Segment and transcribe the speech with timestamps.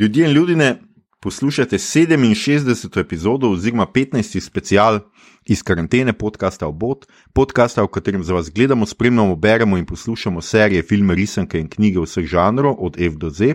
[0.00, 0.76] Ljudje in ljudje,
[1.20, 3.00] poslušate 67.
[3.00, 4.40] epizodo oziroma 15.
[4.40, 5.00] special
[5.44, 10.82] iz karantene podcasta Obot, podcasta, v katerem za vas gledamo, spremljamo, beremo in poslušamo serije,
[10.82, 13.54] filme, risanke in knjige vseh žanrov, od F do Z.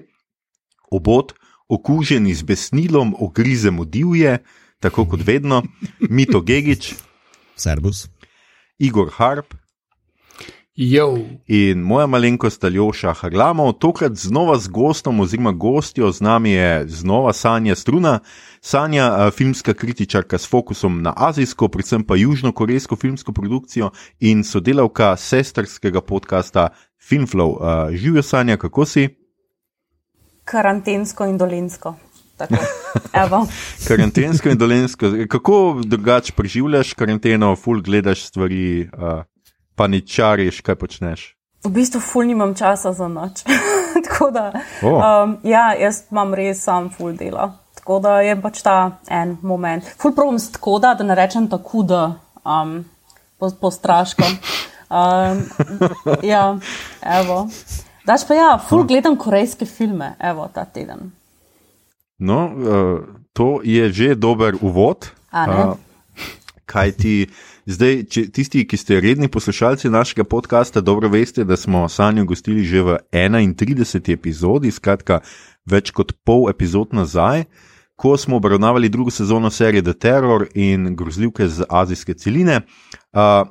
[0.91, 1.33] Obot,
[1.69, 4.37] okuženi z besnilom, ogrizemo divje,
[4.79, 5.63] tako kot vedno,
[5.99, 6.93] Mito Gigič,
[7.55, 8.09] Servus.
[8.79, 9.62] Igor Harp.
[10.75, 11.19] Jo.
[11.47, 17.33] In moja malenkost Aljoša Harlamov, tokrat znova z gostom oziroma gostjo, z nami je znova
[17.33, 18.19] Sanja Struna.
[18.61, 25.15] Sanja, eh, filmska kritičarka s fokusom na azijsko, predvsem pa južno-korejsko filmsko produkcijo in sodelavka
[25.15, 26.69] sestrskega podcasta
[27.09, 27.57] Filmflow.
[27.61, 29.09] Eh, Živijo Sanja, kako si?
[30.43, 31.95] Karantensko in dolensko.
[32.37, 32.55] Tako,
[33.25, 33.47] evo.
[33.87, 35.11] Karantensko in dolensko.
[35.29, 39.23] Kako drugače preživljaš karanteno, full gledaš stvari, eh,
[39.75, 41.35] pa ničariš, kaj počneš?
[41.63, 43.43] V bistvu ful nimam časa za noč.
[44.05, 44.51] Tako da,
[44.83, 44.97] O.
[44.99, 47.53] um, ja, jaz imam res sam ful dela.
[47.75, 49.83] Tako da je pač ta en moment.
[49.99, 52.03] Ful problem s tako da, da ne rečem tako da,
[52.45, 52.85] um,
[53.39, 54.23] po, po straško.
[54.87, 55.41] Um,
[56.33, 56.57] ja,
[57.01, 57.49] evo.
[58.07, 61.11] Daš pa ja, ful gledam korejske filme, evo ta teden.
[62.19, 65.11] No, uh, to je že dober uvod.
[65.33, 65.73] Ne?
[66.65, 67.15] kaj ti
[67.65, 72.63] zdaj, če, tisti, ki ste redni poslušalci našega podcasta, dobro veste, da smo Sanjo gostili
[72.63, 74.13] že v 31.
[74.13, 75.21] epizodi, skratka,
[75.65, 77.45] več kot pol epizod nazaj.
[77.95, 82.61] Ko smo obravnavali drugo sezono serije The Terror in grozljivke z azijske celine,
[83.13, 83.45] uh,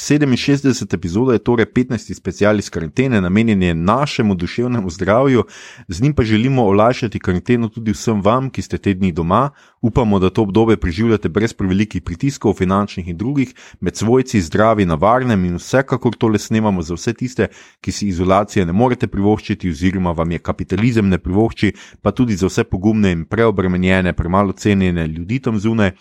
[0.00, 2.14] 67 epizoda je torej 15.
[2.14, 5.44] special iz karantene, namenjen je našemu duševnemu zdravju,
[5.88, 9.50] z njim pa želimo olajšati karanteno tudi vsem vam, ki ste te dni doma.
[9.82, 14.94] Upamo, da to obdobje preživljate brez prevelikih pritiskov, finančnih in drugih, med svojci, zdravi, na
[14.94, 17.48] varnem in vsekakor tole snemamo za vse tiste,
[17.80, 22.46] ki si izolacije ne morete privoščiti, oziroma vam je kapitalizem ne privošči, pa tudi za
[22.46, 25.92] vse pogumne in preobremenjene, premalo cenjene ljudi tam zunaj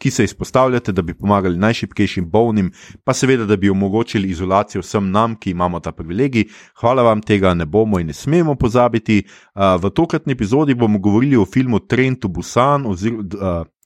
[0.00, 2.72] ki se izpostavljate, da bi pomagali najšipkejšim bolnim,
[3.04, 6.48] pa seveda, da bi omogočili izolacijo vsem nam, ki imamo ta privilegij.
[6.80, 9.22] Hvala vam, tega ne bomo in ne smemo pozabiti.
[9.54, 12.88] V tokratni epizodi bomo govorili o filmu Train to Busan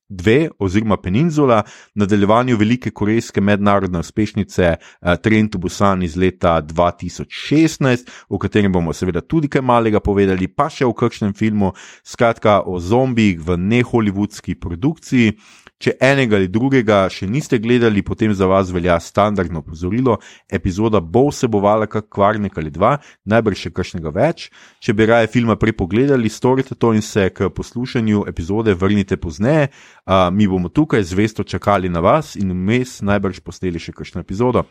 [0.08, 1.62] Dve, oziroma Peninsula,
[1.94, 4.74] nadaljevanju velike korejske mednarodne uspešnice
[5.22, 10.68] Train to Busan iz leta 2016, o katerem bomo seveda tudi kaj malega povedali, pa
[10.68, 11.72] še o kakšnem filmu,
[12.04, 15.38] skratka o zombijih v nehollywoodski produkciji.
[15.82, 20.16] Če enega ali drugega še niste gledali, potem za vas velja standardno opozorilo.
[20.46, 22.94] Epizoda bo vsebovala kak kvarnik ali dva,
[23.26, 24.46] najbrž še kakšnega več.
[24.78, 29.68] Če bi raje filma prej pogledali, storite to in se k poslušanju epizode vrnite pozneje.
[30.06, 34.68] Uh, mi bomo tukaj zvesto čakali na vas in vmes najbrž posteli še kakšno epizodo.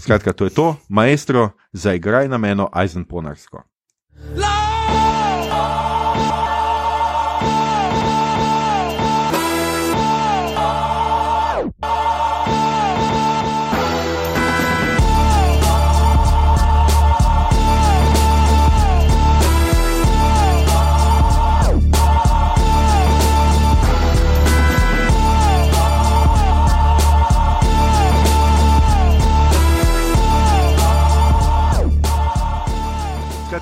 [0.00, 3.64] Skratka, to je to, maestro, zaigraj na meno Eisenponarsko.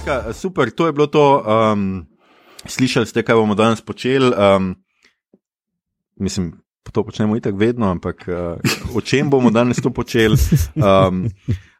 [0.06, 1.42] Skratka, super, to je bilo to.
[1.42, 2.06] Um,
[2.66, 4.30] slišali ste, kaj bomo danes počeli.
[4.30, 4.76] Um,
[6.14, 6.52] mislim,
[6.92, 10.38] to počnemo itak vedno, ampak uh, o čem bomo danes to počeli?
[10.78, 11.26] Um,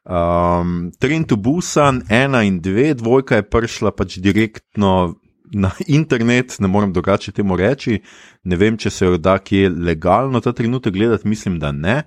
[0.03, 5.14] um, Trend to Busan, ena in dve, dvojka je prišla pač direktno.
[5.54, 8.00] Na internet, ne morem drugače temu reči.
[8.43, 12.00] Ne vem, če se jo da kje legalno ta trenutek gledati, mislim, da ne.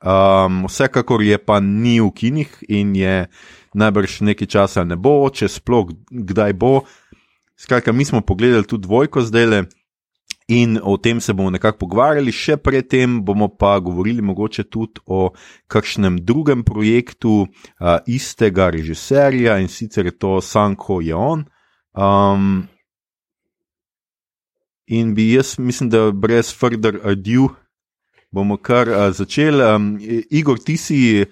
[0.00, 3.26] Um, vsekakor je pa ni v kinih in je
[3.78, 6.82] najbrž nekaj časa ne bo, če sploh kdaj bo.
[7.58, 9.66] Skratka, mi smo pogledali tudi dvojko zdaj le
[10.48, 15.28] in o tem se bomo nekako pogovarjali, še predtem bomo pa govorili mogoče tudi o
[15.68, 21.44] kakšnem drugem projektu uh, istega režiserja in sicer je to Sanko Jeon.
[21.92, 22.64] Um,
[24.88, 27.50] in bi jaz, mislim, da brez further ado
[28.32, 29.60] bomo kar uh, začeli.
[29.60, 29.98] Um,
[30.30, 31.26] Igor, ti si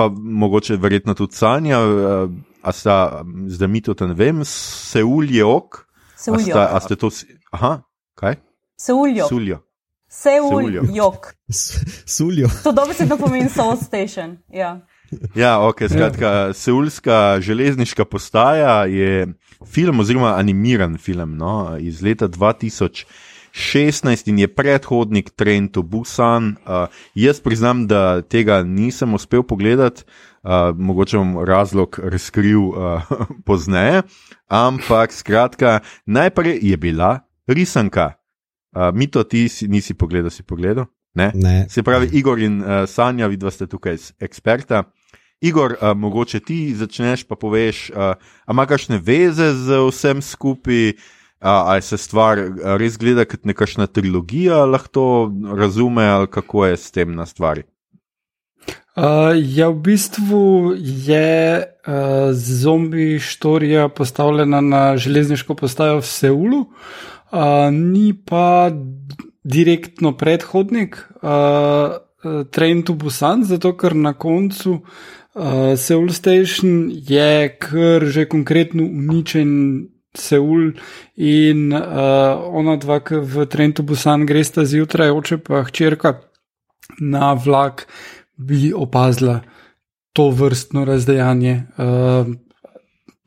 [0.00, 2.30] pa mogoče verjetno tudi Sanja, uh,
[2.62, 5.76] a sta zdaj mi to ne vem, Seul je ok.
[5.76, 6.52] A, Seuljo.
[6.52, 7.10] sta, a ste to,
[7.52, 7.82] aha,
[8.14, 8.40] kaj?
[8.80, 9.28] Seuljo.
[9.28, 9.58] Suljo.
[10.08, 10.82] Seuljo.
[10.82, 11.34] Seuljok.
[12.16, 12.48] Suljo.
[12.64, 14.38] To dobesedno pomeni Soul Station.
[14.48, 14.80] Ja.
[15.34, 19.26] Ja, ok, skratka, Seulska železniška postaja je
[19.66, 22.28] film oziroma animiran film no, iz leta
[23.52, 26.56] 16 in je predhodnik Train to Busan.
[26.66, 30.04] Uh, jaz priznam, da tega nisem uspel pogledati,
[30.42, 33.02] uh, mogoče bom razlog razkril uh,
[33.46, 34.02] pozneje.
[34.48, 38.12] Ampak skratka, najprej je bila risanka.
[38.76, 40.86] Uh, mi to ti si, nisi pogledal, si pogledal?
[41.14, 41.32] Ne?
[41.34, 41.66] Ne.
[41.68, 44.84] Se pravi, Igor in uh, Sanja, vidva ste tukaj eksperta.
[45.40, 48.14] Igor, uh, mogoče ti začneš pa poveš, uh,
[48.50, 50.92] ima kakšne veze z vsem skupaj,
[51.40, 52.38] uh, ali se stvar
[52.80, 55.06] res gleda kot nekakšna trilogija, lahko to
[55.56, 57.64] razume, ali kako je s tem na stvari.
[58.96, 67.70] Uh, ja, v bistvu je uh, zombi štorija postavljena na železniško postajo v Seulu, uh,
[67.72, 68.70] ni pa
[69.44, 71.96] direktno predhodnik uh,
[72.50, 74.82] Train to Busan, zato ker na koncu uh,
[75.76, 79.88] Seoul Station je kar že konkretno uničen.
[80.14, 80.72] Seul
[81.16, 86.16] in uh, ona dva, ki v Trentu Busan gresta zjutraj, oče pa hčerka
[86.98, 87.86] na vlak,
[88.34, 89.40] bi opazila
[90.12, 91.54] to vrstno razdejanje.
[91.78, 92.32] Uh,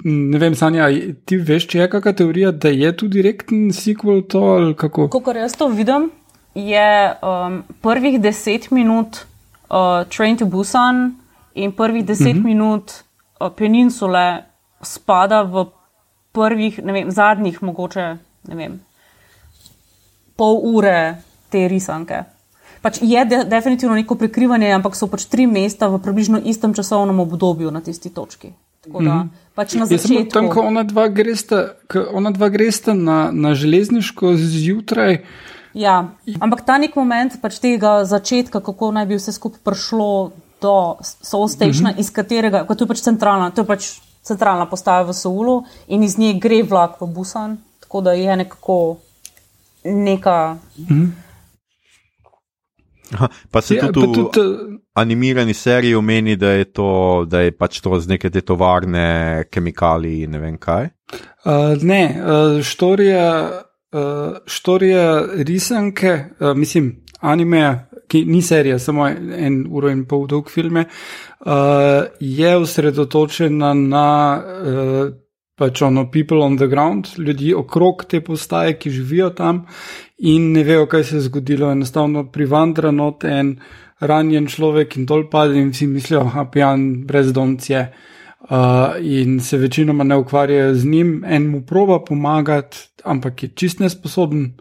[0.04, 0.90] ne vem, Sanja,
[1.26, 5.08] ti veš, če je kakšna teorija, da je tu direktni sequel to ali kako?
[5.14, 6.10] Kot jaz to vidim,
[6.56, 6.90] je
[7.24, 9.24] um, prvih deset minut
[9.72, 11.14] uh, Train to Busan
[11.56, 12.46] in prvih deset mm -hmm.
[12.46, 12.92] minut
[13.40, 14.44] uh, Peninsule
[14.82, 15.66] spada v
[16.34, 18.08] prvih, ne vem, zadnjih, mogoče,
[18.50, 18.80] ne vem,
[20.36, 21.22] pol ure
[21.54, 22.24] te risanke.
[22.84, 27.22] Pač je de definitivno neko prekrivanje, ampak so pač tri mesta v približno istem časovnem
[27.24, 28.52] obdobju na tisti točki.
[28.84, 29.56] Tako da, mm -hmm.
[29.56, 30.34] pač na začetku.
[30.34, 31.80] Tam, ko ona dva gresta,
[32.14, 35.24] ona dva gresta na, na železniško zjutraj.
[35.74, 40.32] Ja, ampak ta nek moment pač tega začetka, kako naj bi vse skupaj prišlo
[40.62, 42.00] do Soulstationa, mm -hmm.
[42.00, 46.18] iz katerega, kot je pač centralna, to je pač centralna postaja v Soulu in iz
[46.18, 48.98] nje gre vlak v Busan, tako da je nekako
[49.84, 50.58] neka.
[50.78, 51.12] -hmm.
[53.14, 57.52] Aha, pa se ja, tudi v tudi, animirani seriji omeni, da je to, da je
[57.52, 60.90] pač to z neke te tovarne, kemikalije in ne vem kaj.
[61.46, 63.28] Uh, ne, uh, štorija,
[63.94, 65.08] uh, štorija
[65.46, 71.56] risanke, uh, mislim, anime, ki ni serija, samo en uro in pol dolg film, uh,
[72.22, 74.08] je osredotočena na
[74.38, 75.08] uh,
[75.58, 79.64] pač ono people on the ground, ljudi okrog te postaje, ki živijo tam
[80.18, 81.72] in ne vejo, kaj se je zgodilo.
[81.72, 83.56] Enostavno privandra not en
[84.00, 87.82] ranjen človek in dol pade in vsi mislijo, je pijan brezdomc je.
[87.82, 88.13] Uh,
[89.02, 94.54] in se večinoma ne ukvarjajo z njim, en mu proba pomagati, ampak je čist nesposoben,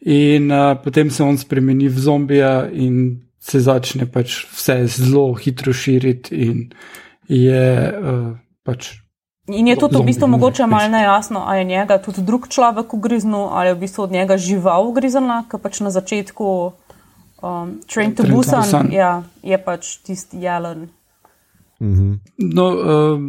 [0.00, 5.72] in uh, potem se on spremeni v zombija in se začne pač vse zelo hitro
[5.72, 6.70] širiti, in
[7.28, 8.32] je uh,
[8.64, 8.94] pač.
[9.48, 13.48] In je tudi v bistvu mogoče malo nejasno, ali je njega tudi drug človek ugriznil,
[13.52, 16.72] ali je v bistvu od njega žival ugriznila, ker pač na začetku
[17.42, 20.88] um, Train to Busan ja, je pač tisti jelen.
[21.80, 22.20] Mhm.
[22.38, 23.20] No, uh,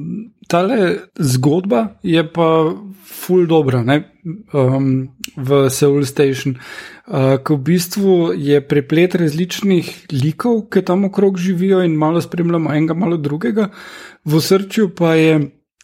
[0.48, 2.74] tale zgodba je pa
[3.06, 4.10] ful dobra ne?
[4.54, 11.38] Um, v Seoul Station, uh, ki v bistvu je preplet različnih likov, ki tam okrog
[11.38, 13.70] živijo in malo spremljamo enega, malo drugega.
[14.26, 15.40] V srčju pa je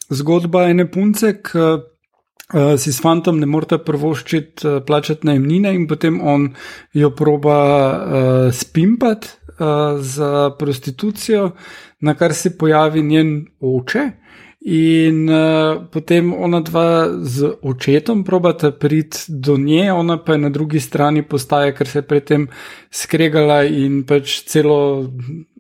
[0.10, 5.88] zgodba ene punce, ki uh, si s fantom ne morete prvoščiti uh, plačati najemnine in
[5.88, 6.50] potem on
[6.94, 11.52] jo proba uh, spimpati uh, za prostitucijo
[12.00, 14.10] na kar se pojavi njen oče.
[14.66, 20.50] In uh, potem ona dva z očetom probata priti do nje, ona pa je na
[20.50, 22.48] drugi strani postaje, ker se je predtem
[22.90, 25.12] skregala in pač celo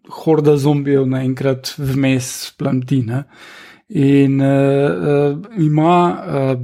[0.10, 3.04] horda zombijev naenkrat vmes plamti.
[3.06, 3.24] Ne?
[3.90, 6.58] In uh, uh, ima uh,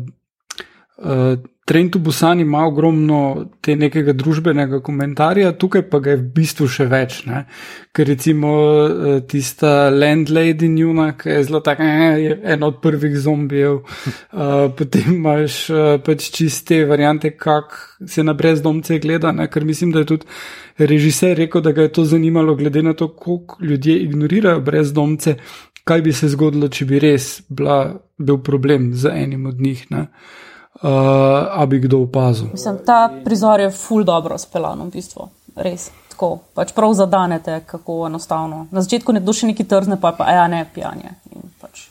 [0.97, 1.37] uh,
[1.71, 6.65] Trend v Busani ima ogromno te nekega družbenega komentarja, tukaj pa ga je v bistvu
[6.67, 7.21] še več.
[7.29, 7.45] Ne?
[7.95, 13.15] Ker recimo eh, tista landlady njuna, ki je zelo taka, eh, je ena od prvih
[13.15, 19.47] zombijev, uh, potem imaš uh, pač čiste variante, kako se na brezdomce gleda, ne?
[19.47, 20.27] ker mislim, da je tudi
[20.91, 25.39] režiser rekel, da ga je to zanimalo, glede na to, koliko ljudje ignorirajo brezdomce,
[25.87, 27.85] kaj bi se zgodilo, če bi res bila,
[28.19, 29.87] bil problem z enim od njih.
[29.95, 30.07] Ne?
[30.81, 30.89] Uh,
[31.61, 32.47] a bi kdo opazil.
[32.53, 35.29] Mislim, ta prizor je ful dobro speljan, v bistvu.
[35.55, 35.89] Res.
[36.11, 38.65] Tako, pač prav zadanete, kako enostavno.
[38.71, 41.15] Na začetku nekdo še neki trzne, pa pa ja, ne pijanje.
[41.61, 41.87] Pač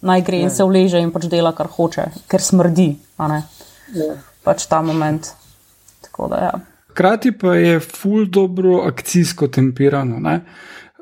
[0.00, 2.94] naj gre in se uleže in pač dela, kar hoče, ker smrdi.
[4.44, 5.32] Pač ta moment.
[6.00, 6.52] Tako da ja.
[6.90, 10.18] Hkrati pa je ful dobro akcijsko tempirano.
[10.20, 10.40] Ne?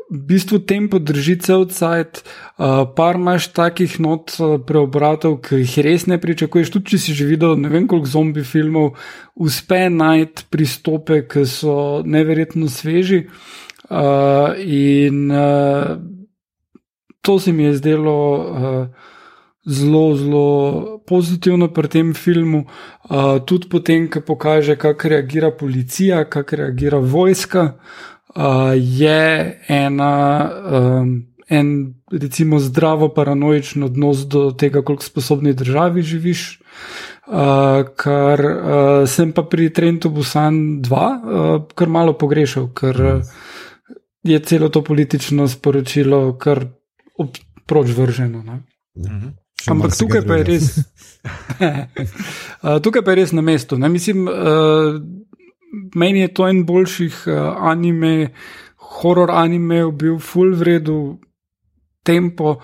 [0.09, 5.75] V bistvu tempo drži cel cajt, uh, par imaš takih not uh, preobratov, ki jih
[5.85, 6.73] res ne pričakuješ.
[6.73, 8.97] Tudi če si že videl ne vem koliko zombi filmov,
[9.37, 13.27] uspe najti pristope, ki so neverjetno sveži.
[13.88, 16.00] Uh, in uh,
[17.21, 18.19] to se mi je zdelo.
[18.37, 19.15] Uh,
[19.69, 20.47] zelo, zelo
[21.07, 22.65] pozitivno pri tem filmu.
[23.11, 27.77] Uh, tudi potem, ko kaže, kako reagira policija, kako reagira vojska,
[28.37, 36.61] uh, je ena, um, en, recimo, zdravo paranoičen odnos do tega, koliko sposobni državi živiš.
[37.28, 43.35] Uh, kar uh, sem pa pri Trentu Busan 2, uh, kar malo pogrešal, ker uh,
[44.25, 46.64] je celo to politično sporočilo kar
[47.66, 48.42] proč vrženo.
[48.42, 48.62] Ne?
[48.97, 49.28] Mhm.
[49.68, 50.78] Ampak tukaj pa, res,
[52.85, 53.76] tukaj pa je res na mestu.
[53.78, 53.88] Ne?
[53.88, 54.97] Mislim, uh,
[55.95, 57.35] meni je to en boljših uh,
[57.71, 58.31] anime,
[58.77, 61.19] horor anime, bil full vredu
[62.03, 62.57] tempo.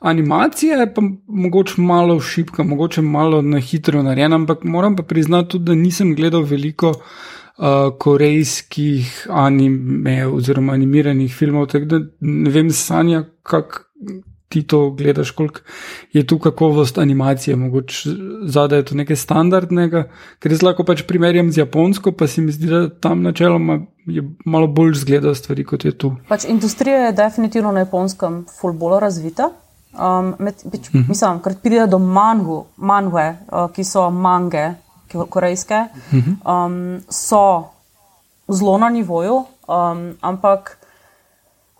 [0.00, 5.48] Animacija je pa mogoče malo šipka, mogoče malo na hitro narejena, ampak moram pa priznati
[5.48, 12.70] tudi, da nisem gledal veliko uh, korejskih anime oziroma animiranih filmov, tako da ne vem,
[12.70, 13.84] sanja, kako
[14.52, 15.60] ti to gledaš, koliko
[16.12, 18.10] je tu kakovost animacije, mogoče
[18.44, 20.04] zadaj je to nekaj standardnega,
[20.38, 24.24] ker jaz lahko pač primerjam z Japonsko, pa se mi zdi, da tam načeloma je
[24.44, 26.12] malo bolj zgleda stvari, kot je tu.
[26.28, 29.48] Pač industrija je definitivno na Japonskem ful bolj razvita.
[29.92, 31.04] Um, med, bič, uh mhm.
[31.04, 31.08] -huh.
[31.08, 34.74] Mislim, ker pride do manhu, manhue, uh, ki so mange,
[35.08, 36.36] ki so korejske, uh mhm.
[36.44, 36.66] -huh.
[36.66, 37.64] um, so
[38.48, 40.78] zelo na nivoju, um, ampak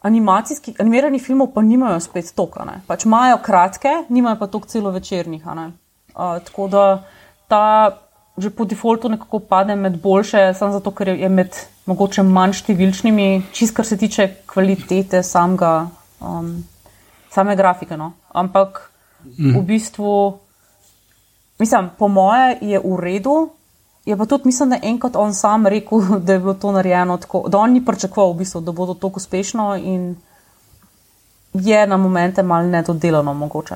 [0.02, 2.66] animacijskih, animiranih filmov pa nimajo spet toka.
[2.87, 5.47] Pač imajo kratke, nimajo pa toliko celovečernih.
[5.47, 6.87] Uh, tako da
[7.49, 7.99] ta
[8.38, 11.56] že po defaultu nekako pade med boljše, samo zato, ker je med
[11.87, 15.90] mogoče manj številčnimi, čist kar se tiče kvalitete samega,
[16.21, 16.54] um,
[17.32, 17.97] same grafike.
[18.00, 18.12] No?
[18.32, 18.80] Ampak
[19.25, 19.52] mm.
[19.59, 20.14] v bistvu,
[21.61, 23.37] mislim, po moje je v redu,
[24.04, 27.16] Je pa tudi, mislim, da je enkrat on sam rekel, da je bilo to narejeno
[27.16, 30.16] tako, da on ni pričakoval, v bistvu, da bo to tako uspešno in
[31.52, 33.75] je na momente malo nedodelano mogoče.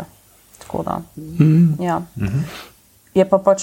[0.84, 1.82] Da, mm.
[1.82, 1.98] ja.
[1.98, 2.42] mm -hmm.
[3.14, 3.62] Je pa pač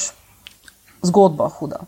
[1.02, 1.80] zgodba huda.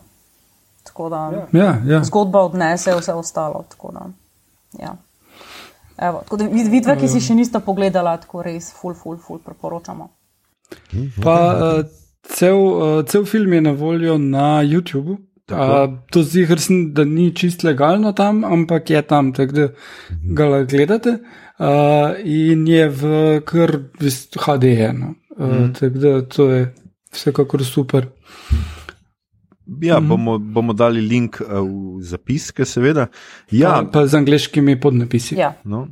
[1.10, 2.04] Da, ja, ja.
[2.04, 3.64] Zgodba odnese vse ostalo.
[3.68, 4.00] Tako da,
[4.78, 4.96] ja.
[5.98, 10.08] Evo, tako da vidve, ki si še niste pogledali, tako res, ful, ful, ful, priporočamo.
[11.22, 11.84] Pa, uh,
[12.28, 15.16] Cel, uh, cel film je na voljo na YouTubu.
[15.52, 19.68] Uh, to zdi se, da ni čist legalno tam, ampak je tam, tako da
[20.34, 21.18] ga lahko gledate.
[21.58, 23.78] Uh, in je v kar
[24.36, 24.92] HD-je.
[24.92, 25.14] No.
[25.38, 25.74] Uh, mm.
[25.74, 26.74] Tako da to je
[27.12, 28.08] vsekakor super.
[29.82, 30.08] Ja, mm.
[30.08, 33.06] bomo, bomo dali link v zapiske, seveda.
[33.50, 35.38] Ja, pa, pa z angliškimi podnapisi.
[35.38, 35.54] Ja.
[35.64, 35.86] No,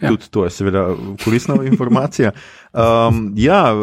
[0.00, 0.08] Ja.
[0.08, 2.30] Tudi to je seveda koristna informacija.
[2.72, 3.74] Um, ja,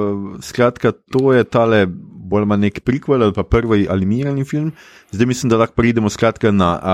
[0.42, 1.88] skratka, to je tale
[2.26, 4.72] bolj ali manj prikval ali pa prvi animirani film.
[5.12, 6.90] Zdaj mislim, da lahko pridemo skratka na uh, uh,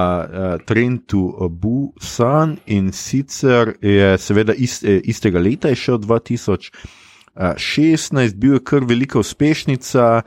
[0.65, 8.53] Trend to Busan in sicer je seveda ist, eh, istega leta, je šel 2016, bil
[8.53, 10.21] je kar velika uspešnica.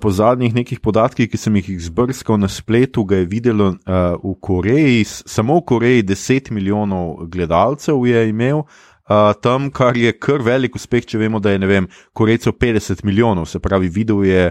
[0.00, 3.76] Po zadnjih nekih podatkih, ki sem jih izbrskal na spletu, ga je videlo uh,
[4.20, 8.62] v Koreji, samo v Koreji 10 milijonov gledalcev je imel
[9.08, 13.48] uh, tam, kar je kar velik uspeh, če vemo, da je vem, Korejcev 50 milijonov,
[13.50, 14.50] se pravi, videl je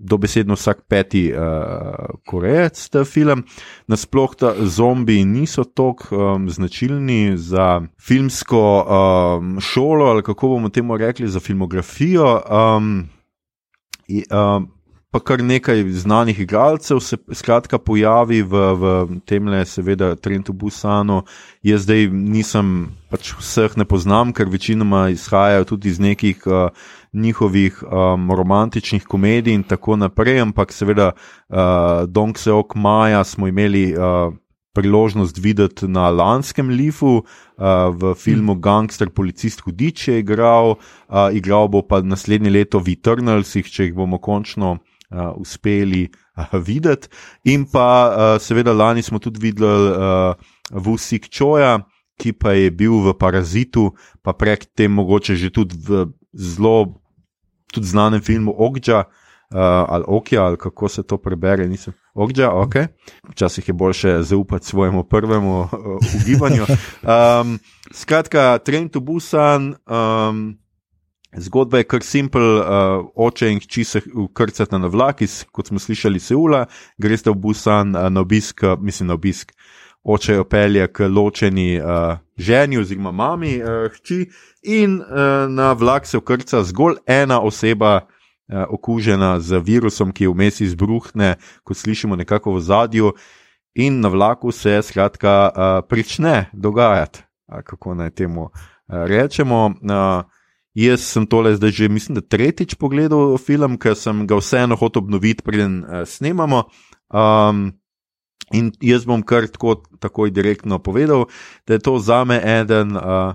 [0.00, 3.44] dobesedno vsak peti uh, Korejec ta film.
[3.86, 10.96] Nasploh ta zombi niso tako um, značilni za filmsko um, šolo ali kako bomo temu
[10.96, 12.40] rekli, za filmografijo.
[12.48, 13.08] Um,
[14.08, 14.62] uh,
[15.10, 18.84] pa kar nekaj znanih igralcev se skratka pojavi v, v
[19.26, 21.24] tem seveda, Trentu Busano.
[21.62, 26.70] Jaz zdaj nisem, pač vseh ne poznam, ker večinoma izhajajo tudi iz nekih uh,
[27.12, 33.94] njihovih um, romantičnih komedij in tako naprej, ampak seveda uh, Don Seok Maja smo imeli.
[33.94, 34.34] Uh,
[34.70, 38.60] Priložnost videti na lanskem Lifu, uh, v filmu mm.
[38.62, 40.76] Gangster, policist Hudič je igral,
[41.10, 44.78] uh, igral bo pa naslednje leto v Eternalsih, če jih bomo končno
[45.10, 47.08] uh, uspeli uh, videti.
[47.44, 50.34] In pa uh, seveda lani smo tudi videli uh,
[50.70, 51.78] Vusik Čoja,
[52.20, 53.90] ki pa je bil v Parazitu,
[54.22, 57.00] pa prek tem mogoče že tudi v zelo
[57.72, 59.04] tudi znanem filmu Ogdža.
[59.50, 59.58] Uh,
[59.90, 62.74] ali okja, ali kako se to prebere, nisem okja, ok.
[63.34, 65.68] Včasih je bolje zaupati svojemu prvemu uh,
[66.22, 66.64] ugibanju.
[67.02, 67.58] Um,
[67.92, 70.59] skratka, Trend to Busan, um,
[71.36, 72.64] Zgodba je kar simpel, uh,
[73.14, 76.64] oče in hči se ukrcata na vlak iz, kot smo slišali, Seula,
[76.98, 79.52] greste v Busan uh, na obisk, uh, mislim na obisk,
[80.02, 84.26] oče jo pelje k ločeni uh, ženi oziroma mami uh, hči,
[84.62, 88.00] in uh, na vlak se ukrca zgolj ena oseba.
[88.50, 93.12] Okužena z virusom, ki vmes izbruhne, kot slišimo nekako v zadju,
[93.78, 95.52] in na vlaku se skratka
[95.86, 98.48] prične dogajati, kako naj temu
[98.88, 99.70] rečemo.
[100.74, 105.02] Jaz sem tole zdaj že, mislim, da tretjič pogledal film, ker sem ga vseeno hotel
[105.02, 106.64] obnoviti, preden uh, snemamo.
[107.10, 107.72] Um,
[108.54, 111.26] in jaz bom kar tako, takoj direktno povedal,
[111.66, 113.34] da je to za me eden uh,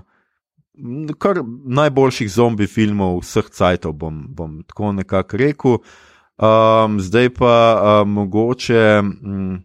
[1.18, 5.78] kar najboljših zombi filmov vseh cajtov, bom, bom tako nekako rekel.
[6.36, 9.00] Um, zdaj pa uh, mogoče.
[9.02, 9.62] Um,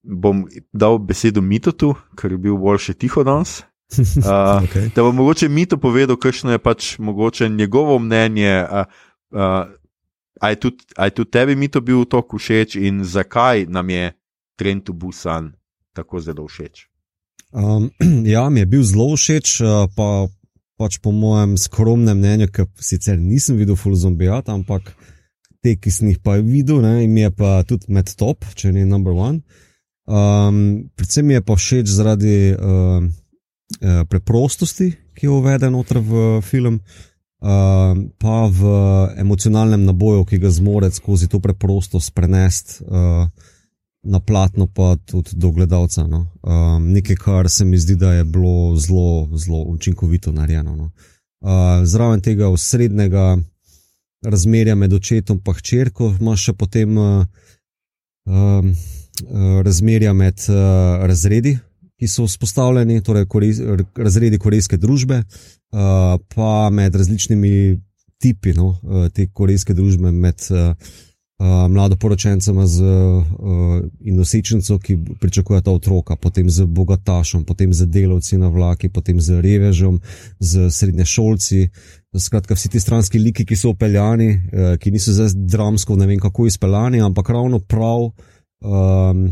[0.00, 3.58] Bom dal besedo Mitotu, ker je bil bolj še tiho danes.
[3.98, 4.88] Uh, okay.
[4.94, 8.64] Da bo mogoče mi to povedal, kakšno je pač mogoče njegovo mnenje.
[8.64, 8.84] Uh,
[9.30, 9.66] uh,
[10.40, 14.12] aj, tudi, aj tudi tebi mi to bil tako všeč in zakaj nam je
[14.56, 15.52] Trent Busan
[15.92, 16.88] tako zelo všeč?
[17.52, 17.90] Um,
[18.34, 19.62] ja, mi je bil zelo všeč,
[19.96, 20.26] pa
[20.74, 24.90] pač po mojem skromnem mnenju, ker sicer nisem videl Full Zombijat, ampak
[25.62, 28.82] te, ki sem jih pa videl, ne, mi je pa tudi med top, če ni
[28.84, 29.44] number one.
[30.04, 32.38] Um, predvsem mi je pa všeč zaradi.
[32.58, 33.06] Uh,
[33.80, 36.74] Eh, preprostosti, ki jo uvede noter v film,
[37.40, 38.60] uh, pa v
[39.16, 43.24] emocionalnem naboju, ki ga zmore skozi to preprostost prenesti uh,
[44.04, 46.04] na platno, pa tudi do gledalca.
[46.06, 46.26] No.
[46.42, 50.76] Uh, nekaj, kar se mi zdi, da je bilo zelo, zelo učinkovito narejeno.
[50.76, 50.90] No.
[51.40, 53.38] Uh, zraven tega osrednjega
[54.24, 57.24] razmerja med očetom in hčerko, imaš še potem uh,
[58.28, 58.64] uh,
[59.64, 61.58] razmerja med uh, razredi
[62.04, 63.54] ki so vzpostavljeni, torej korej,
[63.96, 67.78] razredi korejske družbe, uh, pa med različnimi
[68.20, 70.74] tipi no, uh, te korejske družbe, med uh,
[71.40, 78.50] uh, mladoporočencema uh, in nosečnico, ki pričakujeta otroka, potem z bogatašom, potem z delavci na
[78.52, 79.96] vlaki, potem z revežom,
[80.40, 81.62] z srednješolci.
[82.20, 86.20] Skratka, vsi ti stranski liki, ki so upeljani, uh, ki niso zdaj dramsko, ne vem
[86.20, 88.10] kako izpeljani, ampak ravno prav.
[88.60, 89.24] Um,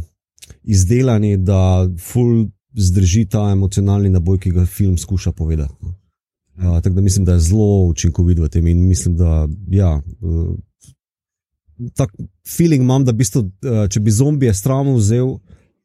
[0.62, 5.75] izdelani, da ful zdrži ta emocionalni naboj, ki ga film skuša povedati.
[5.83, 10.00] Uh, tako da mislim, da je zelo učinkovit v tem in mislim, da ja.
[10.21, 10.55] Uh,
[11.95, 12.12] Tak
[12.57, 13.41] feeling imam, da bistu,
[13.91, 15.33] če bi zombije stramo vzel,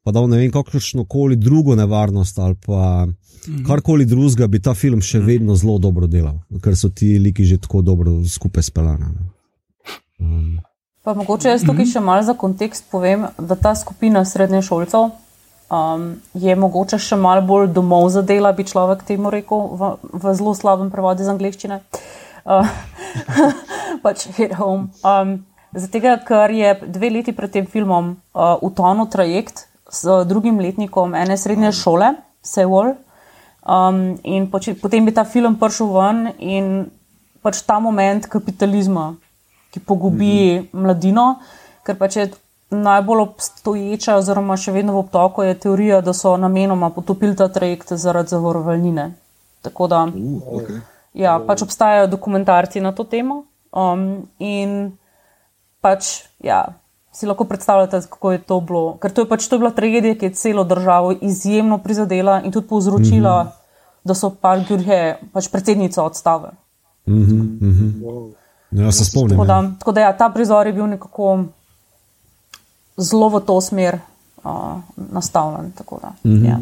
[0.08, 3.64] pa da ne vem, kakšno koli drugo nevarnost ali pa mhm.
[3.66, 7.58] karkoli drugega, bi ta film še vedno zelo dobro delal, ker so ti liki že
[7.58, 9.10] tako dobro skupaj speljani.
[10.20, 10.60] Um.
[11.02, 15.10] Pa mogoče jaz tukaj še malo za kontekst povem, da ta skupina srednješolcev
[15.70, 20.34] um, je mogoče še malo bolj domov za dela, bi človek temu rekel, v, v
[20.34, 21.80] zelo slabem prevodu iz angleščine.
[22.48, 22.68] Uh,
[24.04, 24.90] pač hit home.
[25.04, 31.12] Um, Zato, ker je dve leti pred tem filmom uh, utonil trajekt z drugim letnikom
[31.12, 32.94] ene srednje šole, Sewol,
[33.68, 36.86] um, in poči, potem bi ta film prišel ven in
[37.44, 39.12] pač ta moment kapitalizma
[39.70, 40.68] ki pogubi mhm.
[40.72, 41.26] mladino,
[41.84, 42.28] ker pač je
[42.70, 47.92] najbolj obstoječa, oziroma še vedno v obtoku, je teorija, da so namenoma potopili ta trajekt
[47.92, 49.12] zaradi zavarovalnine.
[49.62, 50.80] Tako da uh, okay.
[51.14, 53.44] ja, pač obstajajo dokumentarci na to temo.
[53.72, 54.92] Um, in
[55.80, 56.64] pač, ja,
[57.12, 58.96] si lahko predstavljate, kako je to bilo.
[59.02, 62.52] Ker to je pač to je bila tragedija, ki je celo državo izjemno prizadela in
[62.52, 64.04] tudi povzročila, mm -hmm.
[64.04, 66.50] da so pač Gjurje, pač predsednica odstave.
[67.06, 68.02] Mm -hmm.
[68.02, 68.32] wow.
[68.70, 69.30] Ja, se spomnim.
[69.38, 69.72] Tako da, ja.
[69.78, 71.44] tako da ja, ta prizor je bil nekako
[72.98, 73.98] zelo v to smer
[74.44, 75.72] uh, nastavljen.
[76.02, 76.46] Da, mm -hmm.
[76.46, 76.60] ja.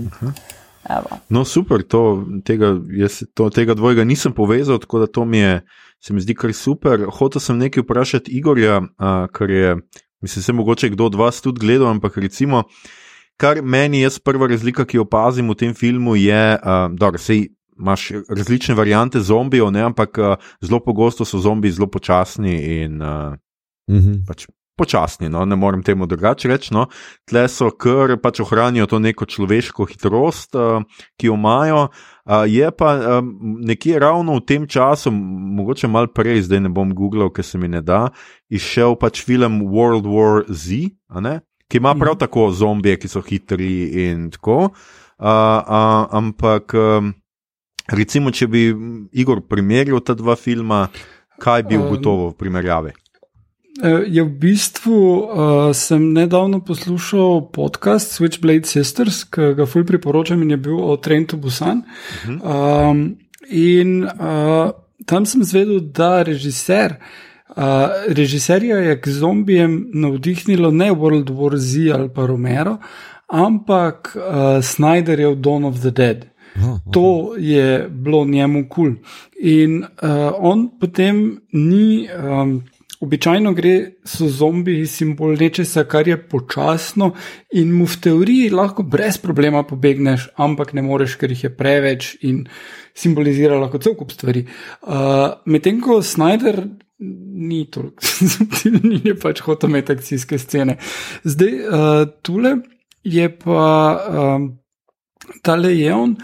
[1.28, 5.66] No, super, to, tega, jaz, to, tega dvojega nisem povezal, tako da to mi je,
[6.00, 7.06] se mi zdi kar super.
[7.18, 9.76] Hotel sem nekaj vprašati Igorja, uh, ker je,
[10.20, 12.62] mislim, se mogoče kdo od vas tudi gledal, ampak recimo.
[13.36, 16.58] Kar meni je prva razlika, ki jo opazim v tem filmu, je,
[16.92, 17.46] da uh, se
[17.78, 23.34] imaš različne variante zombijev, ampak uh, zelo pogosto so zombiji zelo počasni in uh,
[23.88, 24.26] -hmm.
[24.26, 24.46] pač
[24.76, 25.28] počasni.
[25.32, 25.44] No?
[25.44, 26.74] Ne morem temu drugače reči.
[26.74, 26.86] No?
[27.28, 30.84] Tle so, ker pač ohranijo to neko človeško hitrost, uh,
[31.16, 31.88] ki jo imajo.
[32.26, 33.32] Uh, je pa um,
[33.66, 37.70] nekje ravno v tem času, mogoče malo prej, zdaj ne bom googlal, ker se mi
[37.70, 38.08] ne da,
[38.50, 40.90] izšel pač film World War Z,
[41.70, 42.22] ki ima prav mhm.
[42.26, 44.72] tako zombije, ki so hitri in tako.
[45.16, 46.74] Uh, uh, ampak.
[46.74, 47.14] Um,
[47.86, 48.66] Recimo, če bi
[49.14, 50.88] Igor primerjal ta dva filma,
[51.38, 52.94] kaj bi ugotovil v primerjavi?
[53.76, 60.42] Je ja, v bistvu uh, sem nedavno poslušal podcast Switchblade Sisters, ki ga fulj priporočam
[60.42, 61.82] in je bil o Trentu Busan.
[61.84, 62.90] Uh -huh.
[62.90, 63.16] um,
[63.48, 64.70] in uh,
[65.06, 66.96] tam sem zvedel, da režiser
[67.56, 67.62] Uh,
[68.08, 72.76] režiserja je k zombijem navdihnilo ne World War Z ali pa Romero,
[73.28, 76.26] ampak uh, Snyderjev Dawn of the Dead.
[76.92, 78.84] To je bilo njemu kul.
[78.84, 78.96] Cool.
[79.40, 82.62] In uh, on potem ni, um,
[83.00, 87.12] običajno gre so zombiji simbol nečesa, kar je počasno
[87.52, 92.14] in mu v teoriji lahko brez problema pobegneš, ampak ne moreš, ker jih je preveč
[92.22, 92.46] in
[92.96, 94.46] simbolizira lahko cel kup stvari.
[94.82, 96.64] Uh, Medtem ko Snyder.
[96.98, 98.00] Ni toliko,
[98.88, 100.78] ni, ni pač hotel imeti akcijske scene.
[101.28, 102.54] Zdaj, uh, tole
[103.04, 103.66] je pa
[104.08, 104.46] um,
[105.44, 106.14] tale je on,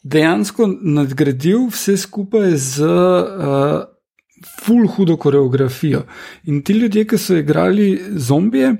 [0.00, 3.84] dejansko nadgradil vse skupaj z uh,
[4.44, 6.04] full hudo koreografijo.
[6.44, 8.76] In ti ljudje, ki so igrali zombije,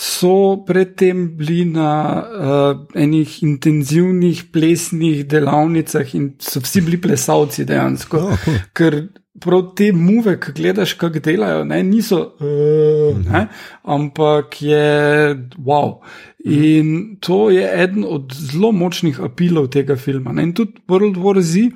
[0.00, 1.90] so predtem bili na
[2.22, 8.16] uh, enih intenzivnih plesnih delavnicah in so vsi bili plesalci dejansko.
[8.16, 8.60] Oh, cool.
[8.72, 8.96] Ker
[9.40, 13.46] prav te muve, ki gledaš, kako delajo, ne, niso, uh, ne,
[13.84, 14.86] ampak je
[15.58, 15.98] wow.
[16.48, 20.32] In to je eden od zelo močnih apilov tega filma.
[20.32, 20.48] Ne?
[20.48, 21.68] In tudi World War Z,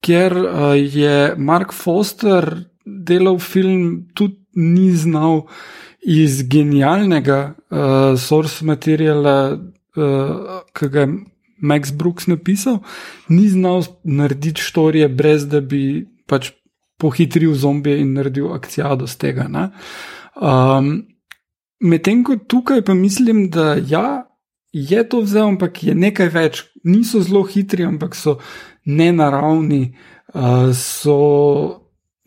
[0.00, 2.48] kjer uh, je Mark Foster
[2.86, 5.42] delal film, tudi ni znal
[6.06, 9.58] iz genialnega uh, source materiala,
[9.96, 11.08] uh, ki ga je
[11.58, 12.78] Max Brooks napisal,
[13.28, 16.52] ni znal narediti štorije, brez da bi pač
[17.00, 19.48] pohitril zombije in naredil akcijado z tega.
[20.36, 21.06] Um,
[21.80, 24.24] Medtem ko tukaj pa mislim, da ja,
[24.72, 26.62] je to vzel, ampak je nekaj več.
[26.84, 28.38] Niso zelo hitri, ampak so
[28.84, 29.96] nenaravni,
[30.32, 31.85] uh, so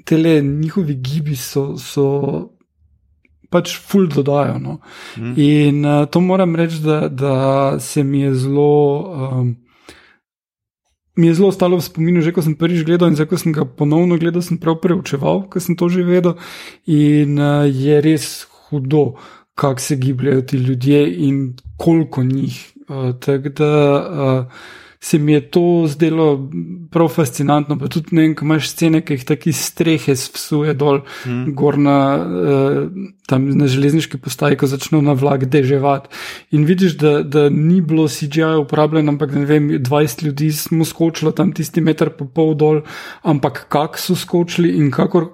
[0.10, 1.78] tele njihovi gibi so.
[1.78, 2.06] so
[3.50, 4.60] Pač ful dodajo.
[4.62, 4.76] No.
[5.18, 5.34] Mm.
[5.42, 8.74] In uh, to moram reči, da, da se mi je zelo.
[9.10, 9.48] Um,
[11.18, 13.56] mi je zelo ostalo v spominu, že ko sem prvič gledal in zdaj, ko sem
[13.56, 16.38] ga ponovno gledal, sem prav preučeval, ker sem to že vedel.
[16.86, 19.18] In uh, je res hudo,
[19.58, 22.54] kako se gibljajo ti ljudje in koliko njih.
[22.86, 23.74] Uh, Tako da.
[24.06, 26.50] Uh, se mi je to zdelo
[26.92, 27.78] prav fascinantno.
[27.80, 31.54] Pa tudi ne vem, kaj imaš scene, ki jih taki strehe spsuje dol, mm.
[31.56, 36.12] gor na, uh, na železniški postaji, ko začnejo na vlak deževati.
[36.52, 41.32] In vidiš, da, da ni bilo CGI uporabljeno, ampak ne vem, 20 ljudi smo skočili
[41.36, 42.82] tam tisti meter pa pol dol,
[43.24, 45.30] ampak kako so skočili in kako.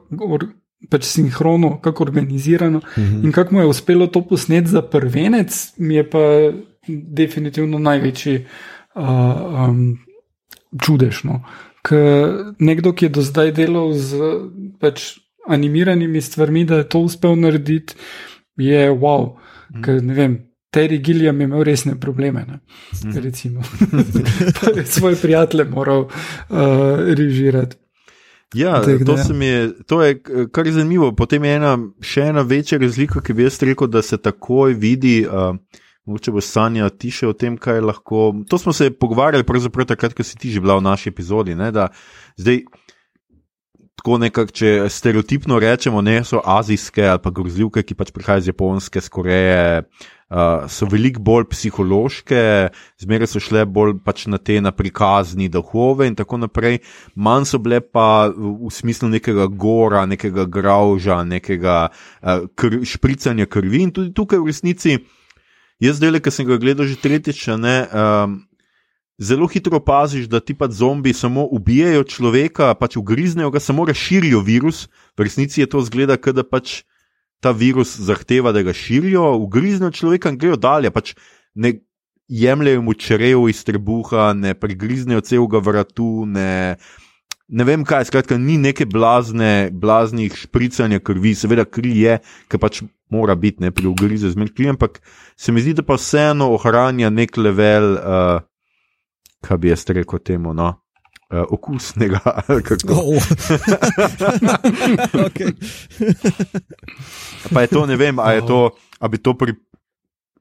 [0.86, 3.02] Pač sinhrono, kako organizirano, mhm.
[3.02, 3.24] -huh.
[3.26, 6.20] in kako mu je uspelo to posneti za prvenec, mi je pa
[6.88, 9.98] definitivno največji uh, um,
[10.82, 11.44] čudešno.
[11.86, 14.32] Ker nekdo, ki je do zdaj delal z
[14.82, 15.16] pač,
[15.48, 17.94] animiranimi stvarmi, da je to uspel narediti,
[18.58, 19.36] je wow.
[19.70, 19.82] Mm.
[19.86, 20.38] Ker ne vem.
[20.76, 22.46] Terry Gilliam je imel resne probleme.
[22.46, 23.18] Mm.
[23.24, 23.62] Recimo,
[24.98, 26.10] svoje prijatelje moral uh,
[27.18, 27.78] režirati.
[28.54, 31.12] Ja, to, je, to je kar zanimivo.
[31.16, 35.26] Potem je ena, še ena večja razlika, ki bi jaz rekel, da se takoj vidi.
[35.28, 35.58] Uh,
[36.06, 38.32] Mogoče bo Sanja tiše o tem, kaj lahko.
[38.50, 41.56] To smo se pogovarjali, pravzaprav takrat, ko si ti že bila v naši epizodi.
[41.58, 41.72] Ne,
[42.38, 42.62] zdaj,
[44.06, 48.50] tako nekako, če stereotipno rečemo, ne so azijske ali pa grozljivke, ki pač prihajajo iz
[48.52, 49.82] Japonske, skoreje,
[50.30, 52.44] uh, so veliko bolj psihološke,
[53.02, 56.84] zmeraj so šle bolj pač na te na prikazni duhove in tako naprej.
[57.16, 63.88] Manj so bile pa v smislu nekega gora, nekega grauža, nekega uh, kr špricanja krvi
[63.88, 65.00] in tudi tukaj v resnici.
[65.84, 68.40] Jaz, zdaj, ki sem ga gledal že tretjič, ne, um,
[69.20, 74.40] zelo hitro opaziš, da ti pa zombi samo ubijajo človeka, pač ugriznejo ga, samo razširijo
[74.40, 74.88] virus.
[75.18, 76.84] V resnici je to zgleda, da pač
[77.44, 80.92] ta virus zahteva, da ga širijo, ugriznejo človeka in grejo dalje.
[80.92, 81.14] Pač
[81.56, 81.80] ne
[82.28, 86.26] jemljajo mu črev iz trebuha, ne prigriznejo celega vratu.
[86.26, 86.78] Ne,
[87.48, 92.18] Ne vem kaj, skratka, ni neke blazne, blaznih špricanja krvi, seveda kri je,
[92.50, 92.82] ki pač
[93.14, 94.98] mora biti ne pri ugrizu zmerkli, ampak
[95.38, 98.42] se mi zdi, da pa vseeno ohranja nek level, uh,
[99.46, 100.72] kaj bi jaz rekel temu, no,
[101.30, 102.20] uh, okusnega.
[102.90, 103.22] Oh.
[107.54, 109.54] pa je to, ne vem, ali je to, ali bi to pri,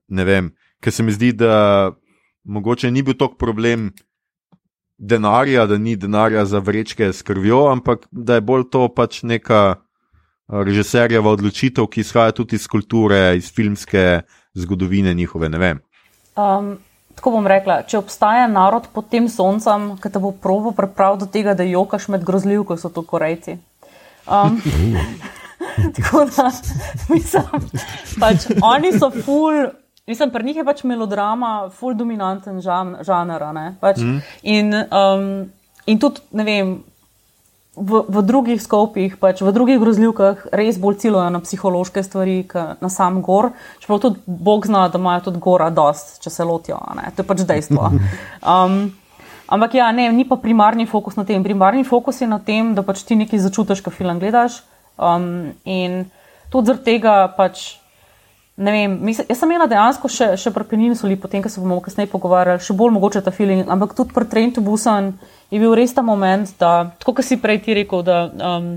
[0.09, 1.93] ne vem, ker se mi zdi, da
[2.45, 3.93] mogoče ni bil tok problem.
[5.05, 9.77] Denarja, da ni denarja za vrečke s krvjo, ampak da je bolj to pač neka
[10.49, 14.23] režiserjeva odločitev, ki izhaja tudi iz kulture, iz filmske
[14.55, 15.51] zgodovine njihove.
[16.37, 16.75] Um,
[17.15, 21.29] tako bom rekla, če obstaja narod pod tem soncem, ki te bo probo pripravil do
[21.29, 23.59] tega, da jokaš med grozljivko, so to korejci.
[24.25, 24.61] Um,
[25.97, 26.51] tako da,
[27.15, 27.45] mislim,
[28.21, 29.71] pač oni so full.
[30.07, 33.45] Mislim, pri njih je pač melodrama, full dominanten žan, žanr.
[33.81, 34.19] Pač, mm.
[34.43, 35.29] in, um,
[35.87, 36.73] in tudi, ne vem,
[37.77, 42.43] v, v drugih skopih, pač v drugih grozljivkah, res bolj ciljajo na psihološke stvari,
[42.85, 43.55] na sam gor.
[43.83, 46.77] Čeprav tudi Bog zna, da imajo tudi gora dost, če se lotijo.
[46.85, 47.89] To je pač dejstvo.
[48.45, 48.93] Um,
[49.49, 51.41] ampak ja, ne, ni pa primarni fokus na tem.
[51.41, 54.61] Primarni fokus je na tem, da pač ti nekaj začutiš, ko film gledaš.
[55.01, 56.05] Um, in
[56.53, 57.81] tudi zaradi tega pač.
[58.57, 61.59] Ne vem, mislim, jaz sem imela dejansko še, še pri Peninu soli, potem, ko se
[61.59, 65.11] bomo kasneje pogovarjali, še bolj mogoče ta feeling, ampak tudi pri Trentu Busan
[65.51, 68.69] je bil res ta moment, da, tako kot si prej ti rekel, da um,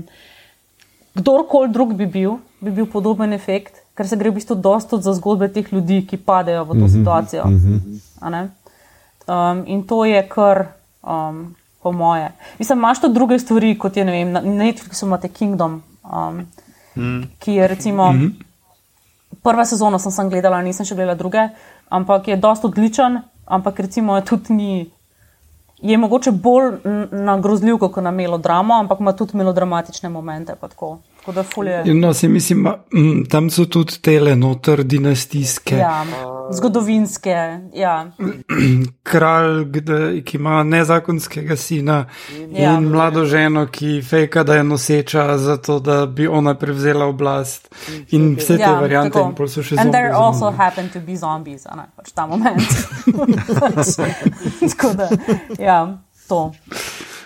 [1.20, 5.14] kdorkoli drug bi bil, bi bil podoben efekt, ker se gre v bistvu dosto za
[5.14, 7.44] zgodbe teh ljudi, ki padejo v to mm -hmm, situacijo.
[7.46, 7.60] Mm
[8.18, 8.48] -hmm.
[9.30, 10.66] um, in to je kar,
[11.06, 12.32] um, po moje.
[12.58, 16.46] Mislim, imaš tudi druge stvari, kot je, ne vem, na Netflixu imate Kingdom, um,
[16.96, 17.22] mm.
[17.38, 18.12] ki je recimo.
[18.12, 18.47] Mm -hmm
[19.48, 21.48] prvo sezono sem, sem gledala, nisem še gledala druge,
[21.88, 24.70] ampak je dosta odličen, ampak recimo tudi ni.
[25.78, 26.80] Je mogoče bolj
[27.14, 30.56] na grozljivko, kot na melodramo, ampak ima tudi melodramatične momente.
[31.28, 31.94] Tako da, fulje.
[31.94, 32.66] No, se mislim,
[33.30, 35.76] tam so tudi tele noter dinastijske.
[35.76, 36.04] Ja
[36.50, 37.60] zgodovinske.
[37.74, 38.10] Ja.
[39.02, 39.64] Kralj,
[40.24, 42.06] ki ima nezakonskega sina
[42.50, 42.72] ja.
[42.72, 47.74] in mlado ženo, ki fejka, da je noseča, zato da bi ona prevzela oblast.
[48.10, 49.86] In vse te ja, variante, in pol so še zombi.
[49.86, 52.62] In there also happen to be zombies, ne, pač ta moment.
[54.70, 55.10] tako da,
[55.58, 55.80] ja,
[56.28, 56.52] to.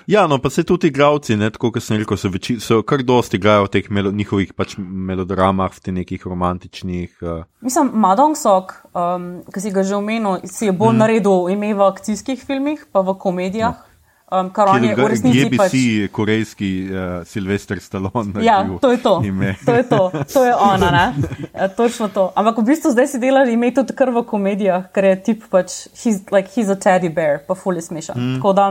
[0.07, 3.39] Ja, no, pa se tudi igravci, tako kot sem rekel, so, veči, so kar dosti
[3.39, 7.23] igrajo v teh melo, njihovih pač melodramah, v teh nekih romantičnih.
[7.23, 7.45] Uh...
[7.63, 11.03] Mislim, Madong Sok, um, ki si ga že omenil, si je bolj mm.
[11.05, 13.79] naredil ime v akcijskih filmih, pa v komedijah.
[13.79, 13.89] No.
[14.33, 15.45] Um, kar on je v resnici.
[15.45, 16.13] BBC, pač...
[16.17, 18.41] korejski uh, Silvestr Stallone.
[18.41, 19.21] Ja, to je to.
[19.69, 20.09] to je to.
[20.09, 21.07] To je ona, ne?
[21.61, 22.31] Ja, točno to.
[22.33, 25.85] Ampak v bistvu zdaj si delaš ime tudi kar v komedijah, ker je tip pač,
[25.93, 28.17] he's, like, he's a teddy bear, pa fully smešen.
[28.17, 28.35] Mm.
[28.41, 28.67] Tako da.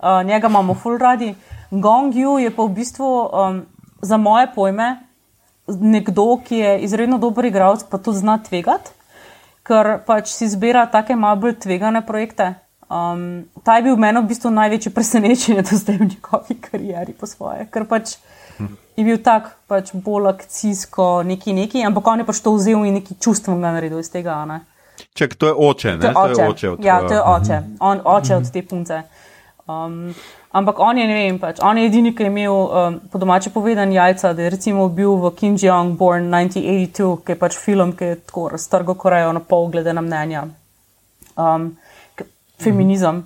[0.00, 1.34] Uh, njega imamo full radi.
[1.70, 3.62] Gong Yu je pa v bistvu um,
[4.02, 4.96] za moje pojme
[5.80, 8.90] nekdo, ki je izredno dober igralec, pa to zna tvegati,
[9.62, 12.54] ker pač si zbira take malo bolj tvegane projekte.
[12.90, 17.26] Um, ta je bil meni v bistvu največji presenečenje, da zdaj v njegovi karieri po
[17.30, 18.16] svoje, ker pač
[18.96, 22.98] je bil tak pač bolj akcijsko neki neki, ampak on je pač to vzel in
[22.98, 24.42] neki čustvenega naredil iz tega.
[25.14, 26.02] Ček, to je oče, ne?
[26.02, 28.62] To je oče, to je oče od, ja, to je oče, on, oče od te
[28.62, 29.02] punce.
[29.70, 30.14] Um,
[30.50, 33.52] ampak on je, ne vem, pač, on je edini, ki je imel um, po domače
[33.54, 37.92] povedan jajca, da je recimo bil v Kim Jong Born 1982, ki je pač film,
[37.96, 40.46] ki je tako raztrgal Korejo na pol glede na mnenja.
[41.36, 41.76] Um,
[42.60, 43.24] feminizem,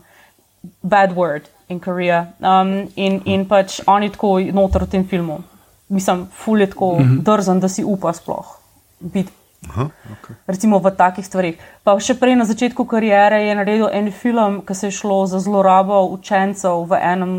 [0.83, 2.27] bad word in Korea.
[2.41, 5.41] Um, in, in pač on je tako noter v tem filmu.
[5.89, 7.23] Mislim, ful je tako mm -hmm.
[7.23, 8.61] drzen, da si upa sploh
[9.01, 9.33] biti
[9.71, 10.37] Aha, okay.
[10.47, 11.57] Recimo v takih stvarih.
[11.87, 15.41] Pa še prej na začetku kariere je naredil en film, ki se je šlo za
[15.41, 17.33] zlorabo učencev v enem,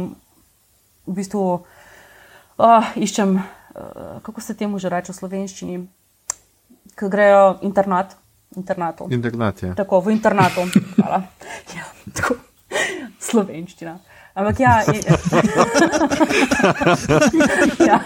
[1.06, 1.44] v bistvu,
[2.58, 5.78] uh, iščem, uh, kako se temu že reče v slovenščini,
[6.98, 8.18] ki grejo internat.
[8.56, 9.08] Internatu.
[9.12, 9.74] Internat, ja.
[9.76, 10.64] Tako, v internatu.
[11.76, 11.86] ja,
[12.16, 12.40] tako,
[13.20, 14.00] slovenščina.
[14.36, 15.00] Ampak ja, je,
[17.88, 18.04] ja.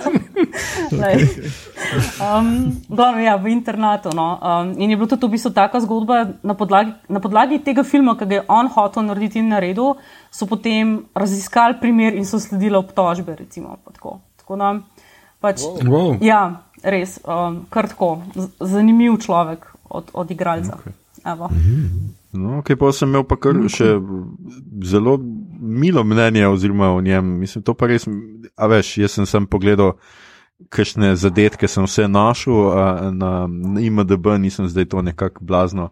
[2.21, 4.13] Um, glavno, ja, v internatu.
[4.13, 4.37] No.
[4.37, 8.13] Um, in je bila tudi v bistvu taka zgodba na podlagi, na podlagi tega filma,
[8.13, 9.97] ki ga je on hotel narediti in naredil,
[10.29, 13.33] so potem raziskali primer in so sledili obtožbe.
[13.33, 14.21] Recimo, tako.
[14.37, 14.77] Tako da,
[15.41, 16.13] pač, wow.
[16.21, 18.21] Ja, res, um, kar tako,
[18.61, 20.77] zanimiv človek od, od igralca.
[20.77, 20.93] Okay.
[22.31, 23.97] No, okay, pa sem imel pa kar še
[24.85, 25.17] zelo
[25.59, 27.25] milo mnenje oziroma o njem.
[27.39, 28.07] Mislim, to pa res,
[28.57, 29.93] a veš, jaz sem sem pogledal,
[30.73, 33.31] kakšne zadetke sem vse našel a, na,
[33.79, 35.89] IMDB, nisem zdaj to nekako blazno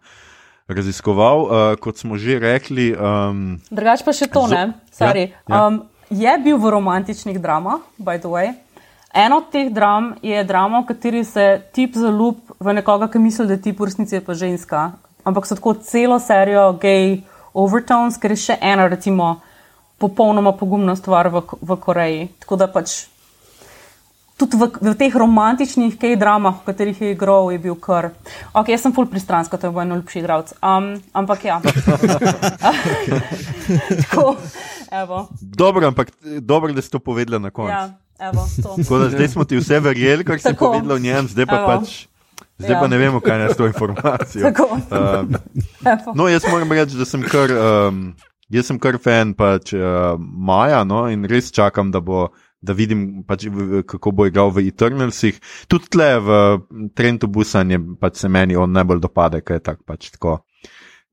[0.67, 1.47] raziskoval.
[1.47, 2.91] A, kot smo že rekli.
[2.95, 4.73] Um, Drugač pa še to, ne?
[4.99, 5.27] Ja, ja.
[5.47, 8.55] Um, je bil v romantičnih dramah, by the way.
[9.15, 13.47] Eno od teh dram je drama, v kateri se tip zalup v nekoga, ki misli,
[13.47, 14.91] da je tip v resnici pa ženska
[15.27, 17.21] ampak so tako celo serijo gay
[17.53, 19.41] overtones, ker je še ena, recimo,
[19.97, 22.27] popolnoma pogumna stvar v, v Koreji.
[22.39, 23.05] Tako da pač
[24.37, 28.13] tudi v, v teh romantičnih gay dramah, v katerih je igral, je bil kar.
[28.53, 30.53] Ok, jaz sem full pristranska, to je moj najljubši igralec.
[30.61, 31.57] Um, ampak ja.
[34.05, 34.37] tako,
[35.41, 37.73] dobro, ampak dobro, da si to povedala na koncu.
[37.73, 37.97] Ja.
[38.17, 41.57] Evo, Tako da zdaj smo ti vse verjeli, kar si povedal o njem, zdaj pa
[41.57, 41.67] Evo.
[41.67, 42.07] pač.
[42.57, 42.79] Zdaj ja.
[42.81, 44.47] pa ne vemo, kaj je s to informacijo.
[44.49, 45.29] uh,
[46.15, 48.15] no, jaz moram reči, da sem kar, um,
[48.63, 52.29] sem kar fan pač, uh, Maja no, in res čakam, da, bo,
[52.63, 53.47] da vidim, pač,
[53.87, 55.39] kako bo igral v Eternalsih.
[55.67, 56.37] Tudi tle v
[56.95, 60.41] Trentu Busanje pač se meni on najbolj dopade, ker je tak, pač, tako.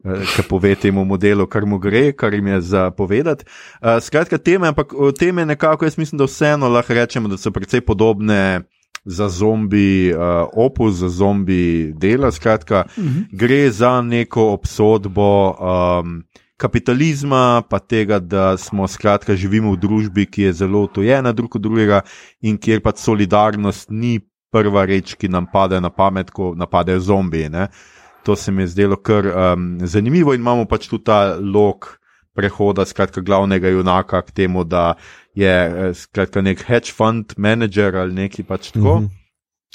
[0.05, 3.47] ki pove temu modelu, kar mu gre, kar jim je za povedati.
[3.81, 7.81] Uh, skratka, teme, ampak teme nekako, jaz mislim, da vseeno lahko rečemo, da so precej
[7.81, 8.69] podobne
[9.05, 12.33] za zombi, uh, opus za zombi dela.
[12.33, 13.25] Skratka, uh -huh.
[13.33, 15.57] gre za neko obsodbo.
[15.57, 16.23] Um,
[16.57, 21.63] Kapitalizma, pa tega, da smo skratka živimo v družbi, ki je zelo otojena drug od
[21.63, 22.01] drugega
[22.41, 24.21] in kjer pač solidarnost ni
[24.55, 27.51] prva reč, ki nam pade na pamet, ko napadejo zombiji.
[27.51, 27.67] Uh,
[28.25, 31.99] to se mi je zdelo kar um, zanimivo in imamo pač tudi ta lok
[32.35, 34.95] prehoda, skratka, glavnega junaka k temu, da
[35.35, 39.01] je eh, skratka nek hedge fund manager ali neki pač tako.
[39.01, 39.24] Mm -hmm.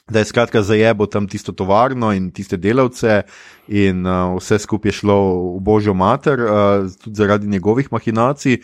[0.10, 3.22] Da je skratka zajebo tam tisto tovarno in tiste delavce,
[3.68, 5.18] in uh, vse skupaj je šlo
[5.58, 8.58] v božjo mater, uh, tudi zaradi njegovih mahinacij,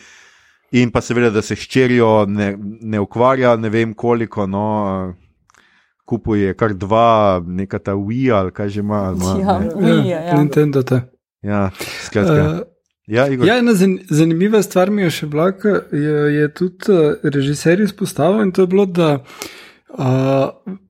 [0.72, 5.62] in pa seveda, da se ščerijo ne, ne ukvarja, ne vem koliko, no, uh,
[6.06, 9.02] kupuje kar dva, neka ta Wii ali kaj že ima.
[9.42, 10.38] Ja, Wii, ja, ja.
[10.38, 10.84] Nintendo.
[10.84, 11.02] Te.
[11.42, 11.70] Ja,
[12.06, 12.42] skratka.
[12.54, 12.64] Uh,
[13.08, 13.74] Ja, ja, ena
[14.10, 15.52] zanimiva stvar mi je še bila,
[15.94, 20.48] je, je tudi režiser izpostavil in to je bilo, da uh,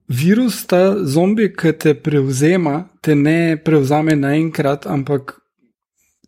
[0.08, 5.36] virus, ta zombi, ki te prevzema, te ne prevzame naenkrat, ampak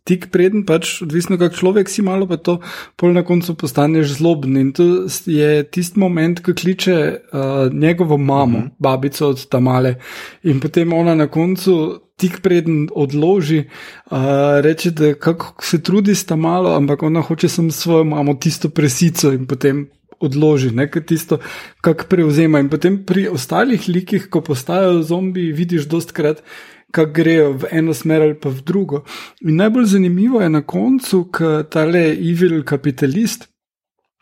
[0.09, 2.57] tik preden, pač, odvisno kako človek si malo, pa to
[2.97, 4.57] pol na koncu postaneš zloben.
[4.57, 8.75] In to je tisti moment, ko kliče uh, njegovo mamo, mm -hmm.
[8.79, 9.95] babico od tamale.
[10.43, 12.01] In potem ona na koncu.
[12.19, 13.63] Tik preden odloži,
[14.11, 14.17] uh,
[14.59, 18.69] reče, da kako se trudi s tam malo, ampak ona hoče samo svojo mamo, tisto
[18.69, 19.87] presico in potem
[20.19, 21.39] odloži, nekaj tisto,
[21.81, 22.59] kar prevzema.
[22.59, 26.43] In potem pri ostalih likih, ko postajajo zombi, vidiš dost krat,
[26.91, 29.03] kako grejo v eno smer ali pa v drugo.
[29.41, 33.47] In najbolj zanimivo je na koncu, ker ta le evil kapitalist,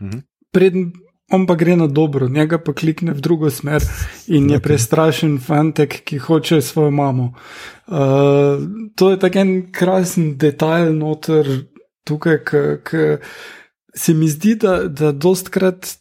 [0.01, 0.23] mhm.
[0.51, 0.91] preden
[1.31, 3.83] on pa gre na dobro, njega pa klikne v drugo smer
[4.27, 7.33] in je prestrašen fantek, ki hoče svojo mamo.
[7.87, 8.63] Uh,
[8.95, 11.47] to je tako en krasen detajl noter
[12.07, 12.39] tukaj,
[12.87, 13.03] ki
[13.97, 15.97] se mi zdi, da, da dostkrat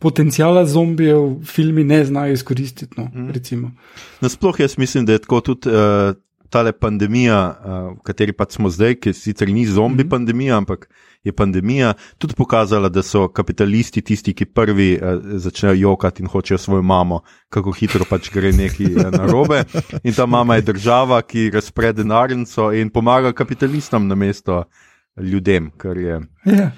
[0.00, 2.94] potencijala zombijev filmi ne znajo izkoristiti.
[2.96, 3.72] No, mm.
[4.20, 6.14] Nasploh jaz mislim, da je tako tudi uh,
[6.48, 10.08] tale pandemija, uh, v kateri pa smo zdaj, ki sicer ni zombi mm.
[10.08, 10.88] pandemija, ampak
[11.24, 16.58] je pandemija, tudi pokazala, da so kapitalisti tisti, ki prvi uh, začnejo jokati in hočejo
[16.58, 19.64] svojo mamo, kako hitro pač gre neki uh, na robe.
[20.02, 24.64] In ta mama je država, ki razpre denarnico in pomaga kapitalistom na mesto
[25.16, 26.20] ljudem, kar je.
[26.46, 26.70] Yeah.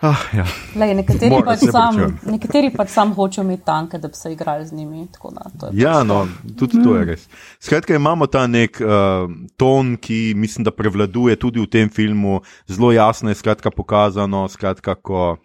[0.00, 0.46] Ah, ja.
[0.80, 4.72] Lej, nekateri, pač sam, nekateri pač sam hočejo imeti tanke, da bi se igrali z
[4.72, 5.04] njimi.
[5.12, 6.22] Da, ja, pač no,
[6.56, 7.26] tudi to je res.
[7.60, 9.28] Skratka, imamo ta nek uh,
[9.60, 14.96] ton, ki mislim, da prevladuje tudi v tem filmu, zelo jasno je skratka, pokazano, skratka,
[14.96, 15.36] ko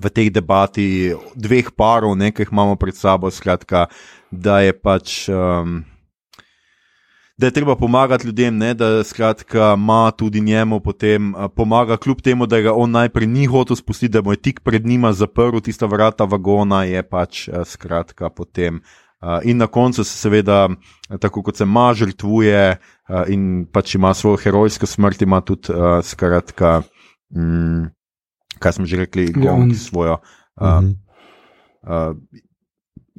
[0.00, 3.90] v tej debati dveh parov, nekaj imamo pred sabo, skratka,
[4.32, 5.26] da je pač.
[5.28, 5.82] Um,
[7.40, 12.46] da je treba pomagati ljudem, ne, da skratka ima tudi njemu potem pomaga, kljub temu,
[12.46, 15.86] da ga on najprej ni hotel spustiti, da mu je tik pred njima zaprl tista
[15.86, 18.82] vrata vagona, je pač skratka potem.
[19.44, 20.68] In na koncu se seveda,
[21.20, 22.76] tako kot se ima, žrtvuje
[23.28, 25.72] in pač ima svojo herojsko smrt, ima tudi
[26.02, 26.82] skratka,
[27.36, 27.88] mm,
[28.58, 30.20] kaj smo že rekli, gonki svojo.
[30.60, 30.84] Uh,
[31.88, 32.16] uh,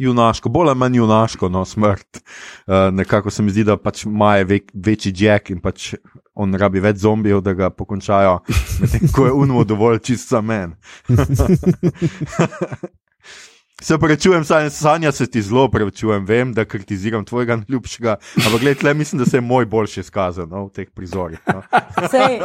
[0.01, 2.21] junaško, bolj ali manj junaško, no, smrt.
[2.67, 5.93] Uh, nekako se mi zdi, da pač ima ve, večji jack in pač
[6.33, 8.39] on rabi več zombijev, da ga pokončajo,
[8.81, 10.75] medtem ko je unmo dovolj čist za men.
[13.81, 18.15] Se prečujem, sanja se ti zelo prečujem, vem, da kritiziram tvojega ljubšega,
[18.45, 21.39] ampak gled, le mislim, da se je moj boljši izkazal no, v teh prizorih.
[21.47, 21.61] No.
[22.13, 22.39] Sej,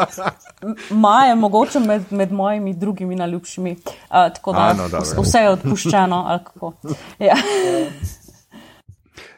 [0.91, 4.89] Maja je mogoče med, med mojimi drugimi najljubšimi, uh, tako da A, no,
[5.23, 6.41] vse je odpuščeno.
[7.19, 7.37] Ja.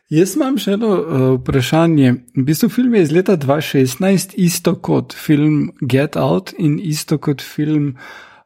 [0.08, 2.14] Jaz imam še eno uh, vprašanje.
[2.38, 7.42] V bistvu film je iz leta 2016, isto kot film Get Out in isto kot
[7.42, 7.96] film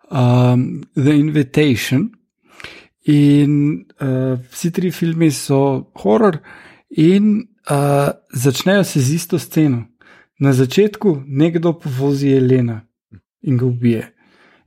[0.08, 2.08] um, The Invitation.
[3.04, 6.38] In uh, vsi tri filmi so horor,
[6.90, 9.84] in uh, začnejo se z isto sceno.
[10.38, 12.80] Na začetku nekdo povozi Jelena
[13.42, 14.12] in ga ubije.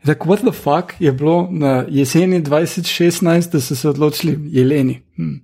[0.06, 5.02] Tako, what the fuck je bilo na jeseni 2016, da so se odločili Jeleni.
[5.16, 5.42] Hmm.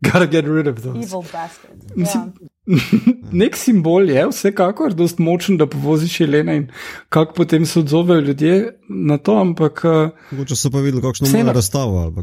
[0.00, 0.98] Gotta get rid of those.
[0.98, 1.96] Evil bastard.
[1.96, 2.51] Mislim, yeah.
[3.42, 6.68] nek simbol je, vsekakor, je močen, da povoziš Jelena in
[7.08, 9.40] kako potem se odzovejo ljudje na to.
[9.40, 12.12] Ampak, eh, Mogoče so pa videli, kakšno je bilo razstavo.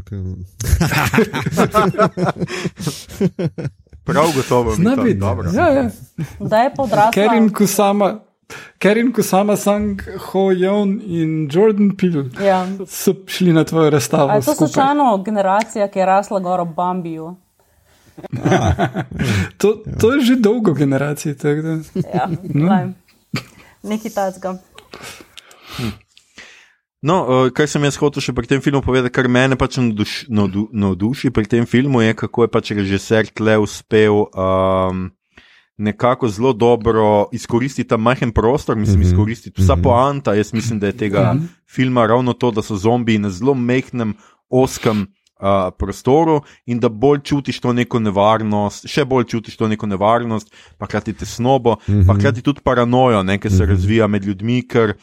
[4.04, 5.50] Prav gotovo, da je to dobro.
[5.54, 5.90] Ja, ja.
[6.38, 7.28] Da je podrastel.
[8.78, 12.66] Ker in ko sama sang Ho Jon in Jordan Peel ja.
[12.86, 14.40] so šli na tvojo razstavo.
[14.44, 17.36] To so čano generacija, ki je rasla gor v Bambiju
[19.60, 21.36] to, to je že dolgo generacije.
[22.14, 22.92] Ja, no.
[23.82, 24.58] nekaj tacga.
[25.76, 25.90] Hm.
[27.02, 31.32] No, uh, kaj sem jaz hotel še pri tem filmu povedati, kar mene pač navduši
[31.32, 35.08] pri tem filmu, je kako je pač režiser tle uspel um,
[35.80, 39.06] nekako zelo dobro izkoristiti ta majhen prostor, mislim, mm -hmm.
[39.06, 39.82] izkoristiti vsa mm -hmm.
[39.82, 40.34] poanta.
[40.34, 41.46] Jaz mislim, da je tega mm -hmm.
[41.66, 44.14] filma ravno to, da so zombiji na zelo mehkem,
[44.48, 45.06] oskem.
[45.40, 50.52] Uh, prostoru in da bolj čutiš to neko nevarnost, še bolj čutiš to neko nevarnost,
[50.76, 52.06] pa hkrati tesnobo, mm -hmm.
[52.06, 52.20] pa mhm.
[52.20, 53.68] hkrati tudi paranojo, ki se mm -hmm.
[53.68, 54.94] razvija med ljudmi, ker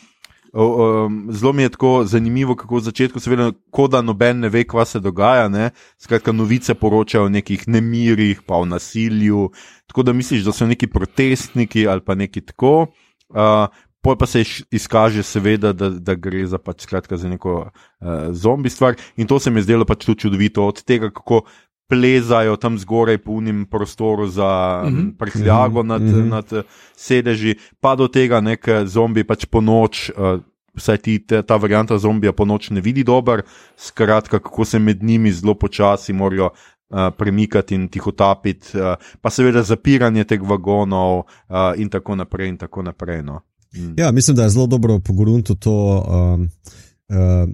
[0.54, 4.50] Um, zelo mi je tako zanimivo, kako v začetku se vedno, kot da noben ne
[4.50, 5.48] ve, kaj se dogaja.
[5.50, 5.70] Ne?
[5.98, 9.52] Skratka, novice poročajo o nekih nemirih, pa o nasilju.
[9.88, 12.88] Tako da misliš, da so neki protestniki ali pa neki tako.
[13.30, 13.68] Uh,
[14.08, 18.70] Poj pa se izkaže, seveda, da, da gre za, pač, skratka, za neko uh, zombi
[18.72, 18.96] stvar.
[19.20, 21.42] In to se mi je zdelo pač tudi čudovito, od tega, kako
[21.92, 24.48] plezajo tam zgoraj po unim prostoru za
[24.86, 25.18] mm -hmm.
[25.18, 26.30] prhljago nad, mm -hmm.
[26.30, 30.10] nad sedeži, pa do tega nek zombi pač po noč.
[30.10, 30.40] Uh,
[30.78, 33.42] Vsaj ti te, ta varianta zombija po noč ne vidi dobro,
[33.76, 39.30] skratka, kako se med njimi zelo počasi morajo uh, premikati in tiho tapiti, uh, pa
[39.30, 41.26] seveda zapiranje teh vagonov, uh,
[41.76, 42.48] in tako naprej.
[42.50, 43.42] In tako naprej no.
[43.78, 43.94] Mm.
[43.98, 45.78] Ja, mislim, da je zelo dobro pogorunto to.
[46.08, 46.46] Uh,
[47.18, 47.50] uh,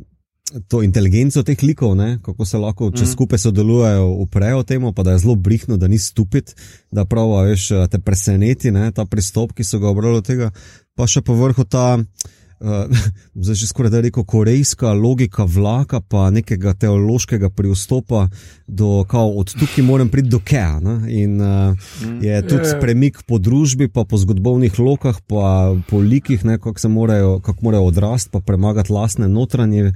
[0.67, 2.19] to inteligenco teh likov, ne?
[2.21, 3.09] kako se lahko, če mm.
[3.09, 6.51] skupaj sodelujejo, uprejo temu, pa da je zelo brihno, da ni stupid,
[6.91, 8.91] da pravi, veš, te preseneti ne?
[8.91, 10.51] ta pristop, ki so ga obrali od tega,
[10.93, 11.95] pa še po vrhu ta.
[11.97, 12.33] Uh,
[13.43, 18.27] zdaj, že skoraj da rekel, korejska logika vlaka, pa nekega teološkega pristopa,
[18.67, 20.79] do kao, od tukaj moram priti do Kea.
[21.07, 21.75] In uh,
[22.21, 22.79] je tudi yeah.
[22.81, 27.83] premik po družbi, pa po zgodovnih lokah, pa po likih, kako se morajo, kak morajo
[27.91, 29.91] odrasti, pa premagati lastne notranje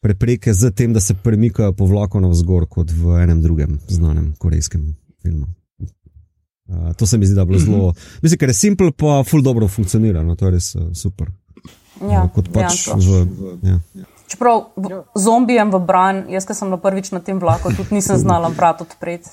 [0.00, 4.94] prepreke z tem, da se premikajo po vlaku navzgor, kot v enem drugem znanem korejskem
[5.22, 5.46] filmu.
[6.70, 7.64] Uh, to se mi zdi, da je bilo -hmm.
[7.64, 7.92] zelo.
[8.22, 10.22] Mislim, ker je simpel, pa ful dobro funkcionira.
[10.22, 11.30] No, to je res uh, super.
[12.00, 13.28] Ja, uh, pač v,
[13.66, 13.76] ja.
[14.30, 14.70] Čeprav
[15.18, 18.78] zombijem v bran, jaz, ki sem na prvič na tem vlaku, tudi nisem znala vrat
[18.80, 19.28] odpreti.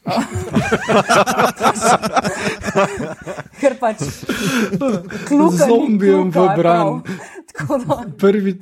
[3.60, 4.00] Ker pač
[5.28, 7.04] kljub zombijem v bran.
[8.16, 8.56] Prvi.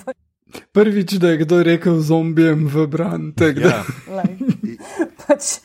[0.72, 3.30] Prvič, da je kdo rekel zombijem v bran.
[3.38, 3.86] Ja.
[5.22, 5.62] pač,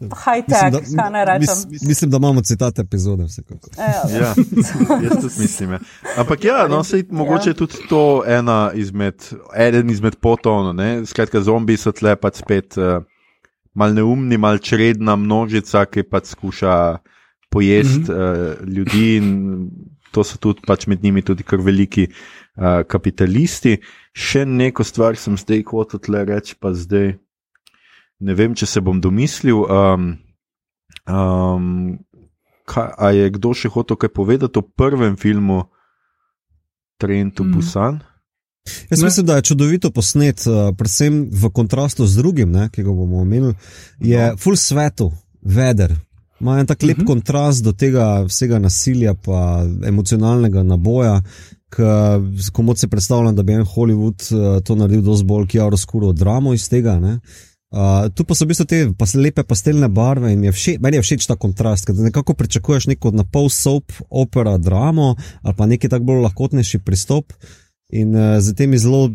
[0.00, 1.56] High-tech, kaj ne rečem.
[1.70, 3.24] Mis, mislim, da imamo citate epizode.
[3.78, 3.84] Ja,
[4.18, 4.34] ja.
[5.02, 5.72] jaz tudi mislim.
[5.72, 5.78] Ja.
[6.16, 7.56] Ampak ja, no, sej, mogoče je ja.
[7.56, 9.24] tudi to ena izmed,
[9.56, 10.76] eden izmed potonov.
[11.06, 13.00] Skratka, zombi so tle pač spet uh,
[13.72, 16.98] mal neumni, mal čredna množica, ki pač skuša
[17.48, 18.62] pojesti mm -hmm.
[18.62, 19.70] uh, ljudi in
[20.12, 23.78] to so tudi pač med njimi tudi kar veliki uh, kapitalisti.
[24.12, 27.16] Še neko stvar sem zdaj hotel tle reči, pa zdaj
[28.20, 29.64] ne vem, če se bom domislil.
[29.64, 30.10] Um,
[31.08, 31.98] um,
[32.68, 35.64] kaj, a je kdo še hotel kaj povedati o prvem filmu
[37.00, 37.52] Trentu mm.
[37.52, 38.00] Busan?
[38.90, 39.04] Jaz ne.
[39.06, 40.42] mislim, da je čudovito posnet,
[40.78, 43.54] predvsem v kontrastu z drugim, ne, ki ga bomo omenili.
[44.02, 44.40] Je no.
[44.42, 45.12] full svetu,
[45.42, 45.94] veder,
[46.40, 47.04] Ima en tak lep uh mhm.
[47.04, 47.06] -huh.
[47.06, 51.22] kontrast do tega vsega nasilja, pa emocionalnega naboja.
[52.52, 56.68] Komu se predstavljam, da bi en Hollywood uh, to naredil dosti bolj kjaroskuro dramo iz
[56.68, 57.00] tega.
[57.76, 60.96] Uh, tu pa so v bistvu te pa lepe pastelne barve in je všeč, meni
[60.96, 65.12] je všeč ta kontrast, ker nekako pričakuješ neko na pol soap opera dramo
[65.42, 67.36] ali pa neki tak bolj lahkotnejši pristop
[67.92, 69.10] in uh, z temi zelo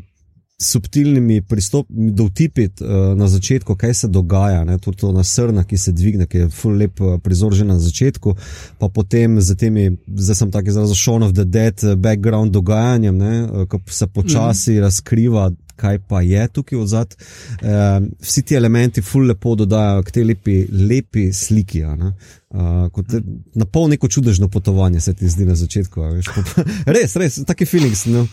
[0.61, 5.77] subtilnimi pristopi, da vtipiti uh, na začetku, kaj se dogaja, ne, tudi to nasrna, ki
[5.77, 8.35] se dvigne, ki je full lep uh, prizor že na začetku,
[8.77, 13.33] pa potem z temi, zdaj sem tako izrazil, Shaun of the Dead, background dogajanjem, ne,
[13.43, 14.81] uh, ko se počasi mm.
[14.85, 15.49] razkriva.
[15.81, 17.17] Kaj pa je tukaj od zadaj?
[17.61, 20.57] Uh, vsi ti elementi, ful lepo dodajo k tej lepi,
[20.89, 21.83] lepi sliki.
[21.83, 23.21] Uh, te,
[23.57, 26.01] na pol neko čudežno potovanje se ti zdi na začetku.
[26.95, 28.05] res, res, taki feelings.
[28.05, 28.27] No?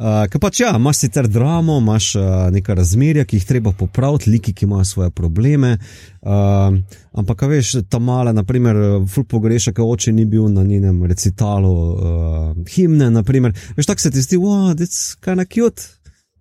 [0.00, 4.30] Uh, Ker pač ja, imaš sicer dramo, imaš uh, neka razmerja, ki jih treba popraviti,
[4.32, 5.74] liki, ki imajo svoje probleme.
[6.24, 6.78] Uh,
[7.20, 8.78] ampak, veš, ta mala, naprimer,
[9.12, 13.10] ful pogreša, ker oče ni bil na njenem recitalu uh, himne.
[13.12, 13.52] Naprimer.
[13.76, 15.99] Veš, tako se ti zdi, wow, it's kind of cute.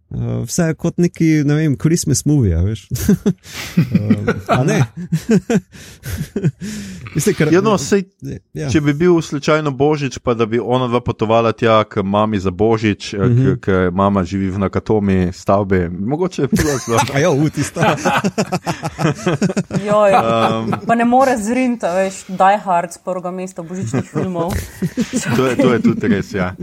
[0.10, 2.88] Uh, vse je kot neki, ne vem, Christmas movie, veš.
[2.90, 4.82] uh, ne.
[7.16, 8.08] Mislim, kar, ja, no, sej,
[8.54, 8.72] ja.
[8.74, 12.50] Če bi bil slučajno božič, pa da bi ona dva potovala tja k mami za
[12.50, 13.60] božič, mm -hmm.
[13.62, 17.00] ker mama živi v nakatomi stavbi, mogoče je bilo zelo.
[17.24, 17.96] ja, v tista.
[19.86, 24.54] Joj, um, pa ne more zrinti, veš, Die Hard, prvega mesta božičnih filmov.
[25.36, 26.56] to, je, to je tudi res, ja.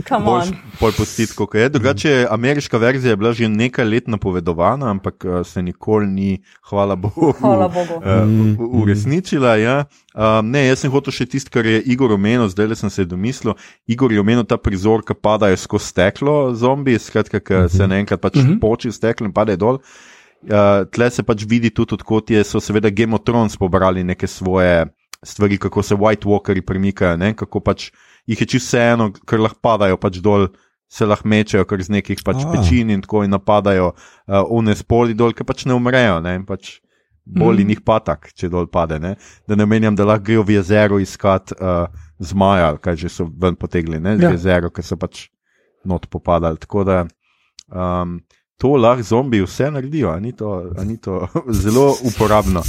[0.79, 1.69] Pol postiti, kako je.
[1.69, 6.31] Drugače, ameriška verzija je bila že nekaj let napovedovana, ampak uh, se nikoli ni,
[6.69, 8.01] hvala Bogu, Hvala Bogu.
[8.01, 9.55] Uh, uresničila.
[9.61, 9.77] Ja.
[10.17, 13.05] Uh, ne, jaz sem hotel še tisto, kar je Igor omenil, zdaj le sem se
[13.05, 13.53] domislil.
[13.85, 17.77] Igor je omenil ta prizor, ki padajo skozi steklo, zombi, skratka, ki uh -huh.
[17.77, 18.59] se naenkrat pač uh -huh.
[18.59, 19.79] poči steklo in pade dol.
[20.43, 24.27] Uh, tle se pač vidi tudi, odkot je, so seveda Game of Thrones pobrali neke
[24.27, 24.85] svoje
[25.23, 27.33] stvari, kako se White Walkeri premikajo, ne?
[27.33, 27.91] kako pač
[28.27, 30.47] jih je čisto vseeno, ker lahko padajo pač dol,
[30.89, 32.51] se lahko mečejo kar z nekih pač A.
[32.51, 36.21] pečin in tako in napadajo uh, one spoli dol, ki pač ne umrejo.
[36.21, 36.35] Ne?
[36.35, 36.79] In Pač
[37.27, 37.67] boli Mhm.
[37.67, 38.99] njih patak, če dol pade.
[38.99, 39.15] Ne?
[39.47, 41.87] Da ne menjam, da lahko grejo v jezero iskat uh,
[42.19, 44.15] zmaja, ali kaj že so ven potegli, ne?
[44.17, 44.31] z Ja.
[44.31, 45.27] jezero, ker so pač
[45.83, 46.55] not popadali.
[46.57, 47.03] Tako da
[47.67, 48.21] um,
[48.57, 52.63] to lahko zombi vse naredijo, a ni to, a ni to zelo uporabno,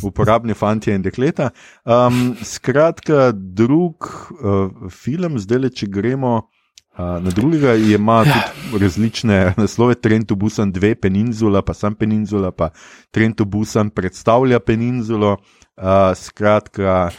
[0.00, 1.50] uporabni fanti in dekleta.
[1.84, 3.98] Um, skratka, drug
[4.32, 6.48] uh, film, zdaj le, če gremo.
[6.94, 12.70] Uh, na drugega ima tudi različne naslove, Trento Busan 2, Peninsula, pa sam Peninsula, pa
[13.10, 15.36] Trento Busan predstavlja Peninsulo.
[15.76, 17.10] Uh, skratka,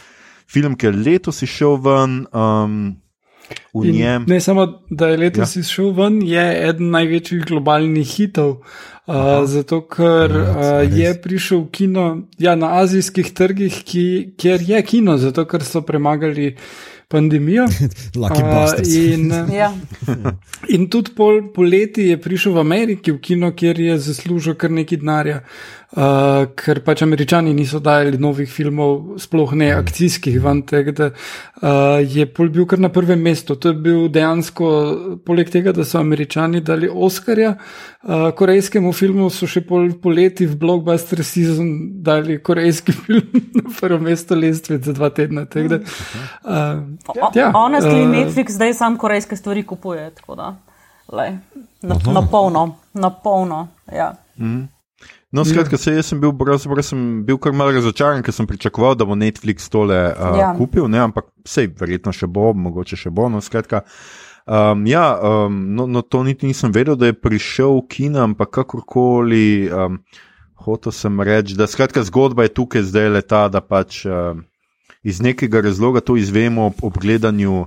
[0.48, 2.96] film, ki je letos išel ven, um,
[3.74, 4.24] v In njem.
[4.28, 5.60] Ne samo, da je letos ja.
[5.60, 8.56] izšel ven, je eden največjih globalnih hitov.
[9.06, 12.06] Uh, zato, ker uh, je prišel kino
[12.38, 14.06] ja, na azijskih trgih, ki,
[14.40, 16.56] kjer je kino, zato ker so premagali
[17.08, 17.64] pandemijo.
[18.20, 18.94] Lucky Uh, Busters.
[18.94, 19.30] in,
[19.60, 19.72] Ja.
[20.68, 24.98] in tudi pol, poleti je prišel v Ameriki v kino, kjer je zaslužil kar nekaj
[24.98, 25.40] denarja,
[25.92, 32.00] uh, ker pač američani niso dajali novih filmov, sploh ne akcijskih, van tega, da uh,
[32.02, 33.56] je pol bil kar na prvem mestu.
[33.56, 34.70] To je bil dejansko,
[35.26, 37.54] poleg tega, da so američani dali Oscarja,
[38.02, 44.00] uh, korejskemu filmu so še pol poleti v blockbuster season dali korejski film na prvo
[44.02, 45.46] mesto lestvice za dva tedna.
[45.46, 45.80] Tako Da,
[46.44, 50.10] uh, O, Ja, honestly, eh, Netflix zdaj sam korejske stvari kupuje.
[50.14, 50.54] tako Da,
[51.12, 51.38] lej,
[51.82, 53.68] na, na polno, na polno.
[53.92, 54.14] Ja.
[55.36, 58.94] No, skratka, se, jaz sem bil, pravzaprav sem bil kar malo razočaran, ker sem pričakoval,
[58.96, 60.52] da bo Netflix tole uh, Ja.
[60.56, 63.28] kupil, ne, ampak sej, verjetno še bo, mogoče še bo.
[63.32, 63.82] No, skratka,
[64.48, 68.54] um, ja, um, no, no, to niti nisem vedel, da je prišel v kino, ampak
[68.62, 69.68] kakorkoli.
[69.68, 70.00] Um,
[70.66, 74.40] Hotel sem reči, da skratka, zgodba je tukaj zdaj le ta, da pač um,
[75.06, 77.66] iz nekega razloga to izvemo ob, ob gledanju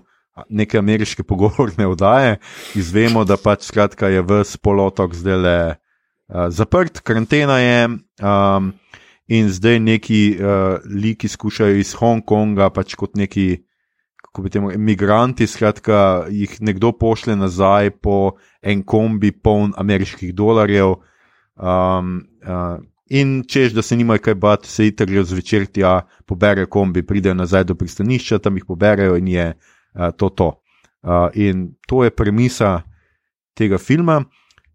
[0.49, 2.39] neke ameriške pogovorne oddaje,
[2.75, 5.55] izvemo, da pač skratka je v spolotok zdaj le
[6.49, 7.89] zaprt, karantena je.
[8.21, 8.73] Um,
[9.29, 13.59] in zdaj neki uh, liki skušajo iz Hongkonga, pač kot neki,
[14.25, 20.95] kako bi temu, imigranti, skratka, jih nekdo pošle nazaj po en kombi poln ameriških dolarjev.
[21.55, 26.67] Um, uh, in češ, da se nimajo kaj bati, se itak grejo zvečer tja, poberejo
[26.67, 30.51] kombi, pridejo nazaj do pristanišča, tam jih poberejo in je uh, to to.
[31.03, 32.81] Uh, in to je premisa
[33.53, 34.23] tega filma.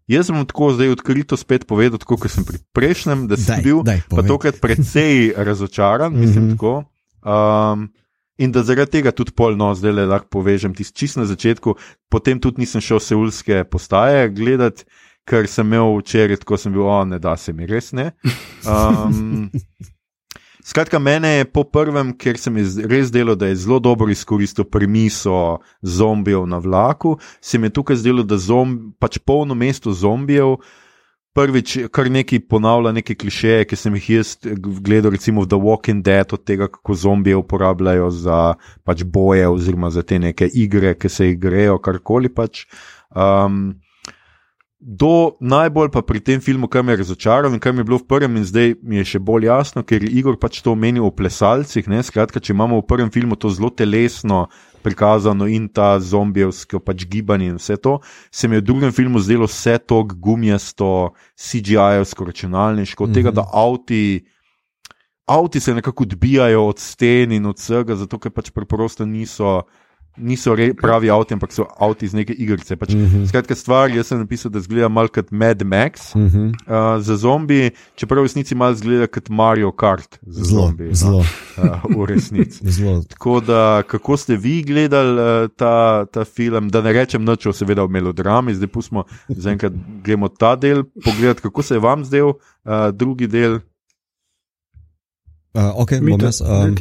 [0.07, 3.63] Jaz sem tako zdaj odkrito spet povedal, tako kot sem pri prejšnjem, da sem Daj,
[3.63, 4.27] bil daj, pa povej.
[4.27, 5.15] tokrat precej
[5.47, 6.51] razočaran, mislim Mhm.
[6.53, 6.73] tako.
[7.21, 7.89] Um,
[8.37, 11.73] in da zaradi tega tudi polno, zdaj le lahko povežem tisti čist na začetku,
[12.07, 14.83] potem tudi nisem šel seulske postaje gledati,
[15.23, 18.11] ker sem imel včeraj, tako sem bil, o, ne da se mi res ne.
[18.63, 19.49] Um,
[20.65, 22.55] Skratka, mene je po prvem, ker sem
[22.89, 27.99] res delal, da je zelo dobro izkoristil premiso zombijev na vlaku, se mi je tukaj
[28.01, 30.57] zdelo, da zombi, pač polno mesto zombijev.
[31.37, 34.33] Prvič, kar nekaj ponavlja, neke klišeje, ki sem jih jaz
[34.81, 38.41] gledal, recimo v The Walking Dead, od tega, kako zombije uporabljajo za
[38.87, 42.65] pač boje, oziroma za te neke igre, ki se jih grejo, karkoli pač.
[43.13, 43.75] Um,
[44.79, 47.97] Do najbolj pa pri tem filmu, kar me je razočaralo in kar mi je bilo
[47.97, 51.07] v prvem, in zdaj mi je še bolj jasno, ker je Igor pač to omenil
[51.07, 51.87] o plesalcih.
[51.87, 52.03] Ne?
[52.03, 54.45] Skratka, če imamo v prvem filmu to zelo telesno
[54.83, 57.97] prikazano in ta zombijevsko pač gibanje in vse to,
[58.29, 63.47] se mi je v drugem filmu zdelo vse to gumijasto, CGI-jevsko, računalniško, od tega, da
[63.47, 64.27] avti.
[65.25, 69.63] Avti se nekako odbijajo od sten in od vsega, zato ker pač preprosto niso,
[70.17, 72.75] niso re, pravi avti, ampak so avti iz neke igrice.
[72.75, 73.25] Pač, Mhm.
[73.25, 76.45] Skratka, stvar, jaz sem napisal, da zgleda malo kot Mad Max Mhm.
[76.45, 76.53] uh,
[76.99, 80.89] za zombi, čeprav v resnici malo zgleda kot Mario Kart za Zelo, zombi.
[80.93, 81.23] zelo,
[81.57, 82.59] No, uh, v resnici.
[82.71, 83.03] zelo.
[83.03, 85.73] Tako da, kako ste vi gledali uh, ta,
[86.05, 90.83] ta film, da ne rečem noč, seveda o melodrami, zdaj pustimo, zaenkrat gremo ta del,
[90.95, 92.35] pogledati, kako se je vam zdel uh,
[92.91, 93.59] drugi del.
[95.55, 96.75] Uh, okay, bom Mito, jaz, um.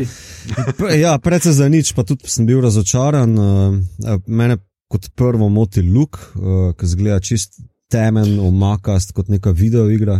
[0.78, 3.30] Pre- Ja, predvsej za nič, pa tudi sem bil razočaran.
[3.38, 4.58] Uh, mene
[4.90, 10.18] kot prvo moti luk, uh, ki zgleda čist temen, omakast kot neka videoigra.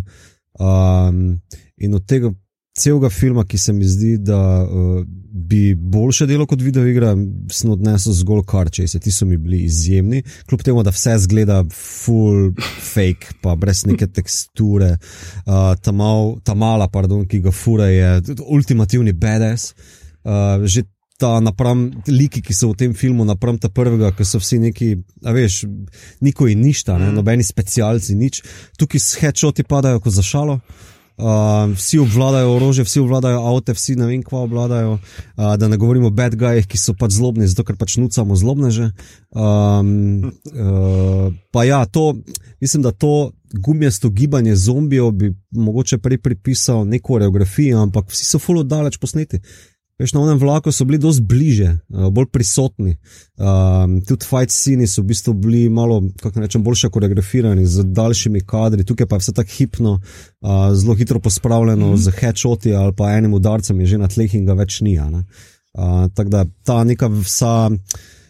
[0.55, 1.43] Um,
[1.83, 2.31] in od tega
[2.75, 5.03] celega filma, ki se mi zdi, da uh,
[5.35, 7.13] bi boljše delo kot video igra,
[7.53, 12.51] sem odnesel zgolj karče, ti so mi bili izjemni, kljub temu, da vse zgleda full
[12.83, 14.97] fake, pa brez neke teksture.
[15.47, 19.71] Uh, ta, mal, ta mala, pardon, ki ga fura, je ultimativni BDS.
[20.25, 20.87] Uh, že
[21.21, 24.89] ta napram, liki, ki so v tem filmu, napram ta prvega, ki so vsi neki,
[25.23, 25.61] a veš,
[26.27, 28.43] niko in ništa, ne, nobeni specialci, nič.
[28.81, 30.59] Tukaj s headshoti padajo kot za šalo.
[31.15, 34.97] Uh, vsi obvladajo orožje, vsi obvladajo avto, vsi ne vem, kva obvladajo.
[35.37, 38.35] Uh, da ne govorimo o bad guyih, ki so pač zlobni, zato ker pač nucamo
[38.35, 38.91] zlobneže.
[39.31, 42.17] Um, uh, pa ja, to,
[42.61, 48.43] mislim, da to gumijasto gibanje zombijev bi mogoče prej pripisal neko koreografijo, ampak vsi so
[48.43, 49.39] fully daleč posneti.
[49.99, 52.97] Veš, na enem vlaku so bili dosti bliže, bolj prisotni.
[53.39, 58.43] Um, tudi fight scene so v bistvu bili malo, kako rečem, boljše koreografirani z daljšimi
[58.43, 62.03] kadri, tukaj pa je vse tako hipno, uh, zelo hitro pospravljeno mm -hmm.
[62.03, 64.99] z headshoti ali pa enim udarcem je že na tleh in ga več ni.
[64.99, 65.21] Uh,
[66.15, 67.71] Tako da ta neka vsa.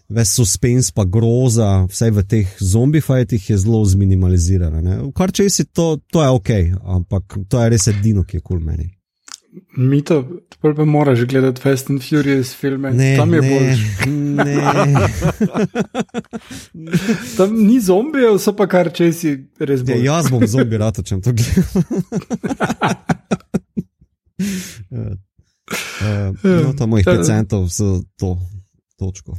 [0.09, 5.12] Ves suspens, pa groza, vsaj v teh zombi fajtih je zelo zminimalizirana.
[5.15, 6.51] Kar če si to, to je ok,
[6.85, 8.91] ampak to je res edino, ki je kul cool meni.
[9.77, 10.29] Mi to,
[10.61, 12.91] pa pa moraš gledati Fast and Furious filme.
[12.91, 13.77] Ne, tam je ne, bolj.
[17.37, 19.99] tam ni zombijev, so pa kar če si res bolj.
[20.03, 21.83] Ja, jaz bom zombi rad, če to gledam.
[24.91, 25.15] uh,
[26.65, 28.39] no, ta mojih 5 centov za to
[28.99, 29.37] točko.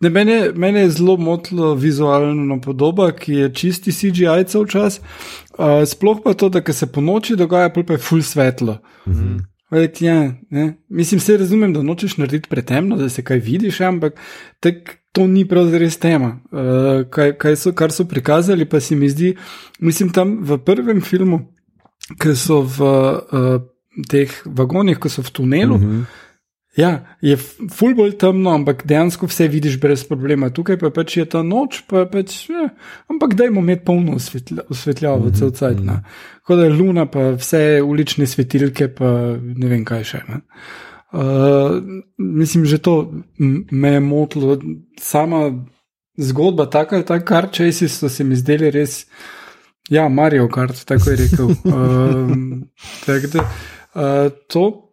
[0.00, 5.00] Ne, mene, mene je zelo motilo vizualna podoba, ki je čisti CGI cel čas.
[5.56, 8.78] Uh, sploh pa to, da se po noči dogaja, pa je full svetlo.
[9.06, 9.40] Uh -huh.
[9.74, 10.32] Vek, ja,
[10.88, 14.20] Mislim, se razumem, da nočeš narediti pretemno, da se kaj vidiš, ampak
[14.60, 16.30] tak, to ni pravzaprav res tema.
[16.50, 19.34] Uh, kaj, kaj so, kar so prikazali, pa se mi zdi,
[19.80, 21.40] mislim, tam v prvem filmu,
[22.20, 23.56] ki so v uh,
[24.10, 25.74] teh vagonih, ko so v tunelu.
[25.74, 26.00] Uh mhm.
[26.00, 26.23] -huh.
[26.76, 27.36] Ja, je
[27.70, 30.50] ful bolj temno, ampak dejansko vse vidiš brez problema.
[30.50, 32.66] Tukaj pa pač je ta noč, pa pač, ja,
[33.10, 35.38] ampak dajmo imeti polno osvetljavo, mm -hmm.
[35.38, 35.78] cel cajt.
[35.78, 36.00] Mm -hmm.
[36.42, 40.20] Kot da je luna, pa vse ulične svetilke, pa ne vem kaj še.
[41.12, 41.82] Uh,
[42.18, 43.12] mislim, že to
[43.70, 44.58] me je motilo.
[45.00, 45.52] Sama
[46.16, 49.06] zgodba, tako ali tako, kar česi so se mi zdeli res.
[49.88, 51.46] Ja, Mario Kart, tako je rekel.
[51.64, 52.30] Uh,
[53.06, 53.40] tak da,
[53.94, 54.83] uh, to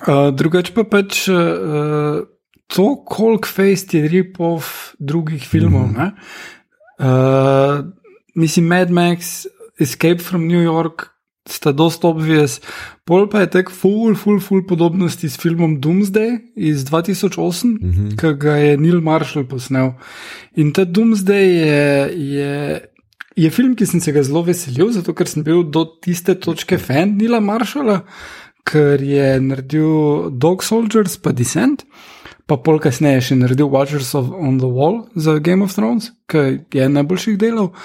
[0.00, 2.24] Uh, drugač pa pač uh,
[2.70, 4.64] to, koliko face je ripov
[4.98, 5.86] drugih filmov.
[5.88, 6.10] Mm -hmm.
[6.98, 7.84] uh,
[8.34, 9.46] mislim, Mad Max,
[9.78, 11.10] Escape from New York
[11.48, 12.60] sta dosta obvijes,
[13.04, 18.16] pol pa je tek full, full, full podobnosti s filmom Doomsday iz 2008, mm -hmm.
[18.16, 19.92] ki ga je Neil Marshall posnel.
[20.56, 22.10] In ta Doomsday je.
[22.16, 22.80] je
[23.36, 26.78] Je film, ki sem se ga zelo veselil, zato ker sem bil do tiste točke
[26.78, 31.84] fan Nila Maršala, uh, ker je naredil Dog Soldiers, pa Descent,
[32.50, 36.66] pa pol kasneje še naredil Watchers of on the Wall za Game of Thrones, ki
[36.74, 37.76] je najboljših delov.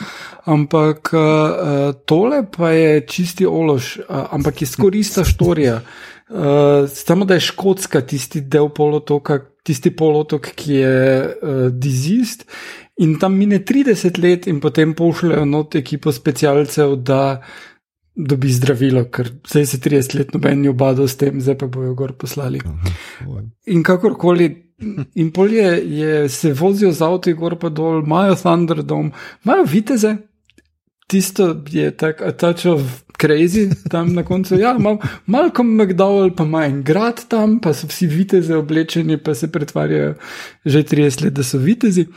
[0.49, 5.81] Ampak uh, tole pa je čisti ološ, uh, ampak je skorista štorija.
[6.25, 12.47] Uh, samo da je škotska tisti del polotoka, tisti polotok, ki je uh, dizist.
[12.97, 17.43] In tam mine 30 let, in potem pošljajo not ekipo specialcev, da
[18.15, 21.93] dobi zdravilo, ker zdaj se 30 let noben ni obadal s tem, zdaj pa bojo
[21.95, 22.61] gor poslali.
[23.67, 24.47] In kakorkoli,
[25.15, 29.11] in polje je, se vozijo z avto, gor pa dol, imajo Thunderdome,
[29.45, 30.15] imajo viteze,
[31.07, 34.55] tisto je tako, a tačo v crazy tam na koncu.
[34.59, 39.35] Ja, mal, Malcolm McDowell pa ima en grad tam, pa so vsi vitezi oblečeni, pa
[39.35, 40.15] se pretvarjajo
[40.65, 42.07] že 30 let, da so vitezi.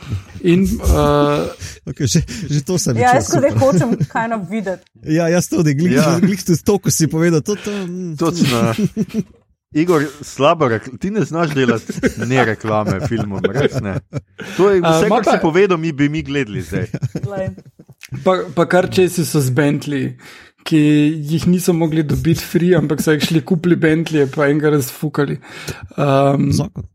[0.41, 1.49] In, uh,
[1.85, 3.07] okay, že, že to sem videl.
[3.09, 4.83] Ja, jaz tudi hočem kaj kind of videti.
[5.05, 6.19] Ja, jaz tudi, glej, ja.
[6.19, 7.41] tudi to, ko si povedal.
[7.41, 8.15] To, to, mm.
[8.17, 8.73] Točno.
[9.71, 10.69] Igor, slabo,
[10.99, 11.93] ti ne znaš delati
[12.25, 13.99] ne reklame filmom, res ne.
[14.57, 16.87] To je vse, kar si povedal, mi bi mi gledali zdaj.
[18.25, 20.17] Pa, pa kar če si so z Bentley
[20.67, 20.79] ki
[21.31, 25.39] jih niso mogli dobiti free, ampak so jih šli kupili Bentley, pa jim ga razfukali.
[25.97, 26.87] Um, Zakon.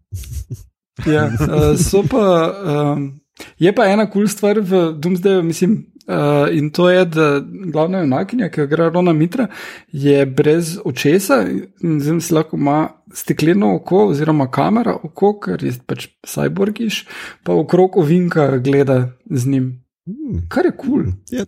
[1.07, 2.25] ja, uh, so pa.
[2.65, 3.13] Um,
[3.59, 5.87] je pa ena kul cool stvar v Doomsdayu, mislim.
[6.05, 7.41] Uh, in to je, da
[7.73, 9.47] glavna junakinja, ki jo igra Rona Mitra,
[9.93, 11.47] je brez očesa
[11.81, 17.07] in zdaj si lahko ima stekleno oko oziroma kamera oko, ker je pač cyborgiš,
[17.43, 18.99] pa okrog ovinka gleda
[19.31, 19.84] z njim.
[20.05, 20.43] Hmm.
[20.49, 20.91] Kar je kul.
[20.91, 21.13] Cool.
[21.33, 21.45] Ja.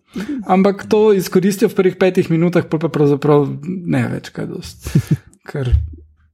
[0.48, 4.88] Ampak to izkoristijo v prvih petih minutah, pa pa pravzaprav ne več kaj dost.
[5.50, 5.74] Ker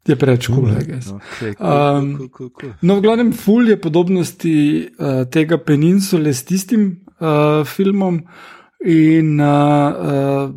[0.06, 1.10] je preveč kul, cool, I guess.
[1.58, 2.30] Um,
[2.82, 4.54] no, v glavnem, ful je podobnosti
[4.86, 8.22] uh, tega peninsule s tistim uh, filmom
[8.86, 9.50] in uh,
[9.90, 10.48] uh,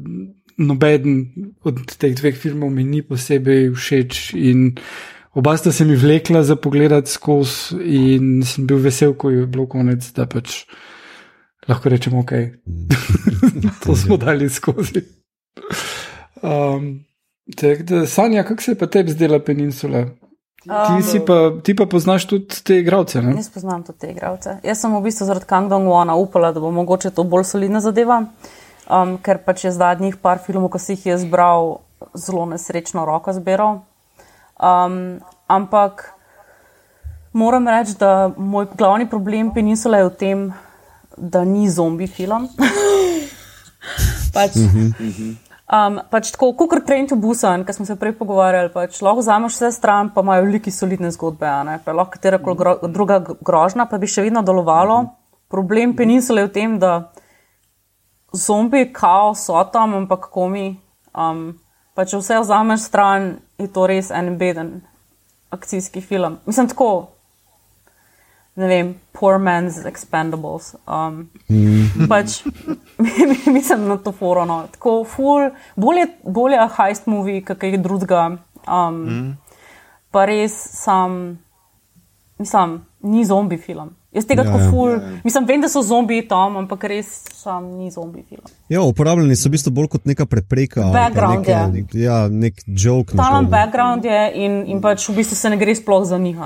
[0.62, 1.20] noben
[1.66, 4.34] od teh dveh filmov mi ni posebej všeč.
[5.36, 9.66] Oba sta se mi vlekla za pogled skozi, in sem bil vesel, ko je bilo
[9.68, 10.64] konec, da pač
[11.68, 12.32] lahko rečemo, ok,
[13.84, 15.02] to smo dali skozi.
[16.42, 17.06] Um,
[17.84, 20.06] da, Sanja, kako se je pa tebi zdela peninsula?
[20.66, 23.22] Ti, um, pa, ti pa poznaš tudi te igralce?
[23.36, 24.58] Jaz poznam tudi te igralce.
[24.64, 28.24] Jaz sem v bistvu zaradi Kang Dong-Wana upala, da bo mogoče to bolj solidna zadeva,
[28.90, 31.78] um, ker pač je zadnjih par filmov, ki si jih je zbral,
[32.18, 33.84] zelo nesrečno roko zbiral.
[34.58, 36.10] Um, ampak
[37.34, 40.46] moram reči, da moj glavni problem Peninsula je v tem,
[41.18, 42.48] da ni zombi film.
[44.36, 49.24] pač, um, pač tako, kot Train to Busan, ki smo se prej pogovarjali, pač lahko
[49.24, 51.52] vzameš vse stran, pa imajo velike solidne zgodbe,
[51.86, 55.04] pa lahko katera gro, druga grožna, pa bi še vedno delovalo.
[55.52, 57.12] Problem Peninsula je v tem, da
[58.36, 60.76] zombi kao so tam, ampak komi.
[61.16, 61.56] Um,
[61.96, 64.82] pa če vse vzameš stran, je to res en beden
[65.56, 66.40] akcijski film.
[66.46, 67.15] Mislim, tako,
[68.56, 70.76] ne vem, poor man's expendables.
[70.88, 72.08] Um, mm.
[72.08, 72.44] pač,
[73.58, 74.64] mislim na to forono.
[74.72, 78.26] Tako, ful, bolje, bolje a heist movie, kakaj drugega.
[78.66, 79.34] Um, mm.
[80.16, 81.36] Pa res sam,
[82.40, 83.92] mislim, ni zombi film.
[84.16, 84.68] Jaz tega ja, tako ja.
[84.72, 84.92] ful.
[84.94, 85.18] Ja, ja.
[85.24, 88.46] Mislim, vem, da so zombiji tam, ampak res sam ni zombi film.
[88.72, 90.88] Ja, uporabljeni so v bistvu bolj kot neka prepreka.
[90.94, 91.66] Background neke, je.
[91.74, 93.18] Nek, ja, nek joke.
[93.20, 96.40] Tam background je in, in pač v bistvu se ne gre sploh za njih.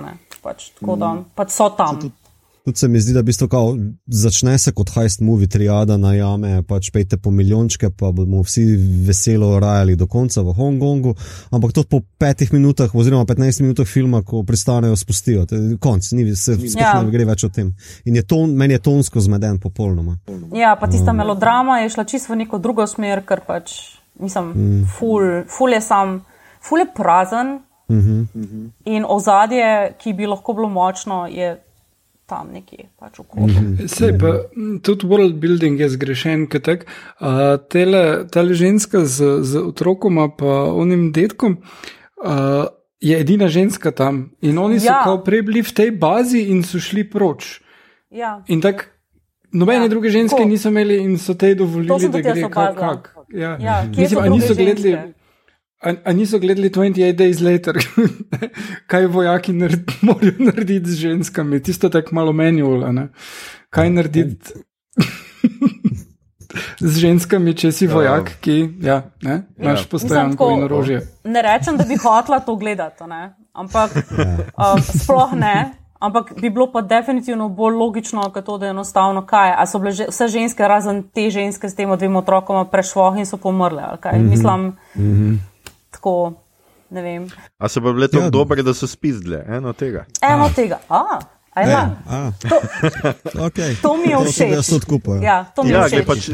[0.43, 1.25] Pač, tako da mm.
[1.35, 1.99] pač so tam.
[1.99, 2.29] Tudi,
[2.69, 6.59] Tudi se mi zdi, da bistvo, kao, začne se kot heist movie, triada na jame,
[6.67, 8.65] pač pejte po milijončke, pa bomo vsi
[9.07, 11.15] veselo rajali do konca v Hongkongu.
[11.55, 15.45] Ampak to po petih minutah, oziroma petnajstih minutah filma, ko pristanejo, spustijo.
[15.79, 16.91] Konc, ni se sploh ja.
[17.01, 17.71] ne gre več o tem.
[18.05, 20.19] In je ton, meni je tonsko zmeden popolnoma.
[20.53, 21.23] Ja, pa tista um.
[21.23, 23.79] melodrama je šla čisto v neko drugo smer, ker pač,
[24.19, 24.85] mislim, mm.
[24.99, 26.19] ful, ful je sam,
[26.61, 27.57] ful je prazen.
[27.89, 28.69] Mm -hmm.
[28.85, 31.57] In ozadje, ki bi lahko bilo močno, je
[32.29, 33.59] tam nekje, pač v kožu.
[33.59, 34.81] Mm -hmm.
[34.81, 36.85] Tudi world building je zgrešen, ker tak,
[37.21, 41.57] uh, tele, tele ženska z, z otrokom, pa onim detkom.
[42.25, 42.65] Uh,
[43.01, 45.21] Je edina ženska tam in oni so ja.
[45.25, 47.61] prej bili v tej bazi in so šli proč.
[48.11, 48.43] Ja.
[48.47, 48.83] In tako,
[49.51, 49.87] nobene ja.
[49.87, 50.45] druge ženske Ko?
[50.45, 52.75] niso imeli in so te dovolili, da gre kak.
[52.75, 53.15] kak.
[53.33, 53.57] Ja.
[53.61, 53.85] Ja.
[53.97, 55.13] Mislim, niso gledali.
[55.79, 57.77] A, a niso gledali 28 days later,
[58.91, 62.93] kaj vojaki nared, morajo narediti z ženskami, tisto tako malo menjulo.
[63.69, 64.53] Kaj ja, narediti
[66.91, 69.89] z ženskami, če si vojak, ki ja, ne, imaš ja.
[69.91, 71.01] postojanko in orožje.
[71.23, 73.35] Ne rečem, da bi hotela to gledati, ne?
[73.53, 75.75] ampak uh, sploh ne.
[75.99, 79.51] Ampak bi bilo pa definitivno bolj logično, kot to, da je enostavno kaj.
[79.51, 83.27] Ali so bile že, vse ženske, razen te ženske s tem dvema otrokoma, prešlo in
[83.27, 83.83] so pomrle?
[83.83, 84.29] Mm -hmm.
[84.29, 84.61] Mislim.
[84.95, 85.37] Mm -hmm
[85.99, 86.33] tako.
[87.57, 88.29] A se pa bile tako ja.
[88.29, 90.05] dobre, da so spizdle, eno tega?
[90.21, 90.49] Eno a.
[90.55, 90.79] tega.
[90.89, 91.19] A.
[91.59, 91.97] Ja,
[92.39, 92.55] to,
[93.47, 93.75] okay.
[93.81, 94.69] to mi je všeč.
[94.69, 95.19] To skupaj.
[95.21, 96.05] Ja, to mi je ja, všeč.
[96.07, 96.29] Pač,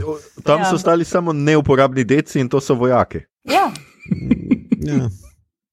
[0.45, 0.69] tam ja.
[0.69, 3.25] so ostali samo neuporabni deci in to so vojaki.
[3.43, 3.73] Ja.
[4.85, 5.09] ja.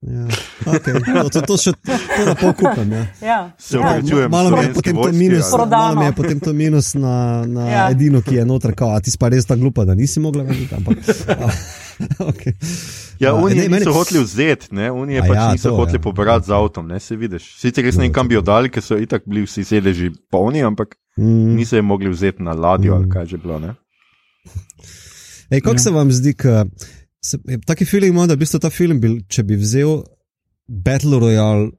[0.03, 0.27] Ja,
[0.67, 0.95] okay.
[1.15, 2.91] no, to, to še to na pol kupem.
[2.91, 3.03] Ja.
[3.23, 3.37] Ja.
[3.55, 7.15] Se upravičujem, malo mi je potem to minus, malo mi je potem to minus na,
[7.47, 7.85] na ja.
[7.95, 10.75] edino, ki je noter, kao, a ti pa res ta glupa, da nisi mogla vedeti.
[10.75, 11.07] Ampak,
[12.31, 12.57] okay.
[13.23, 13.95] Ja, oni ne, niso meni...
[13.95, 16.05] hoteli vzeti, oni pač ja, niso to, hoteli ja.
[16.09, 17.47] pobrati z avtom, ne se vidiš.
[17.63, 20.99] Sicer res ne vem, kam bi oddali, ker so itak bili vsi sedeži polni, ampak
[21.15, 21.55] mm.
[21.61, 22.99] niso jih mogli vzeti na ladjo mm.
[22.99, 23.63] ali kaj že bilo.
[25.53, 25.87] Ej, kako ja.
[25.87, 26.35] se vam zdi,
[27.23, 30.03] da taki film ima, da bi ta film bil, če bi vzel
[30.67, 31.71] Battle Royale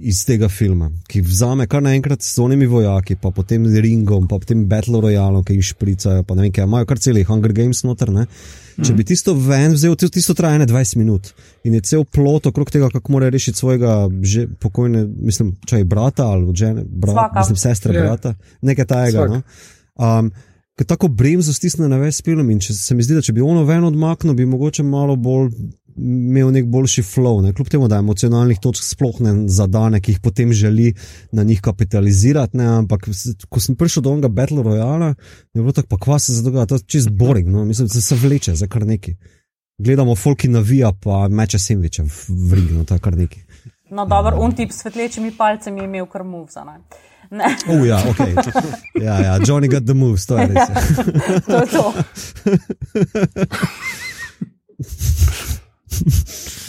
[0.00, 4.38] iz tega filma, ki vzame kar naenkrat s onimi vojaki, pa potem z ringom, pa
[4.40, 7.82] potem Battle Royale, ki jih špricajo, pa ne vem, kaj imajo kar celih Hunger Games
[7.84, 8.12] noter.
[8.14, 8.24] Ne?
[8.80, 9.08] Če bi mhm.
[9.10, 11.34] tisto ven vzel, tisto traja 20 minut
[11.68, 15.88] in je cel plot okrog tega, kako mora rešiti svojega že pokojne, mislim, če je
[15.90, 18.00] brata ali žene, bra, mislim, sestre, yeah.
[18.00, 18.08] Ja.
[18.08, 19.26] brata, nekaj tajega.
[19.34, 19.42] No?
[20.00, 20.32] Um,
[20.84, 23.64] tako bremzo stisne na ves film in če se mi zdi, da če bi ono
[23.68, 25.50] ven odmaknil, bi mogoče malo bolj
[26.00, 27.52] imel nek boljši flow, ne?
[27.54, 30.94] kljub temu, da emocionalnih točk sploh ne zadane, ki jih potem želi
[31.32, 32.56] na njih kapitalizirati.
[32.56, 32.66] Ne?
[32.80, 33.08] Ampak
[33.48, 35.14] ko sem prišel do onega Battle Royale,
[35.54, 37.64] je bilo tako, pa kva se zadogaja, to je čist boring, no?
[37.64, 39.16] mislim, da se vleče za kar neki.
[39.78, 43.40] Gledamo folki navija, pa meče semviče v rigno, to je kar neki.
[43.90, 46.78] No, dobro, un tip s svetlečimi palcemi je imel kar move za naj.
[47.30, 48.34] Uh, ja, okay.
[49.06, 50.56] ja, ja, Johnny got the moves, to je res.
[50.56, 50.66] Ja.
[51.46, 51.92] to je to.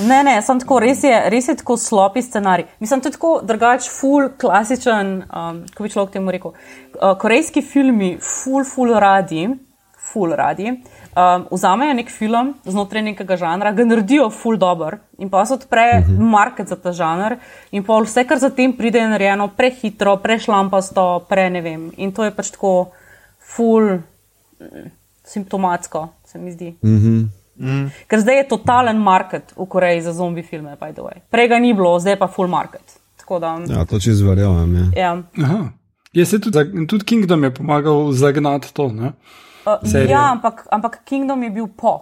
[0.06, 2.66] Ne, ne, sem tako, res je, res je tako slopi scenarij.
[2.80, 6.54] Mislim, da je tako drugač, full klasičen, um, kako bi človek temu rekel.
[6.54, 9.48] Uh, korejski filmi, full, full radi,
[10.12, 10.76] ful radi.
[11.12, 15.88] Um, vzamejo nek film znotraj nekega žanra, ga naredijo ful dobr in pa se odpre
[16.00, 16.20] uh -huh.
[16.20, 17.36] market za ta žanr
[17.72, 21.92] in pa vse, kar zatem pride, je narejeno prehitro, prešlampasto, pre ne vem.
[21.98, 22.92] In to je pač tako
[23.56, 24.90] ful mm,
[25.24, 26.76] simptomatsko, se mi zdi.
[26.82, 27.28] Uh -huh.
[27.56, 27.92] Mm.
[28.08, 31.20] Ker zdaj je totalen market v Koreji za zombi filme, by the way.
[31.30, 32.98] Prej ga ni bilo, zdaj pa full market.
[33.40, 34.92] Da, ja, to če zverjamem.
[34.96, 35.24] Ja.
[35.38, 35.72] Ja.
[36.14, 38.90] Je se tudi, tudi Kingdom je pomagal zagnati to.
[39.66, 42.02] Uh, ja, ampak, ampak Kingdom je bil po.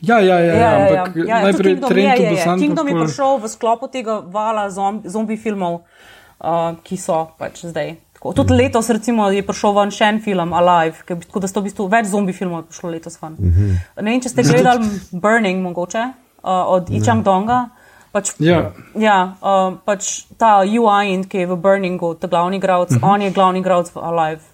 [0.00, 1.42] Ja, ja, ja, ja, ja, ampak ja, ja.
[1.44, 2.44] najprej Kingdom je, je, je.
[2.58, 5.84] Kingdom je prišel v sklopu tega vala zombi, zombi filmov,
[6.40, 7.96] uh, ki so pač zdaj.
[8.12, 8.32] Tako.
[8.32, 8.62] Tudi mm -hmm.
[8.64, 12.06] letos recimo, je prišel ven še en film, Alive, tako da so v bistvu več
[12.06, 13.36] zombi filmov prišlo letos ven.
[13.38, 14.02] Mm -hmm.
[14.02, 16.04] Ne vem, če ste gledali Burning, mogoče
[16.42, 17.68] uh, od Ichang Donga.
[18.12, 22.98] Pač, ja, ja uh, pač ta UI, ki je v Burningu, ta glavni igralec, mm
[22.98, 23.12] -hmm.
[23.12, 24.49] on je glavni igralec v Alive.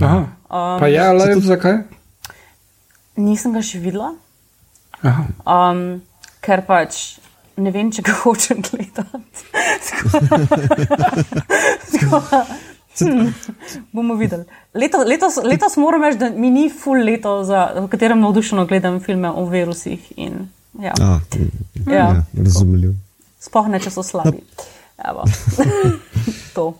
[0.00, 0.18] Aha.
[0.18, 1.46] Um, pa je Alive, tudi...
[1.46, 1.78] zakaj?
[3.16, 4.14] Nisem ga še videla.
[5.46, 6.02] Um,
[6.42, 7.18] ker pač
[7.60, 9.44] ne vem, če ga hočem gledati.
[12.94, 13.34] Hmm,
[13.92, 14.44] bomo videli.
[14.74, 19.00] Leto, letos, letos moram reči, da mi ni full leto, za, v katerem navdušeno gledam
[19.02, 20.12] filme o virusih.
[20.16, 20.46] In,
[20.78, 20.94] ja.
[21.00, 21.18] A,
[21.86, 21.94] ja.
[21.94, 22.06] Ja,
[22.38, 22.94] razumljiv.
[23.42, 24.44] Spohne, če so slabi.
[26.54, 26.70] to.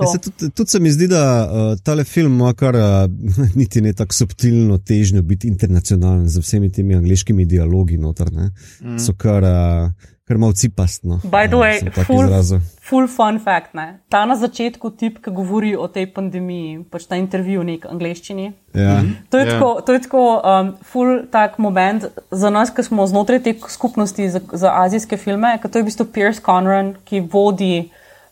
[0.00, 2.84] Ja, tudi, tudi se mi zdi, da uh, tale film ima kar uh,
[3.60, 8.30] niti ne tako subtilno težnjo biti internacionalen z vsemi temi angliškimi dialogi noter.
[8.30, 8.98] Mm.
[8.98, 9.44] So kar.
[9.44, 11.16] Uh, Ker malo cipastno.
[11.26, 13.72] By the way, full, full fun fact.
[13.74, 13.98] Ne?
[14.08, 18.46] Ta na začetku tip, ki govori o tej pandemiji, pač ta intervju v neki angleščini.
[18.78, 19.00] Ja.
[19.34, 19.56] To je ja.
[19.56, 24.30] tako, to je tako um, full tak moment za nas, ki smo znotraj te skupnosti
[24.30, 27.88] za, za azijske filme, ker to je v bistvu Pierce Conran, ki vodi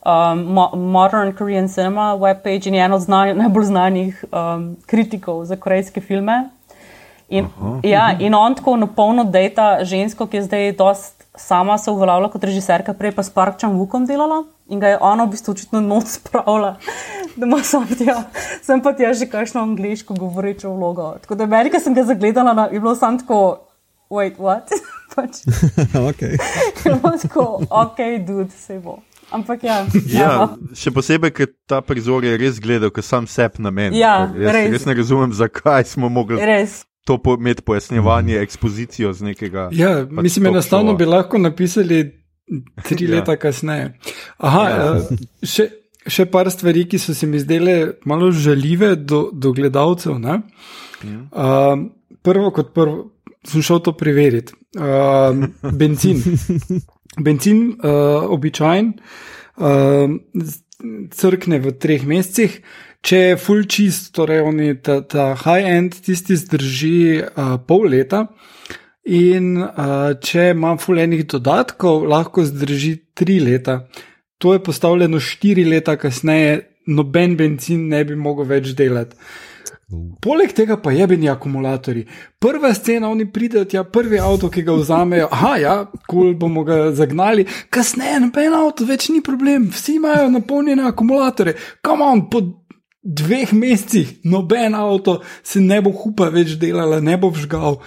[0.09, 5.45] um, Mo Modern Korean Cinema webpage in je en od znani, najbolj znanih um, kritikov
[5.45, 6.49] za korejske filme.
[7.29, 7.49] In,
[7.85, 12.45] ja, in on tako napolno dejta žensko, ki je zdaj dost sama se uveljavila kot
[12.45, 16.17] režiserka, prej pa s Parkčem Vukom delala in ga je ona v bistvu očitno noč
[16.19, 16.77] spravila,
[17.37, 18.23] da ima sam tja,
[18.63, 21.15] sem pa tja že kakšno angliško govorečo vlogo.
[21.23, 23.61] Tako da Amerika sem ga zagledala na, je bilo sam tako,
[24.11, 24.73] wait, what?
[25.15, 25.43] pač.
[26.11, 26.23] ok.
[27.23, 28.99] tako, ok, dude, se bo.
[29.35, 29.83] Ampak ja.
[30.09, 30.31] ja,
[30.73, 34.01] še posebej, ker ta prizor je res gledal, ker sam sep na meni.
[34.01, 34.71] Ja, jaz, res.
[34.79, 36.41] jaz ne razumem, zakaj smo mogli.
[36.41, 39.69] Res to imeti pojasnjevanje, ekspozicijo z nekega.
[39.73, 42.03] Ja, pač mislim, enostavno bi lahko napisali
[42.85, 43.15] tri ja.
[43.15, 43.95] leta kasneje.
[44.37, 44.91] Aha, ja.
[44.93, 45.71] uh, še,
[46.05, 50.21] še par stvari, ki so se mi zdele malo žaljive do, do gledalcev.
[50.21, 51.89] Uh,
[52.29, 53.09] prvo kot prvo,
[53.49, 54.58] sem šel to preveriti.
[54.77, 56.21] Uh, benzin.
[57.25, 58.93] benzin, uh, običajen,
[59.57, 60.13] uh,
[61.11, 62.61] crkne v treh mesecih.
[62.99, 68.27] Če je full čist, torej oni, ta, ta high-end, tisti zdrži uh, pol leta,
[69.09, 73.87] in uh, če ima full enih dodatkov, lahko zdrži tri leta.
[74.43, 76.61] To je postavljeno štiri leta kasneje,
[76.91, 79.17] noben benzin ne bi mogel več delati.
[80.21, 82.03] Poleg tega pa jebeni akumulatori.
[82.39, 86.65] Prva scena, oni pridejo tja, prvi avto, ki ga vzamejo, ah, ja, kul cool, bomo
[86.69, 91.57] ga zagnali, kasneje, noben avto, več ni problem, vsi imajo napolnjene akumulatore.
[91.81, 92.45] Kam on, po
[93.01, 97.81] dveh mesecih noben avto se ne bo hupa več delala, ne bo vžgal.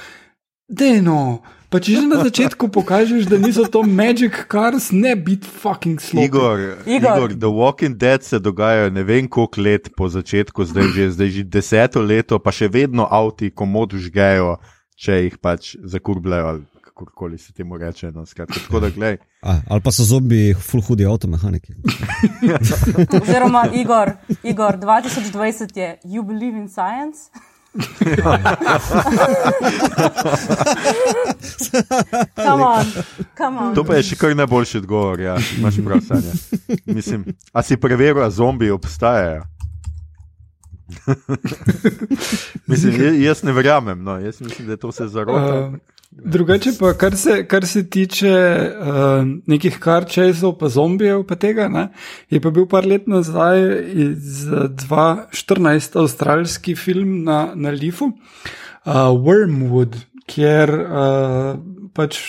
[0.65, 1.41] Deno.
[1.71, 6.25] Pa če že na začetku pokažeš, da niso to magic cars, ne biti fucking slow.
[6.27, 7.15] Igor, Igor.
[7.15, 11.29] Igor, The Walking Dead se dogaja ne vem koliko let po začetku, zdaj že, zdaj
[11.31, 14.59] že deseto leto, pa še vedno avti komod žgejo,
[14.99, 16.59] če jih pač zakurbljajo
[16.91, 18.11] kakorkoli se temu reče.
[18.11, 21.73] No, skratka, da, A, ali pa so zombi, full hudi avtomehaniki.
[23.21, 24.11] Oziroma, Igor,
[24.43, 27.31] Igor, 2020 je You Believe in Science.
[32.35, 32.85] come on,
[33.37, 33.75] come on.
[33.75, 36.33] To pa je še kar najboljši odgovor, ja, imaš prav, Sanja.
[36.85, 39.43] Mislim, a si preveril, da zombi obstajajo?
[42.71, 44.19] mislim, jaz ne verjamem, no.
[44.19, 45.67] jaz mislim, da je to vse zarota.
[45.67, 45.73] Uh,
[46.11, 51.85] Drugače pa, kar se, kar se tiče uh, nekih karčesov, pa zombijev, pa tega, ne,
[52.29, 53.61] je pa bil par let nazaj
[53.95, 54.43] iz
[54.83, 58.93] 2014 avstralski film na, na Lifu, uh,
[59.23, 59.95] Wormwood,
[60.27, 61.55] kjer uh,
[61.95, 62.19] pač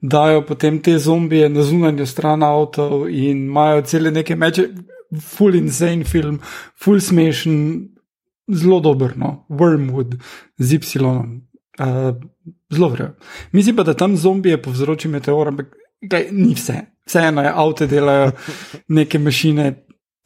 [0.00, 4.70] dajo potem te zombije na zunanjo stran avtov in imajo cele neke meče,
[5.20, 6.40] full insane film,
[6.72, 7.60] full smešen,
[8.48, 10.16] zelo dober, no, Wormwood
[10.56, 11.04] z Y.
[11.80, 12.16] Uh,
[12.70, 13.14] zelo vrejo.
[13.52, 16.80] Mislim pa, da tam zombije povzroči meteor, ampak gledaj, ni vse.
[17.06, 18.32] Vseeno je, avto delajo
[18.98, 19.74] neke mašine,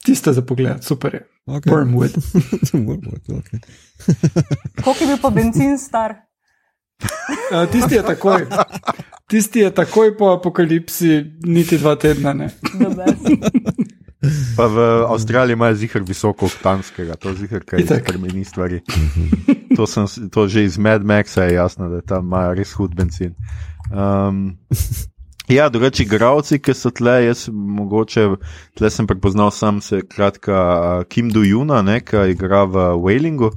[0.04, 1.28] Tiste za pogled, super je.
[1.46, 1.72] Okay.
[1.72, 2.12] Wormwood.
[2.88, 3.58] Wormwood, okay.
[4.84, 6.14] Koliko je bil pa benzin star?
[7.52, 8.46] Uh, tisti je takoj.
[9.28, 12.32] Tisti je takoj po apokalipsi, niti dva tedna.
[12.32, 12.50] Ne.
[14.56, 18.04] Pa v Avstraliji imajo zihar visoko oktanskega, to zihar, kaj Itak.
[18.08, 18.80] spremeni stvari.
[19.76, 23.34] To, sem, to že iz Mad Maxa je jasno, da tam imajo res hud benzin.
[23.90, 24.56] Um,
[25.48, 28.28] ja, drugače, igravci, ki so tle, jaz mogoče,
[28.78, 33.50] tle sem prepoznal sam se, kratka, Kim Do-Juna, ki igra v Wailingu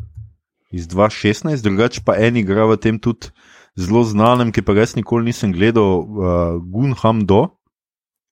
[0.74, 3.30] iz 2016, drugače pa en igra v tem tudi
[3.78, 7.46] zelo znanem, ki pa res nikoli nisem gledal, uh, Gunhamdo,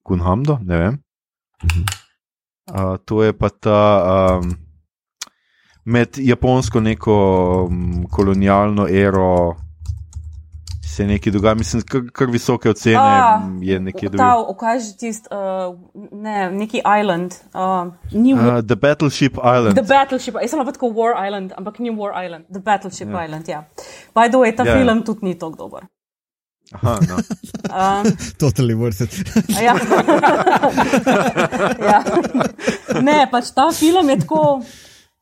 [0.05, 1.03] Gunhamdo, ne vem.
[2.65, 3.81] Uh, to je pa ta
[4.41, 4.55] um,
[5.85, 7.15] med japonsko neko
[7.69, 9.55] um, kolonialno ero,
[10.95, 14.49] se nekaj dogaja, mislim, kar, kar visoke ocene A, je nekje Ta, dobil.
[14.49, 15.77] okaži tisti, uh,
[16.11, 17.35] ne, neki island.
[17.53, 19.75] Uh, ni Uh, The Battleship Island.
[19.75, 23.25] The Battleship, jaz sem pa tako War Island, ampak ni War Island, The Battleship yeah.
[23.25, 23.63] Island, ja.
[24.15, 24.79] By the way, ta Ja, yeah.
[24.79, 24.85] ja.
[24.85, 25.85] film tudi ni tako dober.
[26.73, 27.17] Aha, no.
[27.65, 28.05] Um,
[28.37, 29.11] Totally worth it.
[29.49, 29.73] ja.
[31.81, 31.99] ja.
[33.01, 34.61] Ne, pač ta film je tako.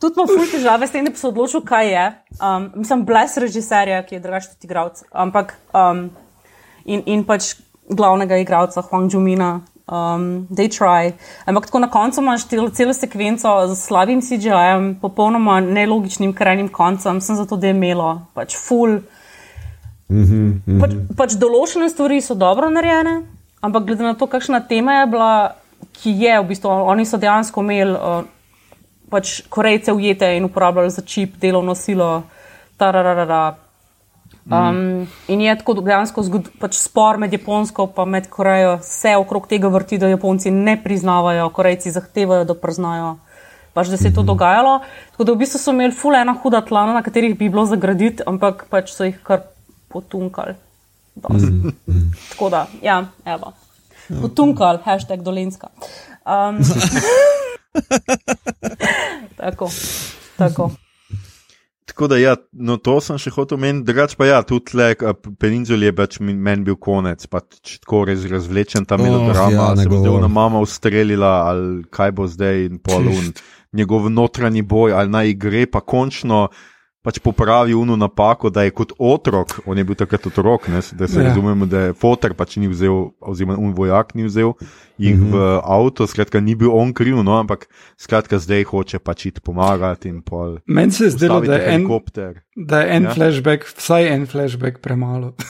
[0.04, 2.04] Tudi imam ful težave s tem, da bi se odločil, kaj je.
[2.36, 5.02] Um, mislim, bles režiserja, ki je drugačen kot igralec.
[5.24, 6.10] Ampak um,
[6.84, 7.54] in, in pač
[7.90, 11.16] glavnega igralca, Huang Jumina, um, they try.
[11.48, 17.22] Ampak tako na koncu imaš celo, celo sekvenco z slabim CGI-jem, popolnoma nelogičnim krajnim koncem,
[17.22, 19.00] sem zato, da je imelo pač full.
[20.82, 23.24] Pač, pač določene stvari so dobro narejene,
[23.64, 25.34] ampak glede na to, kakšna tema je bila,
[26.00, 28.24] ki je v bistvu, oni so dejansko imeli uh,
[29.14, 32.24] pač Korejce ujete in uporabljali za čip, delovno silo,
[32.78, 33.58] tararara.
[34.44, 39.48] Um, in je tako dejansko zgod, pač spor med Japonsko in med Korejo, vse okrog
[39.48, 43.14] tega vrti, da Japonci ne priznavajo, Korejci zahtevajo, da priznajo.
[43.74, 44.82] Pač, da se je to dogajalo.
[45.14, 48.22] Tako da v bistvu so imeli ful ena huda tla, na katerih bi bilo zagraditi,
[48.28, 49.48] ampak pač so jih kar
[49.94, 50.56] potunkali.
[51.16, 52.12] Mm, mm.
[52.30, 53.54] Tako da, ja, evo.
[54.22, 55.68] Potunkali, hashtag dolenska.
[56.26, 56.60] Um,
[59.38, 59.70] tako,
[60.38, 60.72] tako.
[61.86, 64.88] Tako da, ja, no, to sem še hotel omeniti, drugače pa ja, tudi le
[65.38, 69.84] peninzul je pač meni bil konec, pač tako res razvlečen ta Oh, melodrama, ja, ja,
[69.84, 73.30] se bo zdaj mama ustrelila ali kaj bo zdaj in polun,
[73.78, 76.48] njegov notranji boj ali naj gre pa končno.
[77.04, 81.08] Pač popravi unu napako, da je kot otrok, on je bil takrat otrok, ne, da
[81.08, 81.28] se Ja.
[81.28, 84.54] razumemo, da je fotor pač ni vzel, oziroma un vojak ni vzel
[84.98, 85.32] jih mm -hmm.
[85.32, 90.10] v avto, skratka, ni bil on kriv, no, ampak skratka, zdaj hoče pač iti pomagati
[90.10, 90.58] in pol.
[90.66, 92.42] Meni se je zdelo, da je en, helikopter.
[92.56, 93.10] da je en Ja.
[93.10, 93.14] ja.
[93.16, 95.34] flashback, vsaj en flashback premalo.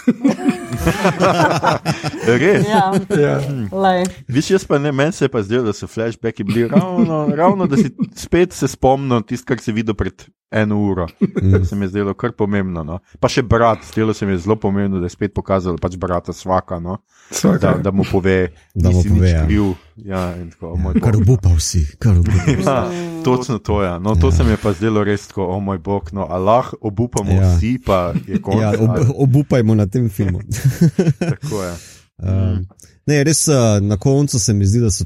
[2.26, 2.66] Res.
[2.68, 3.40] Ja, ja.
[3.72, 4.06] lej.
[4.28, 7.68] Viš, jaz pa ne, meni se je pa zdelo, da so flashbacki bili ravno, ravno
[7.68, 11.08] da si spet se spomnil tisto, kar si videl pred eno uro.
[11.52, 12.84] To se mi je zdelo kar pomembno.
[12.84, 13.00] No.
[13.20, 16.34] Pa še brat, zdelo se mi je zelo pomembno, da je spet pokazal pač brata
[16.34, 16.98] svaka, no.
[17.30, 17.78] da, Svaka.
[17.84, 19.46] da mu pove, Da da mu pove, ja.
[19.46, 19.74] kriv.
[19.96, 22.54] Ja, tako, o moj Kar obupal si, kar obupal.
[22.66, 22.90] Ja,
[23.24, 24.00] točno to je.
[24.00, 27.32] No, to se mi je pa zdelo res tako, o moj bog, no, Allah, obupamo
[27.32, 27.42] Ja.
[27.42, 27.56] ja.
[27.56, 28.62] vsi, pa je konec.
[28.62, 30.40] Ja, ob, obupajmo na tem filmu.
[31.20, 31.74] Tako je.
[32.24, 32.62] Um,
[33.10, 35.04] ne, res uh, na koncu se mi zdi, da so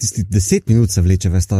[0.00, 1.56] tisti deset minut se vleče, veš, ta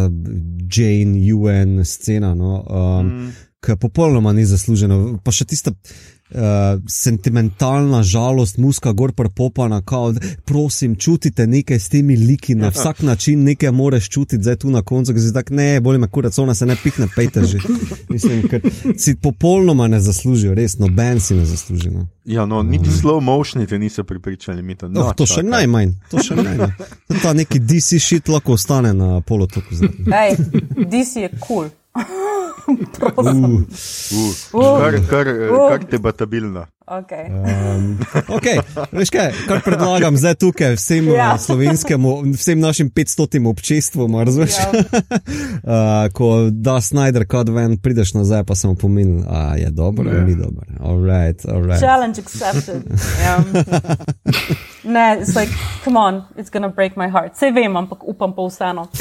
[0.76, 3.32] Jane, UN scena, no, um, mm.
[3.60, 5.18] Ki popolnoma ni zaslužena.
[5.24, 10.14] Pa še tista uh, sentimentalna žalost, muska gor prepopana, kao,
[10.48, 14.82] prosim, čutite nekaj s temi liki, na vsak način nekaj moraš čutiti, zdaj tu na
[14.82, 17.60] koncu, ki si tak, ne, bolj me kurac, ona se ne pihne, pejte že.
[18.08, 18.64] Mislim, ker
[18.96, 21.90] si popolnoma ne zaslužijo, res, noben si ne zasluži.
[21.90, 22.06] No.
[22.24, 25.50] Ja, no, niti slow motioni te niso pripričali, mi to No, no, to še čakaj.
[25.50, 26.72] najmanj, to še najmanj.
[27.10, 29.76] To Ta neki DC shit lahko ostane na polotoku.
[30.08, 30.36] Hej,
[30.88, 31.68] DC je kul.
[31.68, 32.29] Cool.
[32.66, 33.60] Uh,
[34.52, 35.26] Uh, kar, kar,
[35.70, 36.66] kar debatabilno.
[36.82, 37.30] okay.
[37.30, 37.98] um,
[38.36, 38.58] okay,
[38.92, 41.14] veš kaj, kar predlagam zdaj tukaj vsem Ja.
[41.14, 41.38] ja.
[41.38, 44.50] slovenskemu, vsem našim 500 občestvom, razumeš?
[44.52, 44.70] Ja.
[44.72, 50.24] uh, ko da Snyder kad ven, prideš nazaj, pa sem pomenil, a je dobro, Ja.
[50.24, 50.66] ni dobro.
[50.80, 51.80] Alright, alright.
[51.80, 52.82] Challenge accepted.
[53.22, 53.38] Ja.
[54.90, 55.52] Ne, it's like,
[55.84, 57.36] come on, it's gonna break my heart.
[57.38, 58.88] Sej vem, ampak upam pa vseeno.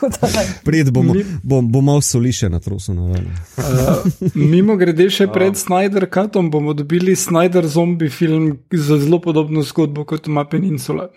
[0.00, 0.42] Ne.
[0.64, 2.94] Prijed bom, bom, malo soli še na trosu.
[2.96, 3.12] No,
[3.60, 4.00] Uh,
[4.34, 10.04] mimo grede, še pred Snyder Cutom bomo dobili Snyder zombie film za zelo podobno zgodbo
[10.08, 11.10] kot ima Peninsula.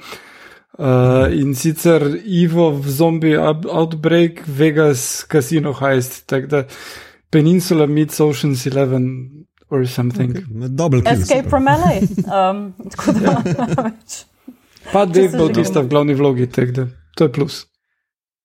[0.74, 6.64] Uh, in sicer Ivo v zombie Out- outbreak, Vegas, Casino Heist, tako da
[7.30, 9.43] Peninsula meets Ocean's Eleven
[9.74, 10.32] or something.
[10.32, 10.69] Okay.
[10.69, 11.19] Double kill.
[11.19, 11.49] Escape super.
[11.49, 11.99] from LA.
[12.34, 13.41] Um, tako da.
[14.93, 15.88] Pa Dave že Bautista gremo.
[15.88, 17.65] v glavni vlogi, tako da to je plus.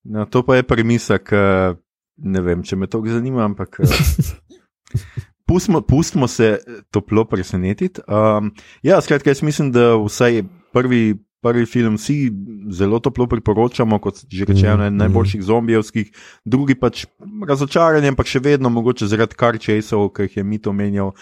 [0.03, 1.75] No, to pa je premisa, ki
[2.17, 3.79] ne vem, če me to zanima, ampak.
[5.49, 6.59] Pustimo, pustimo se
[6.93, 8.01] toplo presenetiti.
[8.05, 8.51] Um,
[8.85, 12.31] ja, skratka, jaz mislim, da vsaj prvi, prvi film vsi
[12.71, 15.43] zelo toplo priporočamo, kot že rečeno, mm, najboljših mm.
[15.43, 16.11] zombijevskih,
[16.45, 17.05] drugi pač
[17.47, 21.13] razočaranje, ampak še vedno mogoče zaradi kar česov, ki jih je mit omenjal.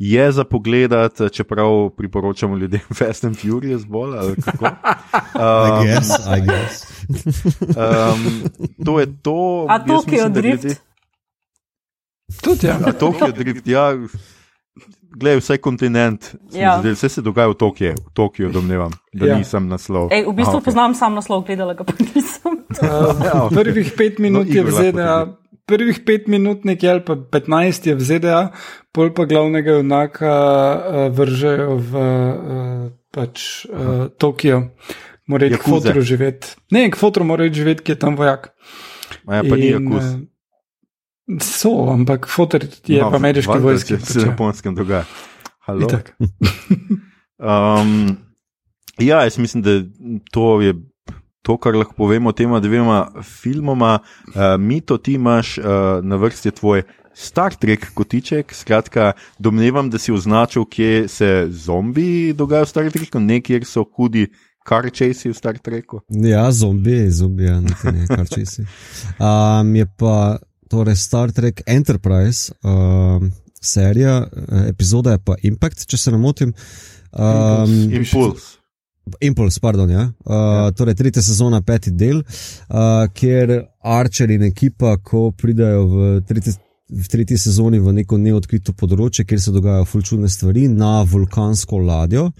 [0.00, 0.92] Je za pogled,
[1.32, 4.70] čeprav priporočamo ljudem Fast and Furious bolj ali kako.
[5.40, 6.84] Um, I guess, I guess.
[7.76, 8.42] um,
[8.84, 9.66] to je to.
[9.68, 10.80] A to, ki je odrit.
[12.42, 12.92] Tudi ja.
[12.92, 13.92] Tokio drift, ja.
[15.10, 16.78] Glej, vse kontinent, ja.
[16.78, 19.38] zdaj, vse se dogaja v Tokiu, v Tokiu, domnevam, da ja.
[19.38, 20.06] nisem naslov.
[20.14, 20.68] Ej, v bistvu Aha, okay.
[20.70, 22.58] poznam sam naslov, gledala ga pa nisem.
[22.70, 25.16] Uh, prvih pet minut no, je v ZDA,
[25.66, 28.42] prvih pet minut nekje ali pa petnajst je v ZDA,
[28.94, 34.70] pol pa glavnega junaka uh, vržejo v uh, pač, uh, Tokio.
[35.26, 36.54] Morajo k fotru živeti.
[36.70, 38.54] Ne, k fotru morajo živeti, ki je tam vojak.
[39.26, 40.06] Ja, pa In, ni akus.
[41.38, 43.98] So, ampak fotor je no, pa ameriški vojski.
[44.02, 45.04] Se na japonskem dogaja.
[47.38, 48.16] um,
[48.98, 49.70] ja, jaz mislim, da
[50.30, 50.74] to je
[51.42, 53.98] to, kar lahko povemo o tema dvema filmoma.
[54.26, 55.64] Uh, Mito, ti imaš uh,
[56.02, 56.82] na vrsti tvoj
[57.14, 58.54] Star Trek kotiček.
[58.54, 64.28] Skratka, domnevam, da si označil, kje se zombiji dogajajo v Star Treku, nekje so hudi.
[64.64, 66.02] Kar česi v Star Treku?
[66.08, 68.66] Ja, zombiji, zombiji, ja, ne, kar česi.
[69.16, 70.36] Um, je pa
[70.70, 73.26] torej Star Trek Enterprise, uh,
[73.60, 76.54] serija, uh, epizoda je pa Impact, če se ne motim.
[77.12, 78.54] Um, Impuls.
[79.20, 79.90] Impuls, pardon.
[79.90, 80.06] Ja.
[80.24, 80.70] Uh, ja.
[80.78, 86.54] Torej, tretja sezona, peti del, uh, kjer Archer in ekipa, ko pridajo v tretji,
[86.90, 92.30] v tretji sezoni v neko neodkrito področje, kjer se dogajajo fulčune stvari, na vulkansko ladjo,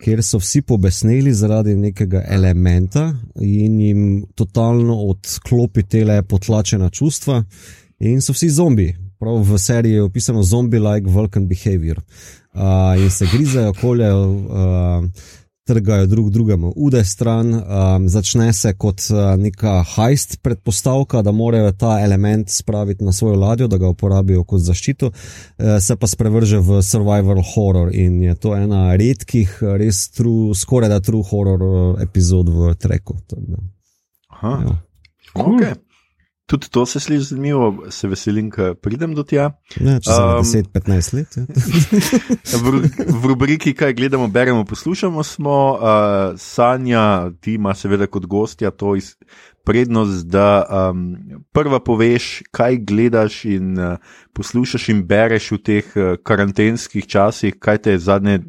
[0.00, 4.02] kjer so vsi pobesneli zaradi nekega elementa in jim
[4.34, 7.44] totalno odklopi te potlačena čustva,
[8.00, 8.96] in so vsi zombi.
[9.20, 12.00] Prav v seriji je opisano zombi-like vulkan behavior.
[12.54, 15.04] Uh, in se grizajo, koljajo, uh,
[15.70, 21.72] trgajo drug drugemu ude stran, um, začne se kot uh, neka hajst predpostavka, da morajo
[21.72, 26.58] ta element spraviti na svojo ladjo, da ga uporabijo kot zaščito, uh, se pa sprevrže
[26.58, 32.02] v survival horror in je to ena redkih, res true, skoraj da true horror uh,
[32.02, 33.14] epizod v treku.
[34.34, 34.76] Aha, ja.
[35.34, 35.89] ok.
[36.50, 39.52] Tudi to se sliši zanimivo, se veselim, da pridem do tja.
[39.78, 41.36] Ja, če um, 10-15 let.
[41.38, 41.44] Ja.
[42.64, 48.74] v, v rubriki, kaj gledamo, beremo, poslušamo, smo uh, Sanja, ti ima seveda kot gostja
[48.74, 49.12] to iz,
[49.64, 51.14] prednost, da um,
[51.52, 53.96] prva poveš, kaj gledaš in uh,
[54.34, 58.40] poslušaš in bereš v teh uh, karantenskih časih, kaj te je zadnje,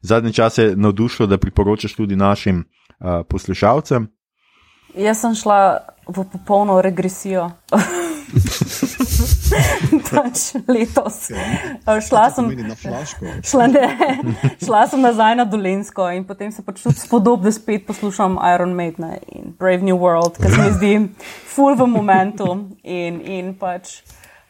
[0.00, 4.06] zadnje čase navdušilo, da priporočaš tudi našim uh, poslušalcem.
[4.94, 5.78] Jaz sem šla
[6.08, 7.50] v popolno regresijo.
[10.08, 11.28] Pač letos.
[12.08, 12.50] Šla sem,
[13.42, 13.86] šla, ne,
[14.60, 19.16] šla sem nazaj na Dolensko in potem se pač tudi spodobno spet poslušam Iron Maiden
[19.32, 20.92] in Brave New World, ker se mi zdi
[21.48, 22.48] full v momentu
[22.84, 24.00] in, in pač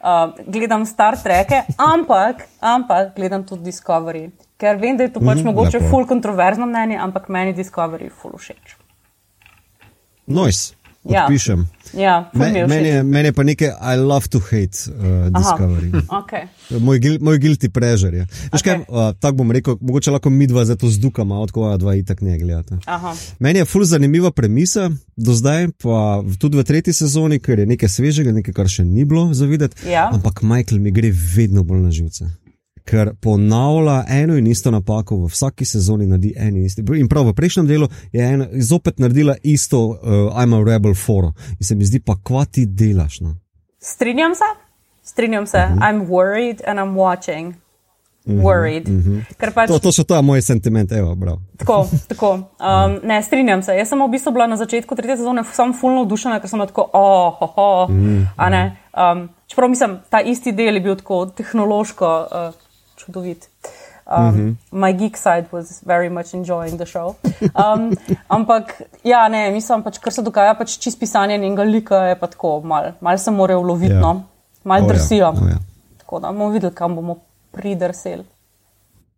[0.03, 4.29] uh, gledam Star Trek, ampak, ampak gledam tudi Discovery,
[4.59, 5.91] ker vem, da je to pač mm, mogoče lepo.
[5.91, 8.75] full kontroverzno mnenje, ampak meni Discovery full všeč.
[10.29, 10.78] Nice.
[11.03, 11.67] Pišem.
[11.93, 15.91] Ja, Meni me men je pa nekaj, I love to hate uh, Discovery.
[16.21, 16.47] okay.
[16.79, 18.27] Moj, moj guilty pleasure je.
[18.51, 18.83] Okay.
[18.87, 22.21] Uh, tako bom rekel, mogoče lahko mi dva za to zdukama, od koga dva itak
[22.21, 22.77] ne gledate.
[23.39, 27.89] Meni je ful zanimiva premisa, do zdaj pa tudi v tretji sezoni, ker je nekaj
[27.89, 29.89] svežega, nekaj, kar še ni bilo zavideti.
[29.89, 30.09] Ja.
[30.13, 32.29] Ampak Michael mi gre vedno bolj na živce
[32.89, 36.83] ker ponavlja eno in isto napako v vsaki sezoni, naredi en in isti.
[36.97, 41.31] In prav v prejšnjem delu je ena zopet naredila isto, uh, I'm a rebel for.
[41.59, 43.21] In se mi zdi, pa kva ti delaš.
[43.21, 43.35] No?
[43.81, 44.49] Strinjam se,
[45.03, 45.79] strinjam se, uh mhm.
[45.79, 45.89] -huh.
[45.89, 47.55] I'm worried and I'm watching.
[48.25, 48.87] Mhm, worried.
[48.87, 49.19] Uh mhm.
[49.39, 49.53] -huh.
[49.53, 51.41] pač, to, to so to moje sentimente, evo, bravo.
[51.57, 52.33] Tako, tako.
[52.33, 53.71] Um, ne, strinjam se.
[53.71, 56.89] Jaz sem v bistvu bila na začetku tretje sezone samo fulno vdušena, ker sem tako,
[56.93, 58.71] oh, oh, oh, uh -huh.
[59.11, 62.27] um, čeprav mislim, ta isti del je bil tako tehnološko.
[62.31, 62.68] Uh,
[62.99, 63.49] čudovit.
[64.09, 64.55] Um, mm -hmm.
[64.71, 67.15] My geek side was very much enjoying the show.
[67.41, 67.93] Um,
[68.37, 72.27] ampak, ja, ne, mislim, pač, kar se dogaja, pač čist pisanje njenega lika je pa
[72.27, 74.01] tako, malo mal se morajo loviti, yeah.
[74.01, 74.23] no,
[74.63, 75.25] malo oh, drsijo.
[75.25, 75.29] Ja.
[75.29, 75.57] Oh, ja.
[75.97, 77.15] Tako da bomo videli, kam bomo
[77.51, 78.23] pridrseli.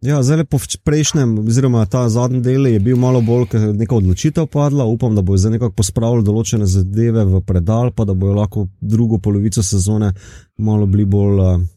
[0.01, 3.95] Ja, zdaj po prejšnjem, oziroma ta zadnji del je bil malo bolj, ker je neka
[3.95, 4.85] odločitev padla.
[4.85, 9.19] Upam, da bo zdaj nekako pospravili določene zadeve v predal, pa da bojo lahko drugo
[9.21, 10.09] polovico sezone
[10.57, 11.67] malo bolj.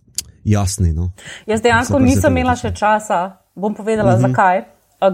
[0.45, 0.93] Uh, jasni.
[0.93, 1.11] No.
[1.47, 4.25] Jaz dejansko nisem imela še časa, bom povedala, uh mhm.
[4.25, 4.31] -huh.
[4.31, 4.65] zakaj.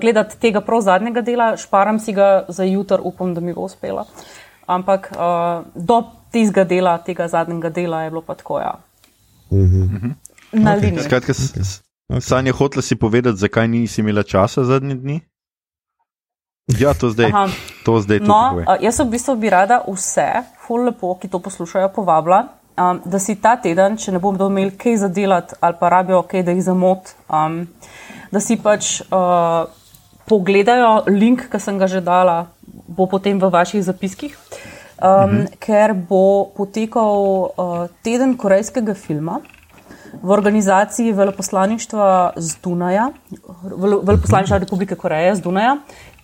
[0.00, 4.06] Gledati tega prav zadnjega dela, šparam si ga za jutro, upam, da mi bo uspelo.
[4.70, 8.58] ampak uh, do tistega dela, tega zadnjega dela je bilo pa tako.
[8.58, 8.78] Ja.
[9.50, 10.14] Uh -huh.
[10.52, 10.80] Na okay.
[10.80, 11.02] liniji.
[11.02, 11.60] Skratka, okay.
[12.08, 12.20] okay.
[12.20, 15.20] Sanja, hotela si povedati, zakaj nisi imela časa zadnji dni?
[16.78, 17.30] Ja, to zdaj.
[17.84, 21.88] To zdaj no, uh, jaz v bistvu bi rada vse, ful lepo, ki to poslušajo,
[21.94, 22.46] povabila,
[22.80, 26.22] um, da si ta teden, če ne bom imel kaj za delati ali pa rabijo
[26.22, 27.62] kaj, da jih zamot, um,
[28.32, 29.68] da si pač uh,
[30.30, 32.46] pogledajo link, ki sem ga že dala,
[32.88, 35.56] bo potem v vaših zapiskih, um, mhm.
[35.60, 39.40] ker bo potekal uh, teden korejskega filma.
[40.10, 43.12] V organizaciji veleposlaništva z Dunaja,
[43.62, 45.76] veleposlaništva Republike Koreje z Dunaja.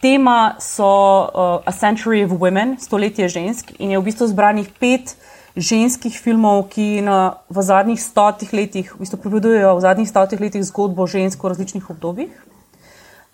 [0.02, 5.14] Tema so uh, A Century of Women, stoletje žensk, in je v bistvu zbranih pet
[5.56, 10.64] ženskih filmov, ki na, v zadnjih stotih letih, v bistvu pripovedujejo v zadnjih stotih letih
[10.64, 12.32] zgodbo žensk v različnih obdobjih.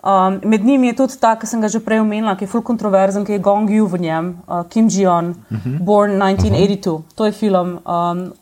[0.02, 2.64] Um, med njimi je tudi ta, ki sem ga že prej omenila, ki je full
[2.66, 5.70] kontroverzen, ki je Gong Yu v njem, uh, Kim Ji-on, uh mhm.
[5.70, 5.84] -huh.
[5.84, 6.90] Born 1982.
[6.90, 7.14] Uh -huh.
[7.14, 7.78] To je film.
[7.86, 8.32] Um,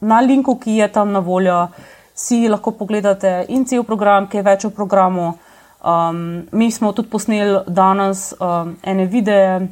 [0.00, 1.68] na linku, ki je tam na voljo,
[2.14, 5.34] si lahko pogledate in cel program, ki je več o programu.
[5.84, 9.68] Um, mi smo tudi posneli danes um, ene videe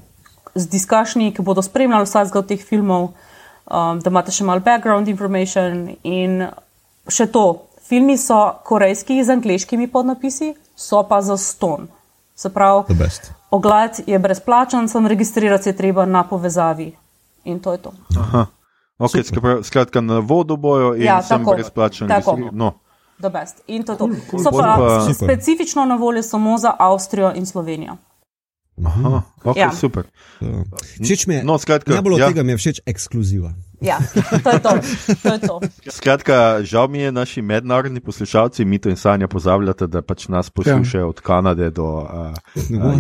[0.54, 3.08] z diskašnji, ki bodo spremljali vsakega od teh filmov,
[3.70, 6.46] um, da imate še malo background information in
[7.08, 7.64] še to.
[7.88, 8.36] Filmi so
[8.68, 11.88] korejski z angliškimi podnapisi, so pa za ston.
[12.36, 12.98] Se pravi,
[13.50, 16.92] ogled je brezplačen, sem registrirati se treba na povezavi.
[17.44, 17.92] In to je to.
[18.20, 18.46] Aha.
[18.98, 19.22] Okay,
[19.62, 22.10] skratka, na vodo bojo in ja, sem brezplačen.
[22.52, 22.74] No.
[23.66, 24.08] In to je to.
[24.42, 27.96] So pa, pa specifično na voljo samo za Avstrijo in Slovenijo.
[28.86, 29.72] Aha, okay, ja.
[29.72, 30.04] super.
[31.02, 32.28] Všeč mi je, no, skratka, najbolj od ja.
[32.28, 33.52] tega mi je všeč ekskluziva.
[33.80, 33.98] Ja,
[34.44, 34.70] to je to.
[35.22, 35.60] to, je to.
[35.90, 40.50] Skratka, žal mi je, naši mednarodni poslušalci, mi to in sanja pozabljate, da pač nas
[40.50, 41.08] poslušajo ja.
[41.08, 42.34] od Kanade do uh,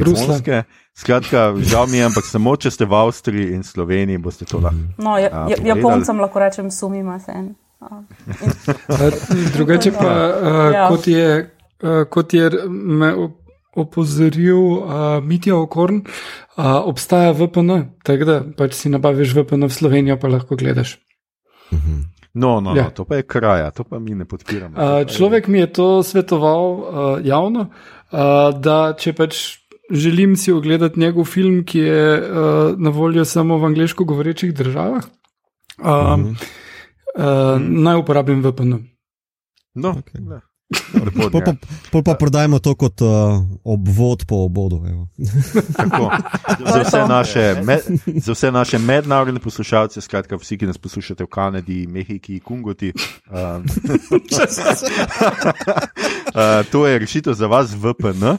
[0.06, 0.62] Ruske.
[0.94, 5.02] Skratka, žal mi je, ampak samo če ste v Avstriji in Sloveniji, boste to lahko.
[5.02, 7.54] No, ja, uh, Japoncem lahko rečem, sumima se en.
[9.54, 10.88] Drugače pa, uh, ja.
[10.88, 11.50] kot je,
[11.82, 13.14] uh, kot je me
[13.78, 20.18] opozoril uh, Mitja Okorn, uh, obstaja VPN, tako da pač si nabaviš VPN v Slovenijo,
[20.20, 20.98] pa lahko gledaš.
[22.38, 22.84] No, no, ja.
[22.84, 24.76] no, to pa je kraja, to pa mi ne podpiramo.
[24.76, 26.82] Uh, človek mi je to svetoval uh,
[27.24, 29.40] javno, uh, da če pač
[29.90, 35.02] želim si ogledati njegov film, ki je uh, na voljo samo v angliško govorečih državah,
[35.02, 36.34] uh, uh -huh.
[37.16, 38.74] uh, naj uporabim VPN.
[39.74, 40.40] No, okay.
[40.68, 41.56] Pol pa,
[41.88, 44.84] pol pa prodajmo to kot uh, obvod po obodu.
[46.72, 47.80] za, vse naše, med,
[48.20, 52.92] za vse naše mednarodne poslušalce, skratka, vsi, ki nas poslušate v Kanadi, Mehiki, Kungoti.
[53.32, 53.64] Um,
[56.36, 58.24] uh, to je rešitev za vas, VPN.
[58.28, 58.36] Uh,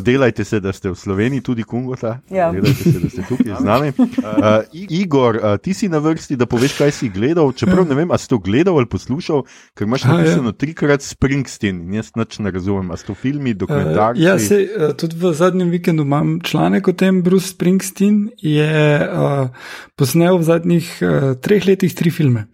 [0.00, 2.24] delajte se, da ste v Sloveniji, tudi Kungota.
[2.32, 2.48] Ja.
[2.48, 3.92] Delajte se, da ste tukaj z nami.
[3.92, 7.52] Uh, Igor, uh, ti si na vrsti, da poveš, kaj si gledal.
[7.52, 9.44] Čeprav ne vem, ali si to gledal ali poslušal,
[9.76, 10.16] ker imaš ja.
[10.16, 11.57] napisano trikrat Springs.
[11.58, 14.20] Springsteen in jaz noč ne razumem, ali so filmi, dokumentarci.
[14.20, 18.68] Uh, ja, se, uh, tudi v zadnjem vikendu imam članek o tem, Bruce Springsteen je
[19.02, 19.48] uh,
[19.96, 22.46] posnel v zadnjih uh, treh letih tri filme.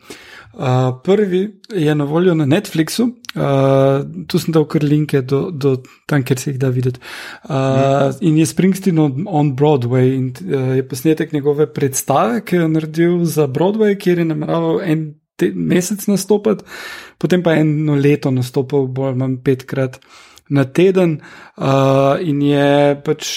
[0.55, 5.74] Uh, prvi je na voljo na Netflixu, uh, tu sem dal kar linke do, do
[6.06, 7.02] tam, kjer se jih da videti.
[7.44, 12.70] Uh, in je Springsteen on, on Broadway in uh, je posnetek njegove predstave, ki je
[12.70, 15.05] naredil za Broadway, kjer je nameraval en
[15.45, 16.65] te, mesec nastopiti,
[17.21, 20.01] potem pa eno leto nastopil, bolj manj petkrat
[20.49, 21.19] na teden,
[21.57, 23.31] uh, in je pač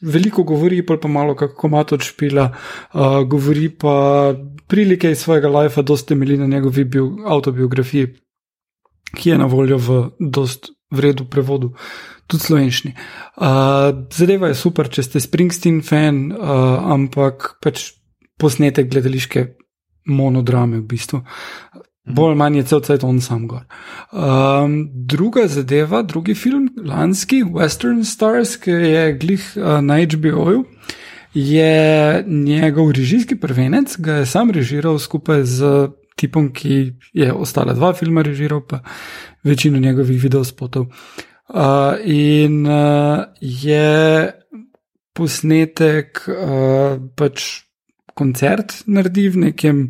[0.00, 2.50] veliko govori, pa pa malo kako ima to špila,
[2.94, 4.34] uh, govori pa
[4.66, 8.14] prilike iz svojega life, dosti temelji na njegovi bio, autobiografiji,
[9.14, 11.74] ki je na voljo v dost vredu prevodu.
[12.26, 12.94] Tudi slovenščini.
[13.36, 17.90] Uh, zadeva je super, če ste Springsteen fan, uh, ampak pač
[18.38, 19.46] posnetek gledališke
[20.10, 21.22] monodrame v bistvu.
[22.10, 23.64] Bolj ali manj je cel cel on sam gor.
[24.12, 30.64] Um, druga zadeva, drugi film, lanski, Western Stars, ki je glih uh, na HBO-ju,
[31.34, 37.92] je njegov režijski prvenec, ga je sam režiral skupaj z tipom, ki je ostala dva
[37.94, 38.82] filma režiral, pa
[39.44, 40.86] večino njegovih videospotov.
[41.48, 44.32] Uh, in uh, je
[45.12, 47.69] posnetek uh, pač
[48.20, 49.86] koncert naredi v nekem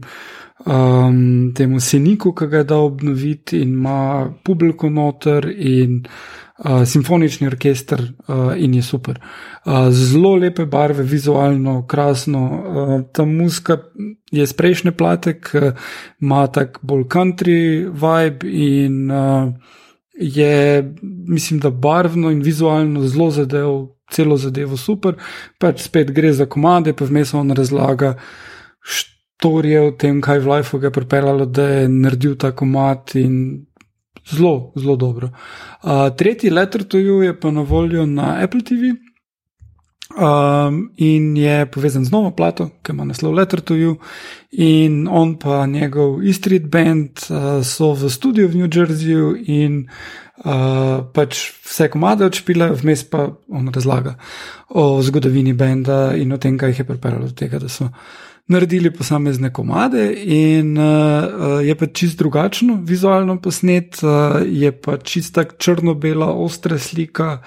[0.67, 8.03] um, temu seniku, ki ga da obnoviti, in ima publiko noter in uh, simfonični orkester,
[8.29, 9.21] uh, in je super.
[9.65, 12.45] Uh, zelo lepe barve, vizualno, krasno.
[12.47, 13.79] Uh, ta muska
[14.31, 15.73] je z prejšnje plate, ki
[16.21, 19.53] ima tak bolj country vibe in uh,
[20.21, 25.17] je, mislim, da barvno in vizualno zelo zadev celo zadevo super.
[25.59, 28.15] Pač spet gre za komade, pa vmes on razlaga
[28.81, 33.67] štorije o tem, kaj v Lifeu ga je pripeljalo, da je naredil ta komad in
[34.31, 35.31] zelo, zelo dobro.
[35.83, 38.95] Uh, tretji letter to you je pa na voljo na Apple TV.
[40.11, 43.95] Um, in je povezan z novo plato, ki ima naslov Letter to You,
[44.51, 49.95] in on pa njegov E-Street Band uh, so v studiu v New Jerseyju in uh,
[51.15, 54.15] pač vse komade odšpile, vmes pa on razlaga
[54.71, 57.91] o zgodovini benda in o tem, kaj jih je pripeljalo do tega, da so
[58.51, 60.13] naredili posamezne komade.
[60.27, 66.79] In uh, je pa čist drugačno vizualno posnet, uh, je pa čist tak črno-bela, ostra
[66.79, 67.39] slika.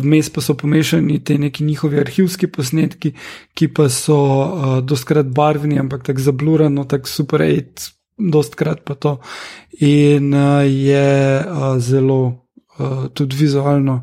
[0.00, 3.12] Vmes uh, pa so pomešani te neki njihovi arhivski posnetki,
[3.54, 7.62] ki pa so uh, doskrat barvni, ampak tako zablurano, tako super, ej,
[8.18, 9.18] dostkrat pa to.
[9.80, 11.08] In uh, je
[11.40, 12.46] uh, zelo
[12.78, 14.02] uh, tudi vizualno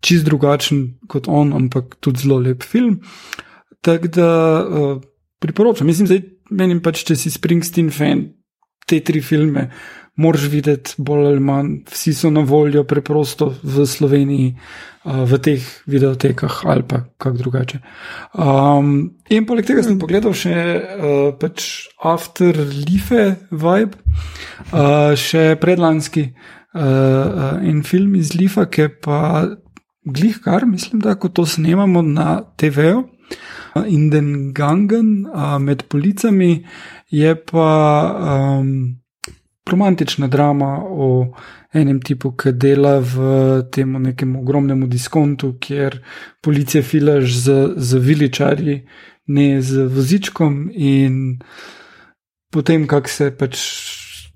[0.00, 3.00] čist drugačen kot on, ampak tudi zelo lep film.
[3.80, 4.30] Tako da
[4.64, 5.00] uh,
[5.40, 8.26] priporočam, mislim, da menim pač, če si Springsteen fan,
[8.90, 9.68] te tri filme
[10.20, 14.50] moraš videti, bolj ali manj, vsi so na voljo, preprosto v Sloveniji,
[15.04, 17.80] uh, v teh videotekah ali pa kako drugače.
[18.34, 24.02] Um, in poleg tega sem pogledal še uh, pač Afterlife vibe,
[24.72, 29.46] uh, še predlanski uh, uh, en film iz Lifa, ki pa
[30.04, 33.06] glih kar, mislim, da ko to snemamo na TV-u.
[33.86, 36.64] In den gangen uh, med policami
[37.10, 37.70] je pa
[38.60, 39.00] um,
[39.70, 41.34] romantična drama o
[41.72, 46.00] enem tipu, ki dela v tem nekem ogromnem diskontu, kjer
[46.42, 48.80] policija filaš z, z viličarji,
[49.26, 51.38] ne z vozičkom, in
[52.50, 53.60] potem, kako se pač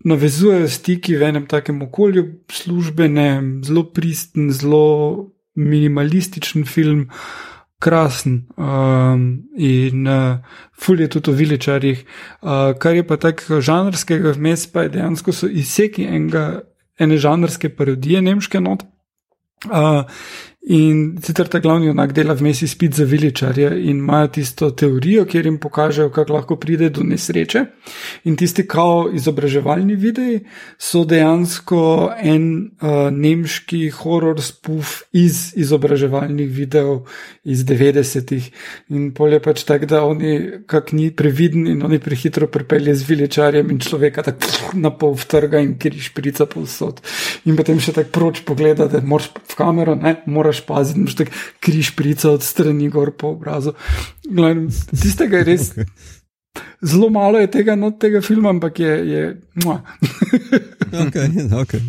[0.05, 3.29] navezujejo stiki v enem takem okolju, službene,
[3.67, 7.09] zelo pristen, zelo minimalističen film
[7.85, 10.39] krasen um, in uh,
[10.73, 12.05] ful je tudi o viličarjih.
[12.41, 16.63] Uh, kar je pa tako žanrskega vmes, pa je dejansko so izseki enega,
[16.99, 18.87] ene žanrske parodije nemške not.
[19.65, 20.05] Uh,
[20.65, 25.47] In sicer ta glavni onak dela vmes izpit za viličarje in imajo tisto teorijo, kjer
[25.47, 27.65] jim pokažejo, kako lahko pride do nesreče.
[28.25, 30.39] In tisti kao izobraževalni videi
[30.79, 32.47] so dejansko en
[32.81, 37.11] uh, nemški horror spoof iz izobraževalnih videov
[37.45, 38.49] iz 90-ih.
[38.89, 43.71] In polje pač tak, da oni kak ni previdni in oni prehitro pripelje z viličarjem
[43.71, 47.05] in človeka tako na pol vtrga in kjer šprica povsod.
[47.45, 51.25] In potem še tako proč pogleda, da moraš v kamero, ne, moraš moraš paziti, da
[51.25, 53.73] imaš križ prica od strani gor po obrazu.
[54.29, 54.69] Gledam,
[55.03, 55.73] tistega je res.
[56.83, 59.11] Zelo malo je tega not tega filma, ampak je.
[59.11, 59.37] je
[60.93, 61.29] okay,
[61.63, 61.81] okay.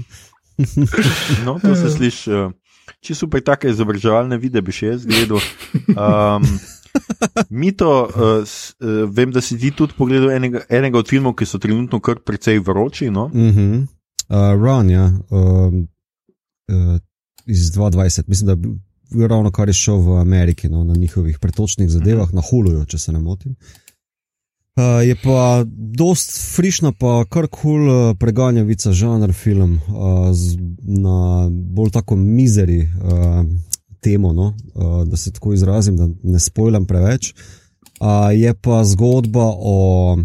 [1.46, 2.32] no, to se sliši.
[2.32, 2.52] Uh,
[3.02, 5.42] če super, take izobraževalne vide bi še jaz gledal.
[5.94, 6.46] Um,
[7.50, 11.46] Mito, uh, s, uh, vem, da si ti tudi pogledal enega, enega od filmov, ki
[11.46, 13.12] so trenutno kar precej vroči.
[13.12, 13.26] No?
[13.26, 13.86] Uh -huh.
[14.30, 15.12] uh, Run, ja.
[15.30, 15.84] Uh,
[16.72, 16.98] uh,
[17.46, 18.78] iz 2020, mislim, da je
[19.12, 22.98] bil ravno kar je šel v Ameriki no, na njihovih pretočnih zadevah, na Huluju, če
[22.98, 23.56] se ne motim.
[24.76, 25.64] Uh, je pa
[25.98, 32.16] dost frišna, pa kar kul cool, uh, preganjavica žanr film uh, z, na bolj tako
[32.16, 33.46] mizeri uh,
[34.04, 37.32] temo, no, uh, da se tako izrazim, da ne spojlam preveč.
[38.02, 40.18] Uh, je pa zgodba o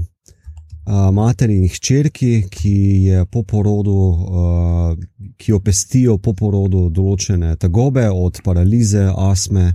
[1.12, 3.96] materi in hčerki, ki je po porodu,
[5.38, 9.74] ki jo pestijo po porodu določene tegobe, od paralize, astme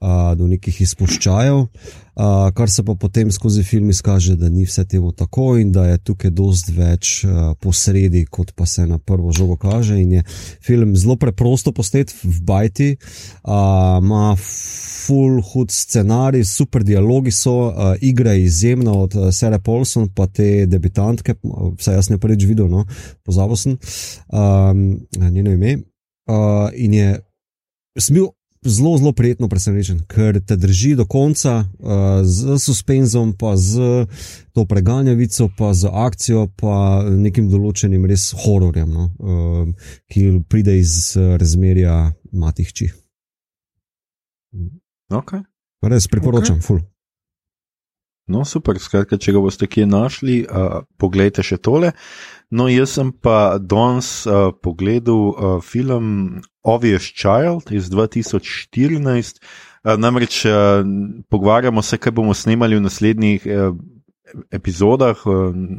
[0.00, 4.84] uh, do nekih izpuščajev, uh, kar se pa potem skozi film izkaže, da ni vse
[4.84, 9.32] temu tako in da je tukaj dost več uh, posredi, kot pa se na prvo
[9.32, 10.00] žogo kaže.
[10.02, 10.24] In je
[10.64, 12.90] film zelo preprosto postet v Bajti,
[13.46, 14.46] ima uh,
[15.06, 20.26] full hud scenarij, super dialogi so, uh, igra je izjemna od uh, Sarah Paulson, pa
[20.26, 21.38] te debitantke,
[21.78, 22.84] vsaj jaz ne prvič videl, no,
[23.24, 24.88] pozabil sem um,
[25.30, 25.78] njeno ime.
[26.26, 27.12] Uh, in je
[28.10, 28.26] bil
[28.66, 34.06] zelo, zelo prijetno presenečen, ker te drži do konca uh, z suspenzom, pa z
[34.52, 41.14] to preganjavico, pa z akcijo, pa nekim določenim res hororjem, no, uh, ki pride iz
[41.16, 42.90] razmerja matihči.
[45.12, 45.42] Okay.
[45.86, 46.66] Res priporočam, okay.
[46.66, 46.84] ful.
[48.26, 51.92] No, super, skratka, če ga boste kje našli, uh, pogledajte še tole.
[52.50, 59.42] No, jaz sem pa danes uh, pogledal uh, film Obvious Child iz 2014.
[59.86, 60.52] Uh, namreč uh,
[61.30, 63.76] pogovarjamo se, kaj bomo snemali v naslednjih uh,
[64.50, 65.30] epizodah, eh,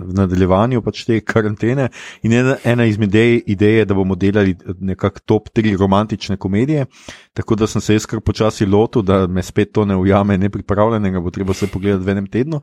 [0.07, 1.89] v nadaljevanju pač te karantene.
[2.23, 6.85] In ena, ena izmed idej je, da bomo delali nekako top tri romantične komedije.
[7.33, 10.49] Tako da sem se jaz kar počasi lotil, da me spet to ne ujame, ne
[10.49, 12.61] pripravljenega, bo treba se pogledati v enem tednu.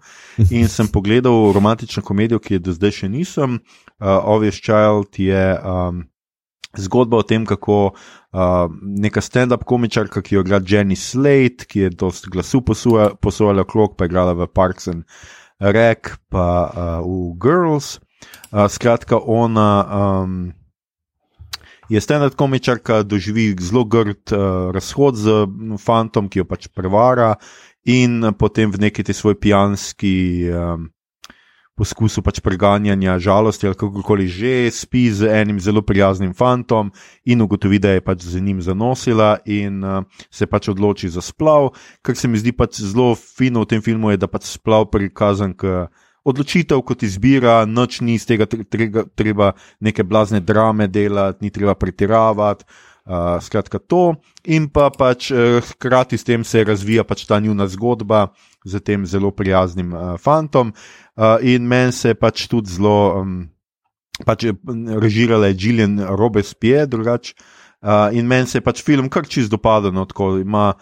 [0.50, 3.60] In sem pogledal romantično komedijo, ki je do zdaj še nisem.
[4.00, 5.60] Uh, Obvious Child je.
[5.60, 6.04] Um,
[6.76, 11.90] Zgodba o tem, kako uh, neka stand-up komičarka, ki jo igra Jenny Slate, ki je
[11.90, 15.04] dosta glasu posojala okrog, pa je igrala v Parks and
[15.60, 17.98] Rek, pa uh, v Girls.
[18.50, 20.52] Uh, skratka, ona um,
[21.88, 25.44] je stand-up komičarka, doživi zelo grd uh, razhod z
[25.78, 27.34] fantom, ki jo pač prevara,
[27.84, 30.48] in potem v neki tej svoj pijanski.
[30.50, 30.93] Um,
[31.74, 36.92] poskusu pač preganjanja žalosti ali kako koli že, spi z enim zelo prijaznim fantom
[37.24, 41.72] in ugotovi, da je pač z njim zanosila in uh, se pač odloči za splav.
[42.02, 45.54] Kar se mi zdi pač zelo fino v tem filmu, je, da pač splav prikazan
[45.58, 45.90] kot
[46.24, 49.52] odločitev, kot izbira, noč ni iz tega treba, treba
[49.84, 52.64] neke blazne drame delati, ni treba pretiravati.
[53.04, 54.14] Uh, skratka, to,
[54.48, 58.30] in pa pač uh, hkrati s tem se razvija pač ta njuna zgodba
[58.64, 60.72] z tem zelo prijaznim uh, fantom.
[60.72, 61.03] Uh,
[61.42, 63.36] in meni se je pač tudi zelo, um,
[64.26, 64.48] pač
[65.00, 67.34] režirala je Julian Robespierre, drugače.
[67.84, 70.72] Uh, in meni se je pač film kar čist dopadel, no, tako ima.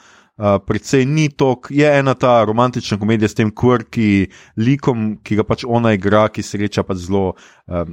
[0.40, 5.44] Uh, predvsej ni to, je ena ta romantična komedija s tem kvrki likom, ki ga
[5.44, 7.34] pač ona igra, ki sreča pač zelo
[7.68, 7.92] um,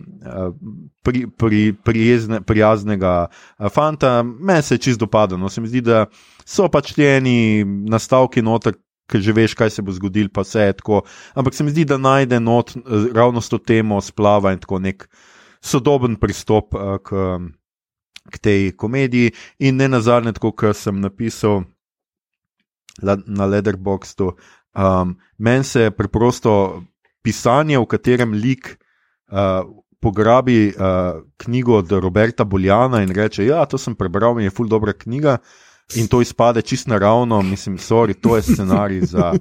[1.04, 3.28] pri, pri, prijezne, prijaznega
[3.74, 4.22] fanta.
[4.24, 5.38] Meni se je čisto dopadlo.
[5.38, 5.52] No.
[5.52, 6.06] Se mi zdi, da
[6.48, 8.80] so pač ti eni nastavki noter,
[9.10, 11.02] ker že veš, kaj se bo zgodilo, pa vse je tako.
[11.34, 14.80] Ampak se mi zdi, da najde not eh, ravno s to temo splava in tako
[14.80, 15.08] nek
[15.62, 17.10] sodoben pristop uh, k,
[18.32, 19.34] k tej komediji.
[19.60, 21.66] In ne nazadnje, tako kot sem napisal
[23.04, 24.34] na Leatherboxu,
[24.76, 26.84] um, meni se preprosto
[27.24, 28.78] pisanje, v katerem lik.
[29.30, 29.68] Uh,
[30.00, 34.70] Pograbi uh, knjigo od Roberta Boljana in reče: Ja, to sem prebral, mi je ful
[34.72, 35.34] dobra knjiga.
[35.44, 39.34] Uh, in to izpade čist naravno, mislim, sorry, to je scenarij za,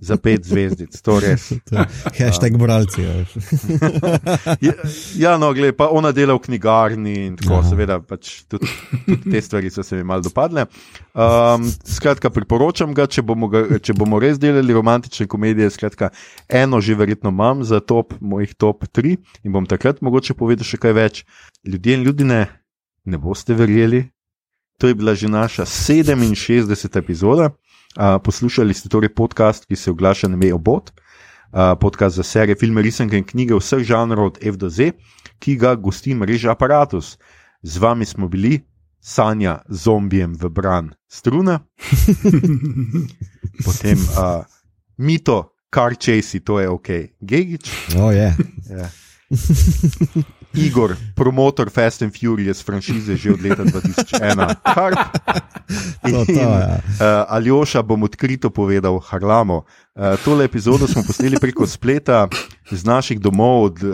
[0.00, 1.52] za pet zvezdic, to res.
[2.18, 3.02] Hashtag moralci.
[4.66, 4.72] ja,
[5.16, 7.68] ja, no, gled, pa ona dela v knjigarni in tako, Aha.
[7.68, 8.70] seveda, pač tudi,
[9.06, 10.66] tudi te stvari so se mi malo dopadle.
[11.12, 15.70] Um, skratka, priporočam ga če, ga, če bomo res delali romantične komedije.
[15.72, 16.12] Skratka,
[16.48, 20.80] eno že verjetno imam za top, mojih top tri in bom takrat mogoče povedal še
[20.80, 21.22] kaj več.
[21.68, 22.42] Ljudje in ljudje ne,
[23.04, 24.06] ne boste verjeli,
[24.82, 26.66] To je bila že naša 67.
[26.98, 27.54] epizoda.
[27.94, 32.58] Uh, poslušali ste torej podcast, ki se oglaša na Mejo Bot, uh, podcast za serije,
[32.58, 34.98] filme, risanke in knjige vseh žanrov od F do Z,
[35.38, 37.14] ki ga gosti mreža Apparatus.
[37.62, 38.66] Z vami smo bili
[38.98, 41.62] Sanja zombijem v bran struna,
[43.66, 44.42] potem uh,
[44.98, 46.88] Mito, kar česi, to je ok,
[47.22, 47.70] Gigič.
[47.94, 48.34] Oh, yeah.
[48.66, 48.90] yeah.
[50.54, 54.54] Igor, promotor Fast and Furious franšize že od leta 2001.
[54.74, 54.92] Kar...
[56.06, 56.76] In, to, to, ja.
[56.76, 59.64] uh, Aljoša bom odkrito povedal, harlamo.
[59.94, 62.28] Uh, tole epizodo smo posneli preko spleta
[62.70, 63.92] z naših domov, od uh,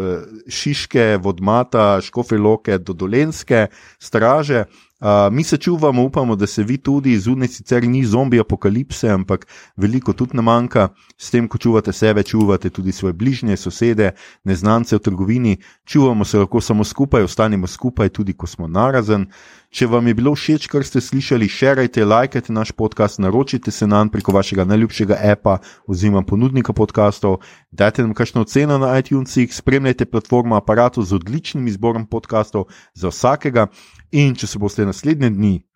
[0.48, 3.66] Šiške, Vodmata, Škofeloke do Dolenske,
[3.98, 4.64] straže.
[5.00, 9.46] Uh, mi se čuvamo, upamo, da se vi tudi, zunaj sicer ni zombi apokalipse, ampak
[9.76, 10.88] veliko tudi ne manjka.
[11.16, 14.10] S tem, ko čuvate sebe, čuvate tudi svoje bližnje, sosede,
[14.44, 15.56] neznance v trgovini.
[15.84, 19.26] Čuvamo se lahko samo skupaj, ostanemo skupaj, tudi ko smo narazen.
[19.68, 24.08] Če vam je bilo všeč, kar ste slišali, širite, lajkajte naš podcast, naročite se nam
[24.08, 30.56] preko vašega najljubšega appa oziroma ponudnika podkastov, dajte nam kakšno oceno na iTunesih, spremljajte platformo
[30.56, 33.68] aparatu z odličnim izborom podkastov za vsakega.
[34.10, 35.67] In če se boste naslednje dni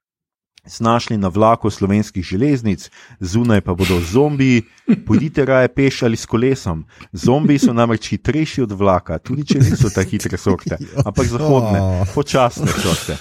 [0.65, 2.91] znašli na vlaku slovenskih železnic,
[3.21, 4.63] zunaj pa bodo zombiji,
[5.07, 6.85] pojdite raje peš ali s kolesom.
[7.13, 12.67] Zombiji so namreč hitrejši od vlaka, tudi če niso tako hitre sorte, ampak zahodne, počasne
[12.67, 13.19] sorte.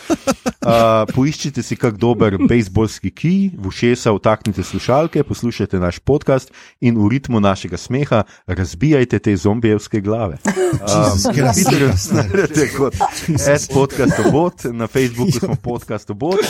[0.62, 7.00] Uh, poiščite si kak dober bejzbolski kij, v ušesa vtaknite slušalke, poslušajte naš podcast in
[7.02, 10.38] v ritmu našega smeha razbijajte te zombijevske glave.
[10.46, 12.94] Vidite, da ste kot
[13.26, 16.46] S podcast obot, na Facebooku smo podcast obot,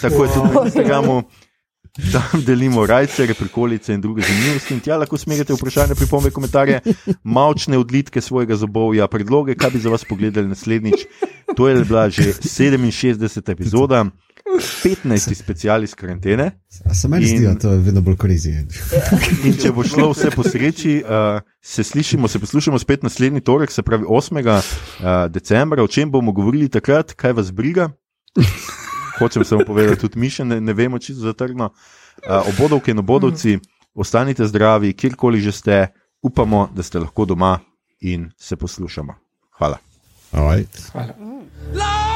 [0.00, 1.22] tako je tudi na Instagramu.
[2.12, 4.74] Tam delimo rajce, prikolice in druge zanimivosti.
[4.74, 6.80] In tja lahko smegate vprašanja, pripombe, komentarje,
[7.22, 11.06] malčne odlitke svojega zobovja, predloge, kaj bi za vas pogledali naslednjič.
[11.56, 13.52] To je bila že 67.
[13.52, 14.04] epizoda,
[14.82, 15.34] 15.
[15.34, 16.50] special iz karantene.
[16.68, 18.56] Se meni zdi, da je vedno bolj krizi.
[19.44, 23.70] In če bo šlo vse po sreči, uh, se slišimo, se poslušamo spet naslednji torek,
[23.70, 24.42] se pravi 8.
[24.42, 27.92] Uh, decembra, o čem bomo govorili takrat, kaj vas briga
[29.18, 31.70] hočem samo povedati, tudi mi še ne, ne vemo, čisto zatrgno.
[32.24, 33.58] Uh, obodovke in obodovci,
[33.94, 35.86] ostanite zdravi, kjerkoli že ste,
[36.22, 37.58] upamo, da ste lahko doma
[38.00, 39.14] in se poslušamo.
[39.58, 39.78] Hvala.
[40.32, 40.90] Right.
[40.92, 42.13] Hvala.